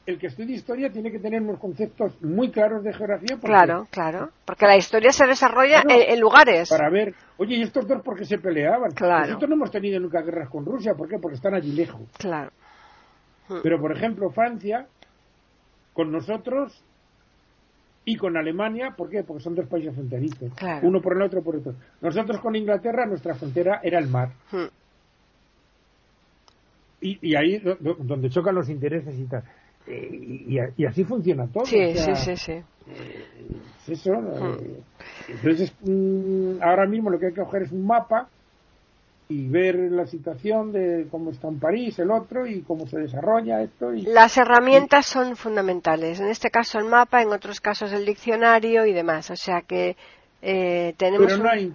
el 0.05 0.18
que 0.18 0.28
estudia 0.28 0.55
historia 0.55 0.89
tiene 0.89 1.12
que 1.12 1.20
tener 1.20 1.41
unos 1.41 1.59
conceptos 1.59 2.14
muy 2.24 2.49
claros 2.49 2.84
de 2.84 2.93
geografía 2.93 3.36
porque- 3.36 3.47
Claro, 3.47 3.88
claro, 3.91 4.30
porque 4.45 4.66
la 4.66 4.78
historia 4.78 5.12
se 5.12 5.28
desarrolla 5.28 5.82
en, 5.82 5.91
en 5.91 6.20
lugares. 6.20 6.70
para 6.70 6.89
ver, 6.89 7.14
oye, 7.38 7.57
¿y 7.57 7.62
estos 7.64 7.86
dos 7.88 8.01
por 8.01 8.18
qué 8.18 8.26
se 8.26 8.38
peleaban? 8.38 8.91
Claro. 8.91 9.28
Nosotros 9.28 9.49
no 9.49 9.55
hemos 9.57 9.72
tenido 9.72 9.99
nunca 9.99 10.22
guerras 10.22 10.49
con 10.49 10.66
Rusia, 10.66 10.93
¿por 10.95 11.07
qué? 11.09 11.18
Porque 11.20 11.36
están 11.36 11.53
allí 11.53 11.74
lejos. 11.74 12.01
Claro. 12.18 12.49
Pero, 13.62 13.80
por 13.82 13.91
ejemplo, 13.91 14.30
Francia, 14.30 14.88
con 15.93 16.09
nosotros 16.12 16.82
y 18.06 18.16
con 18.18 18.36
Alemania, 18.36 18.95
¿por 18.97 19.10
qué? 19.10 19.24
Porque 19.24 19.43
son 19.43 19.56
dos 19.56 19.68
países 19.68 19.93
fronterizos. 19.93 20.52
Claro. 20.56 20.88
Uno 20.88 21.02
por 21.02 21.16
el 21.16 21.22
otro, 21.22 21.43
por 21.43 21.56
otro. 21.58 21.74
Nosotros 22.02 22.39
con 22.39 22.56
Inglaterra, 22.56 23.06
nuestra 23.06 23.36
frontera 23.36 23.80
era 23.84 23.99
el 23.99 24.08
mar. 24.08 24.30
Hmm. 24.52 24.68
Y, 27.02 27.18
y 27.30 27.36
ahí 27.36 27.58
do- 27.60 27.78
do- 27.80 27.97
donde 27.99 28.30
chocan 28.30 28.56
los 28.56 28.70
intereses 28.70 29.18
y 29.18 29.26
tal. 29.26 29.43
Eh, 29.88 30.10
y, 30.12 30.58
y- 30.58 30.62
y 30.78 30.86
así 30.86 31.04
funciona 31.04 31.47
todo. 31.47 31.66
Sí, 31.66 31.78
o 31.84 31.95
sea, 31.95 32.16
sí, 32.16 32.36
sí, 32.36 32.38
sí. 32.38 32.64
es 33.84 33.89
eso. 33.89 34.14
eh, 34.14 34.84
entonces, 35.30 35.74
mm, 35.82 36.62
ahora 36.62 36.86
mismo 36.88 37.10
lo 37.10 37.20
que 37.20 37.28
hay 37.28 37.34
que 37.34 37.41
coger 37.41 37.64
es 37.64 37.72
un 37.72 37.86
mapa 37.88 38.30
y 39.32 39.47
ver 39.47 39.75
la 39.91 40.05
situación 40.05 40.73
de 40.73 41.07
cómo 41.09 41.32
está 41.32 41.47
en 41.47 41.57
París, 41.57 41.97
el 41.99 42.11
otro, 42.11 42.45
y 42.45 42.61
cómo 42.63 42.86
se 42.86 42.99
desarrolla 42.99 43.61
esto. 43.61 43.93
Y, 43.93 44.01
Las 44.01 44.38
herramientas 44.38 45.05
son 45.05 45.38
fundamentales. 45.38 46.19
En 46.19 46.27
este 46.27 46.49
caso 46.49 46.79
el 46.79 46.86
mapa, 46.86 47.21
en 47.21 47.29
otros 47.29 47.61
casos 47.61 47.93
el 47.93 48.05
diccionario 48.05 48.86
y 48.86 48.91
demás. 48.91 49.32
O 49.32 49.38
sea 49.38 49.61
que 49.61 49.95
eh, 50.41 50.93
tenemos. 50.97 51.27
Pero 51.27 51.43
no 51.43 51.49
hay. 51.49 51.73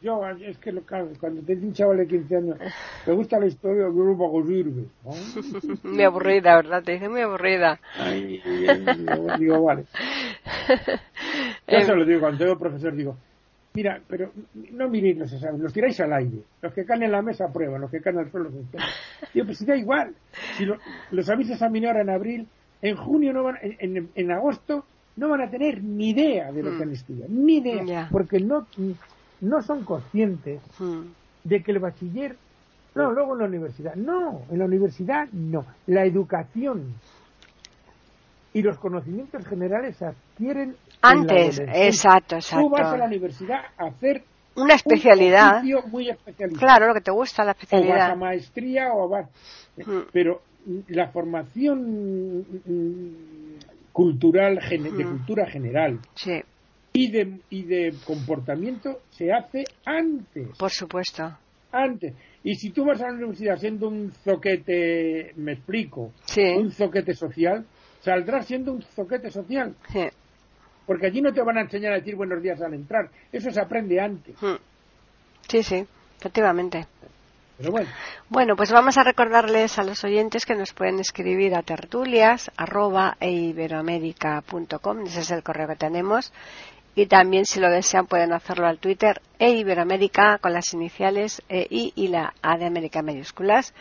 Yo, 0.00 0.22
es 0.28 0.56
que 0.58 0.72
lo, 0.72 0.82
cuando 0.82 1.42
te 1.42 1.54
un 1.54 1.74
chaval 1.74 1.98
de 1.98 2.06
15 2.06 2.36
años, 2.36 2.58
me 3.06 3.12
gusta 3.12 3.38
la 3.38 3.46
historia 3.46 3.82
del 3.84 3.92
grupo 3.92 4.32
que 4.32 4.48
sirve. 4.48 4.84
muy 5.82 6.02
aburrida, 6.04 6.56
¿verdad? 6.56 6.82
Te 6.82 6.92
dice 6.92 7.08
muy 7.08 7.20
aburrida. 7.20 7.80
Ay, 7.98 8.40
digo, 8.42 9.36
digo, 9.38 9.62
vale. 9.64 9.84
Yo 11.68 11.80
se 11.80 11.94
lo 11.94 12.04
digo, 12.06 12.20
cuando 12.20 12.38
tengo 12.38 12.58
profesor, 12.58 12.94
digo, 12.94 13.16
Mira, 13.72 14.00
pero 14.08 14.32
no 14.72 14.88
miréis 14.88 15.16
los 15.16 15.32
exámenes, 15.32 15.62
los 15.62 15.72
tiráis 15.72 16.00
al 16.00 16.12
aire. 16.12 16.42
Los 16.60 16.72
que 16.72 16.84
caen 16.84 17.04
en 17.04 17.12
la 17.12 17.22
mesa 17.22 17.44
aprueban, 17.44 17.80
los 17.80 17.90
que 17.90 18.00
caen 18.00 18.18
al 18.18 18.30
suelo 18.30 18.50
se 18.50 18.56
Digo, 19.32 19.46
pues 19.46 19.58
si 19.58 19.64
da 19.64 19.76
igual. 19.76 20.12
Si 20.56 20.64
lo, 20.64 20.76
los 21.12 21.28
habéis 21.28 21.50
examinado 21.50 21.92
ahora 21.92 22.02
en 22.02 22.10
abril, 22.10 22.48
en 22.82 22.96
junio 22.96 23.32
no 23.32 23.44
van, 23.44 23.56
en, 23.62 24.10
en, 24.14 24.30
agosto 24.32 24.84
no 25.16 25.28
van 25.28 25.42
a 25.42 25.50
tener 25.50 25.82
ni 25.82 26.10
idea 26.10 26.50
de 26.50 26.62
lo 26.62 26.76
que 26.76 26.82
han 26.82 26.88
mm. 26.88 26.92
estudiado, 26.92 27.32
ni 27.32 27.58
idea, 27.58 28.08
porque 28.10 28.40
no, 28.40 28.66
no 29.40 29.62
son 29.62 29.84
conscientes 29.84 30.60
mm. 30.78 31.00
de 31.44 31.62
que 31.62 31.72
el 31.72 31.78
bachiller, 31.78 32.36
no, 32.94 33.12
luego 33.12 33.34
en 33.34 33.38
la 33.40 33.44
universidad, 33.44 33.94
no, 33.94 34.42
en 34.50 34.58
la 34.58 34.64
universidad 34.64 35.28
no, 35.32 35.64
la 35.86 36.04
educación 36.04 36.94
y 38.52 38.62
los 38.62 38.78
conocimientos 38.78 39.46
generales 39.46 39.96
se 39.96 40.06
adquieren 40.06 40.76
antes, 41.02 41.60
exacto, 41.60 42.36
exacto. 42.36 42.66
Tú 42.66 42.70
vas 42.70 42.92
a 42.92 42.96
la 42.96 43.06
universidad 43.06 43.60
a 43.78 43.86
hacer 43.86 44.24
una 44.56 44.74
especialidad. 44.74 45.62
Un 45.62 45.90
muy 45.90 46.10
especializado. 46.10 46.58
Claro, 46.58 46.88
lo 46.88 46.94
que 46.94 47.00
te 47.00 47.10
gusta 47.10 47.44
la 47.44 47.52
especialidad. 47.52 47.94
O 47.94 47.98
vas 47.98 48.10
a 48.10 48.14
maestría 48.16 48.92
o 48.92 49.08
vas. 49.08 49.28
Mm. 49.76 50.00
Pero 50.12 50.42
la 50.88 51.08
formación 51.08 52.40
mm, 52.66 53.92
cultural, 53.92 54.60
de 54.68 54.78
mm. 54.78 55.08
cultura 55.08 55.46
general. 55.46 56.00
Sí. 56.14 56.42
Y 56.92 57.10
de, 57.12 57.38
y 57.50 57.62
de 57.62 57.94
comportamiento 58.04 59.00
se 59.10 59.32
hace 59.32 59.64
antes. 59.84 60.48
Por 60.58 60.70
supuesto. 60.70 61.38
Antes. 61.72 62.14
Y 62.42 62.56
si 62.56 62.70
tú 62.70 62.84
vas 62.84 63.00
a 63.00 63.06
la 63.06 63.12
universidad 63.12 63.56
siendo 63.56 63.88
un 63.88 64.10
zoquete, 64.24 65.32
me 65.36 65.52
explico, 65.52 66.12
sí. 66.24 66.42
un 66.42 66.72
zoquete 66.72 67.14
social, 67.14 67.64
saldrás 68.02 68.46
siendo 68.46 68.72
un 68.72 68.82
zoquete 68.82 69.30
social. 69.30 69.74
Sí. 69.92 70.08
Porque 70.86 71.06
allí 71.06 71.22
no 71.22 71.32
te 71.32 71.42
van 71.42 71.58
a 71.58 71.62
enseñar 71.62 71.92
a 71.92 71.96
decir 71.96 72.16
buenos 72.16 72.42
días 72.42 72.60
al 72.60 72.74
entrar. 72.74 73.10
Eso 73.32 73.50
se 73.50 73.60
aprende 73.60 74.00
antes. 74.00 74.34
Hmm. 74.40 74.56
Sí, 75.48 75.62
sí, 75.62 75.86
efectivamente. 76.18 76.86
Pero 77.58 77.72
bueno. 77.72 77.88
Bueno, 78.28 78.56
pues 78.56 78.72
vamos 78.72 78.96
a 78.96 79.04
recordarles 79.04 79.78
a 79.78 79.84
los 79.84 80.02
oyentes 80.02 80.46
que 80.46 80.54
nos 80.54 80.72
pueden 80.72 80.98
escribir 80.98 81.54
a 81.54 81.62
tertulias 81.62 82.50
ese 85.06 85.20
es 85.20 85.30
el 85.30 85.42
correo 85.42 85.68
que 85.68 85.76
tenemos, 85.76 86.32
y 86.94 87.06
también 87.06 87.44
si 87.44 87.60
lo 87.60 87.70
desean 87.70 88.06
pueden 88.06 88.32
hacerlo 88.32 88.66
al 88.66 88.78
Twitter 88.78 89.20
e 89.38 89.50
Iberoamérica 89.50 90.38
con 90.38 90.52
las 90.52 90.72
iniciales 90.72 91.42
e 91.48 91.66
I 91.68 91.92
y 91.96 92.08
la 92.08 92.32
A 92.42 92.56
de 92.56 92.66
América 92.66 93.02
mayúsculas. 93.02 93.74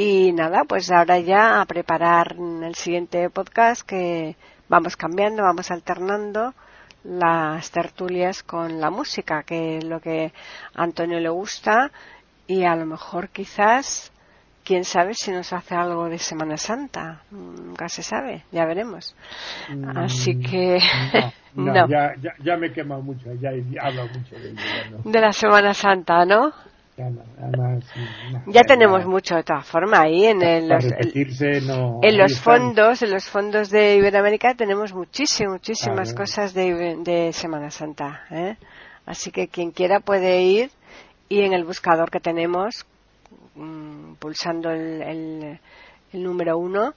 Y 0.00 0.30
nada, 0.30 0.62
pues 0.62 0.92
ahora 0.92 1.18
ya 1.18 1.60
a 1.60 1.64
preparar 1.64 2.36
el 2.38 2.76
siguiente 2.76 3.28
podcast 3.30 3.82
que 3.82 4.36
vamos 4.68 4.96
cambiando, 4.96 5.42
vamos 5.42 5.72
alternando 5.72 6.54
las 7.02 7.68
tertulias 7.72 8.44
con 8.44 8.80
la 8.80 8.90
música, 8.90 9.42
que 9.42 9.78
es 9.78 9.84
lo 9.84 9.98
que 9.98 10.32
a 10.76 10.84
Antonio 10.84 11.18
le 11.18 11.30
gusta 11.30 11.90
y 12.46 12.62
a 12.62 12.76
lo 12.76 12.86
mejor 12.86 13.30
quizás, 13.30 14.12
quién 14.64 14.84
sabe 14.84 15.14
si 15.14 15.32
nos 15.32 15.52
hace 15.52 15.74
algo 15.74 16.08
de 16.08 16.18
Semana 16.18 16.56
Santa, 16.56 17.22
nunca 17.32 17.88
se 17.88 18.04
sabe, 18.04 18.44
ya 18.52 18.66
veremos. 18.66 19.16
Mm, 19.68 19.98
Así 19.98 20.38
que 20.38 20.78
no, 21.54 21.74
Ya, 21.88 22.14
ya, 22.38 22.56
me 22.56 22.68
he 22.68 22.72
quemado 22.72 23.02
mucho, 23.02 23.34
ya 23.40 23.50
he 23.50 23.64
hablado 23.80 24.10
mucho 24.16 24.36
de 24.36 24.54
De 25.04 25.20
la 25.20 25.32
Semana 25.32 25.74
Santa, 25.74 26.24
¿no? 26.24 26.52
Ya, 28.46 28.62
tenemos 28.62 29.06
mucho 29.06 29.36
de 29.36 29.44
todas 29.44 29.66
formas 29.66 30.00
ahí 30.00 30.24
en, 30.26 30.68
los, 30.68 30.84
en 30.84 32.18
los 32.18 32.40
fondos, 32.40 33.02
en 33.02 33.10
los 33.10 33.28
fondos 33.28 33.70
de 33.70 33.96
Iberoamérica 33.96 34.54
tenemos 34.54 34.92
muchísimas, 34.92 35.52
muchísimas 35.52 36.12
cosas 36.12 36.54
de, 36.54 37.30
Semana 37.32 37.70
Santa. 37.70 38.24
¿eh? 38.30 38.56
Así 39.06 39.30
que 39.30 39.46
quien 39.46 39.70
quiera 39.70 40.00
puede 40.00 40.42
ir 40.42 40.70
y 41.28 41.42
en 41.42 41.52
el 41.52 41.64
buscador 41.64 42.10
que 42.10 42.18
tenemos, 42.18 42.84
mm, 43.54 44.14
pulsando 44.14 44.70
el, 44.70 45.60
el 46.12 46.22
número 46.22 46.58
uno, 46.58 46.94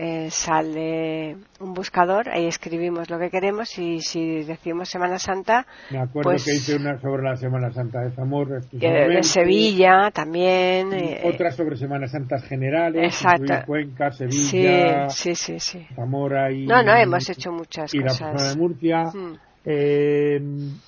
eh, 0.00 0.30
sale 0.30 1.36
un 1.58 1.74
buscador, 1.74 2.28
ahí 2.28 2.46
escribimos 2.46 3.10
lo 3.10 3.18
que 3.18 3.30
queremos 3.30 3.76
y 3.80 4.00
si 4.00 4.44
decimos 4.44 4.88
Semana 4.88 5.18
Santa. 5.18 5.66
Me 5.90 5.98
acuerdo 5.98 6.30
pues 6.30 6.44
que 6.44 6.54
hice 6.54 6.76
una 6.76 7.00
sobre 7.00 7.24
la 7.24 7.34
Semana 7.34 7.72
Santa 7.72 8.02
de 8.02 8.12
Zamora. 8.12 8.60
De 8.70 9.22
Sevilla 9.24 10.12
también. 10.12 10.92
Eh, 10.92 11.22
otra 11.24 11.50
sobre 11.50 11.76
Semanas 11.76 12.12
Santas 12.12 12.44
generales. 12.44 13.12
Exacto. 13.12 13.66
Cuenca, 13.66 14.12
Sevilla. 14.12 15.08
Sí, 15.10 15.34
sí, 15.34 15.58
sí, 15.58 15.84
Zamora 15.96 16.52
y. 16.52 16.64
No, 16.64 16.80
no, 16.84 16.94
hemos 16.94 17.28
hecho 17.28 17.50
muchas 17.50 17.92
y 17.92 18.00
cosas. 18.00 18.20
Y 18.20 18.38
la 18.38 18.50
de 18.50 18.56
Murcia. 18.56 19.04
Mm. 19.06 19.38
Eh, 19.70 20.40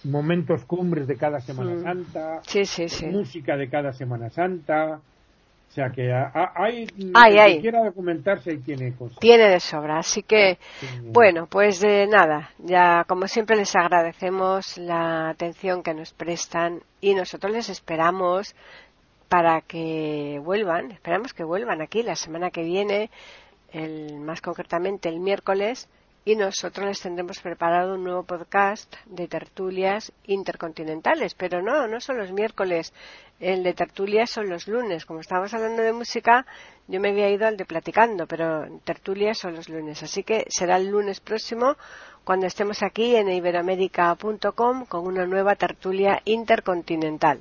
momentos 0.05 0.65
cumbres 0.67 1.09
de 1.09 1.17
cada 1.17 1.41
Semana 1.41 1.75
mm. 1.75 1.83
Santa. 1.83 2.41
Sí, 2.43 2.65
sí. 2.65 3.07
Música 3.07 3.57
de 3.57 3.69
cada 3.69 3.93
Semana 3.93 4.31
Santa. 4.31 5.01
O 5.71 5.73
sea 5.73 5.91
que 5.91 6.13
hay, 6.13 6.89
hay, 7.15 7.61
quiera 7.61 7.85
documentarse 7.85 8.53
y 8.55 8.59
tiene 8.59 8.93
cosas. 8.93 9.21
Tiene 9.21 9.49
de 9.49 9.61
sobra, 9.61 9.99
así 9.99 10.25
que 10.25 10.59
bueno, 11.05 11.47
pues 11.47 11.79
de 11.79 12.09
nada, 12.09 12.51
ya 12.59 13.05
como 13.07 13.29
siempre 13.29 13.55
les 13.55 13.77
agradecemos 13.77 14.77
la 14.79 15.29
atención 15.29 15.85
que 15.85 15.95
nos 15.95 16.13
prestan 16.13 16.83
y 17.01 17.15
nosotros 17.15 17.53
les 17.53 17.69
esperamos 17.69 18.57
para 19.29 19.61
que 19.61 20.41
vuelvan, 20.43 20.91
esperamos 20.91 21.33
que 21.33 21.45
vuelvan 21.45 21.81
aquí 21.81 22.03
la 22.03 22.17
semana 22.17 22.51
que 22.51 22.65
viene, 22.65 23.09
el, 23.73 24.19
más 24.19 24.41
concretamente 24.41 25.09
el 25.09 25.21
miércoles, 25.21 25.89
y 26.25 26.37
nosotros 26.37 26.87
les 26.87 27.01
tendremos 27.01 27.41
preparado 27.41 27.95
un 27.95 28.05
nuevo 28.05 28.25
podcast 28.25 28.95
de 29.07 29.27
tertulias 29.27 30.13
intercontinentales, 30.27 31.35
pero 31.35 31.63
no, 31.63 31.87
no 31.87 32.01
son 32.01 32.19
los 32.19 32.33
miércoles, 32.33 32.93
el 33.39 33.63
de 33.63 33.73
tertulias 33.73 34.31
son 34.31 34.51
los 34.51 34.69
lunes. 34.69 35.07
Como 35.07 35.21
estábamos 35.21 35.55
hablando 35.55 35.83
de 35.83 35.93
música, 35.93 36.47
yo 36.89 37.01
me 37.01 37.11
había 37.11 37.31
ido 37.31 37.47
al 37.47 37.57
de 37.57 37.65
platicando, 37.65 38.27
pero 38.27 38.67
tertulias 38.85 39.39
son 39.39 39.55
los 39.55 39.69
lunes. 39.69 40.03
Así 40.03 40.23
que 40.23 40.45
será 40.49 40.77
el 40.77 40.89
lunes 40.89 41.21
próximo 41.21 41.77
cuando 42.25 42.47
estemos 42.47 42.83
aquí 42.83 43.17
en 43.17 43.31
iberoamérica.com 43.31 44.85
con 44.87 45.07
una 45.07 45.25
nueva 45.27 45.57
tertulia 45.57 46.21
intercontinental. 46.27 47.41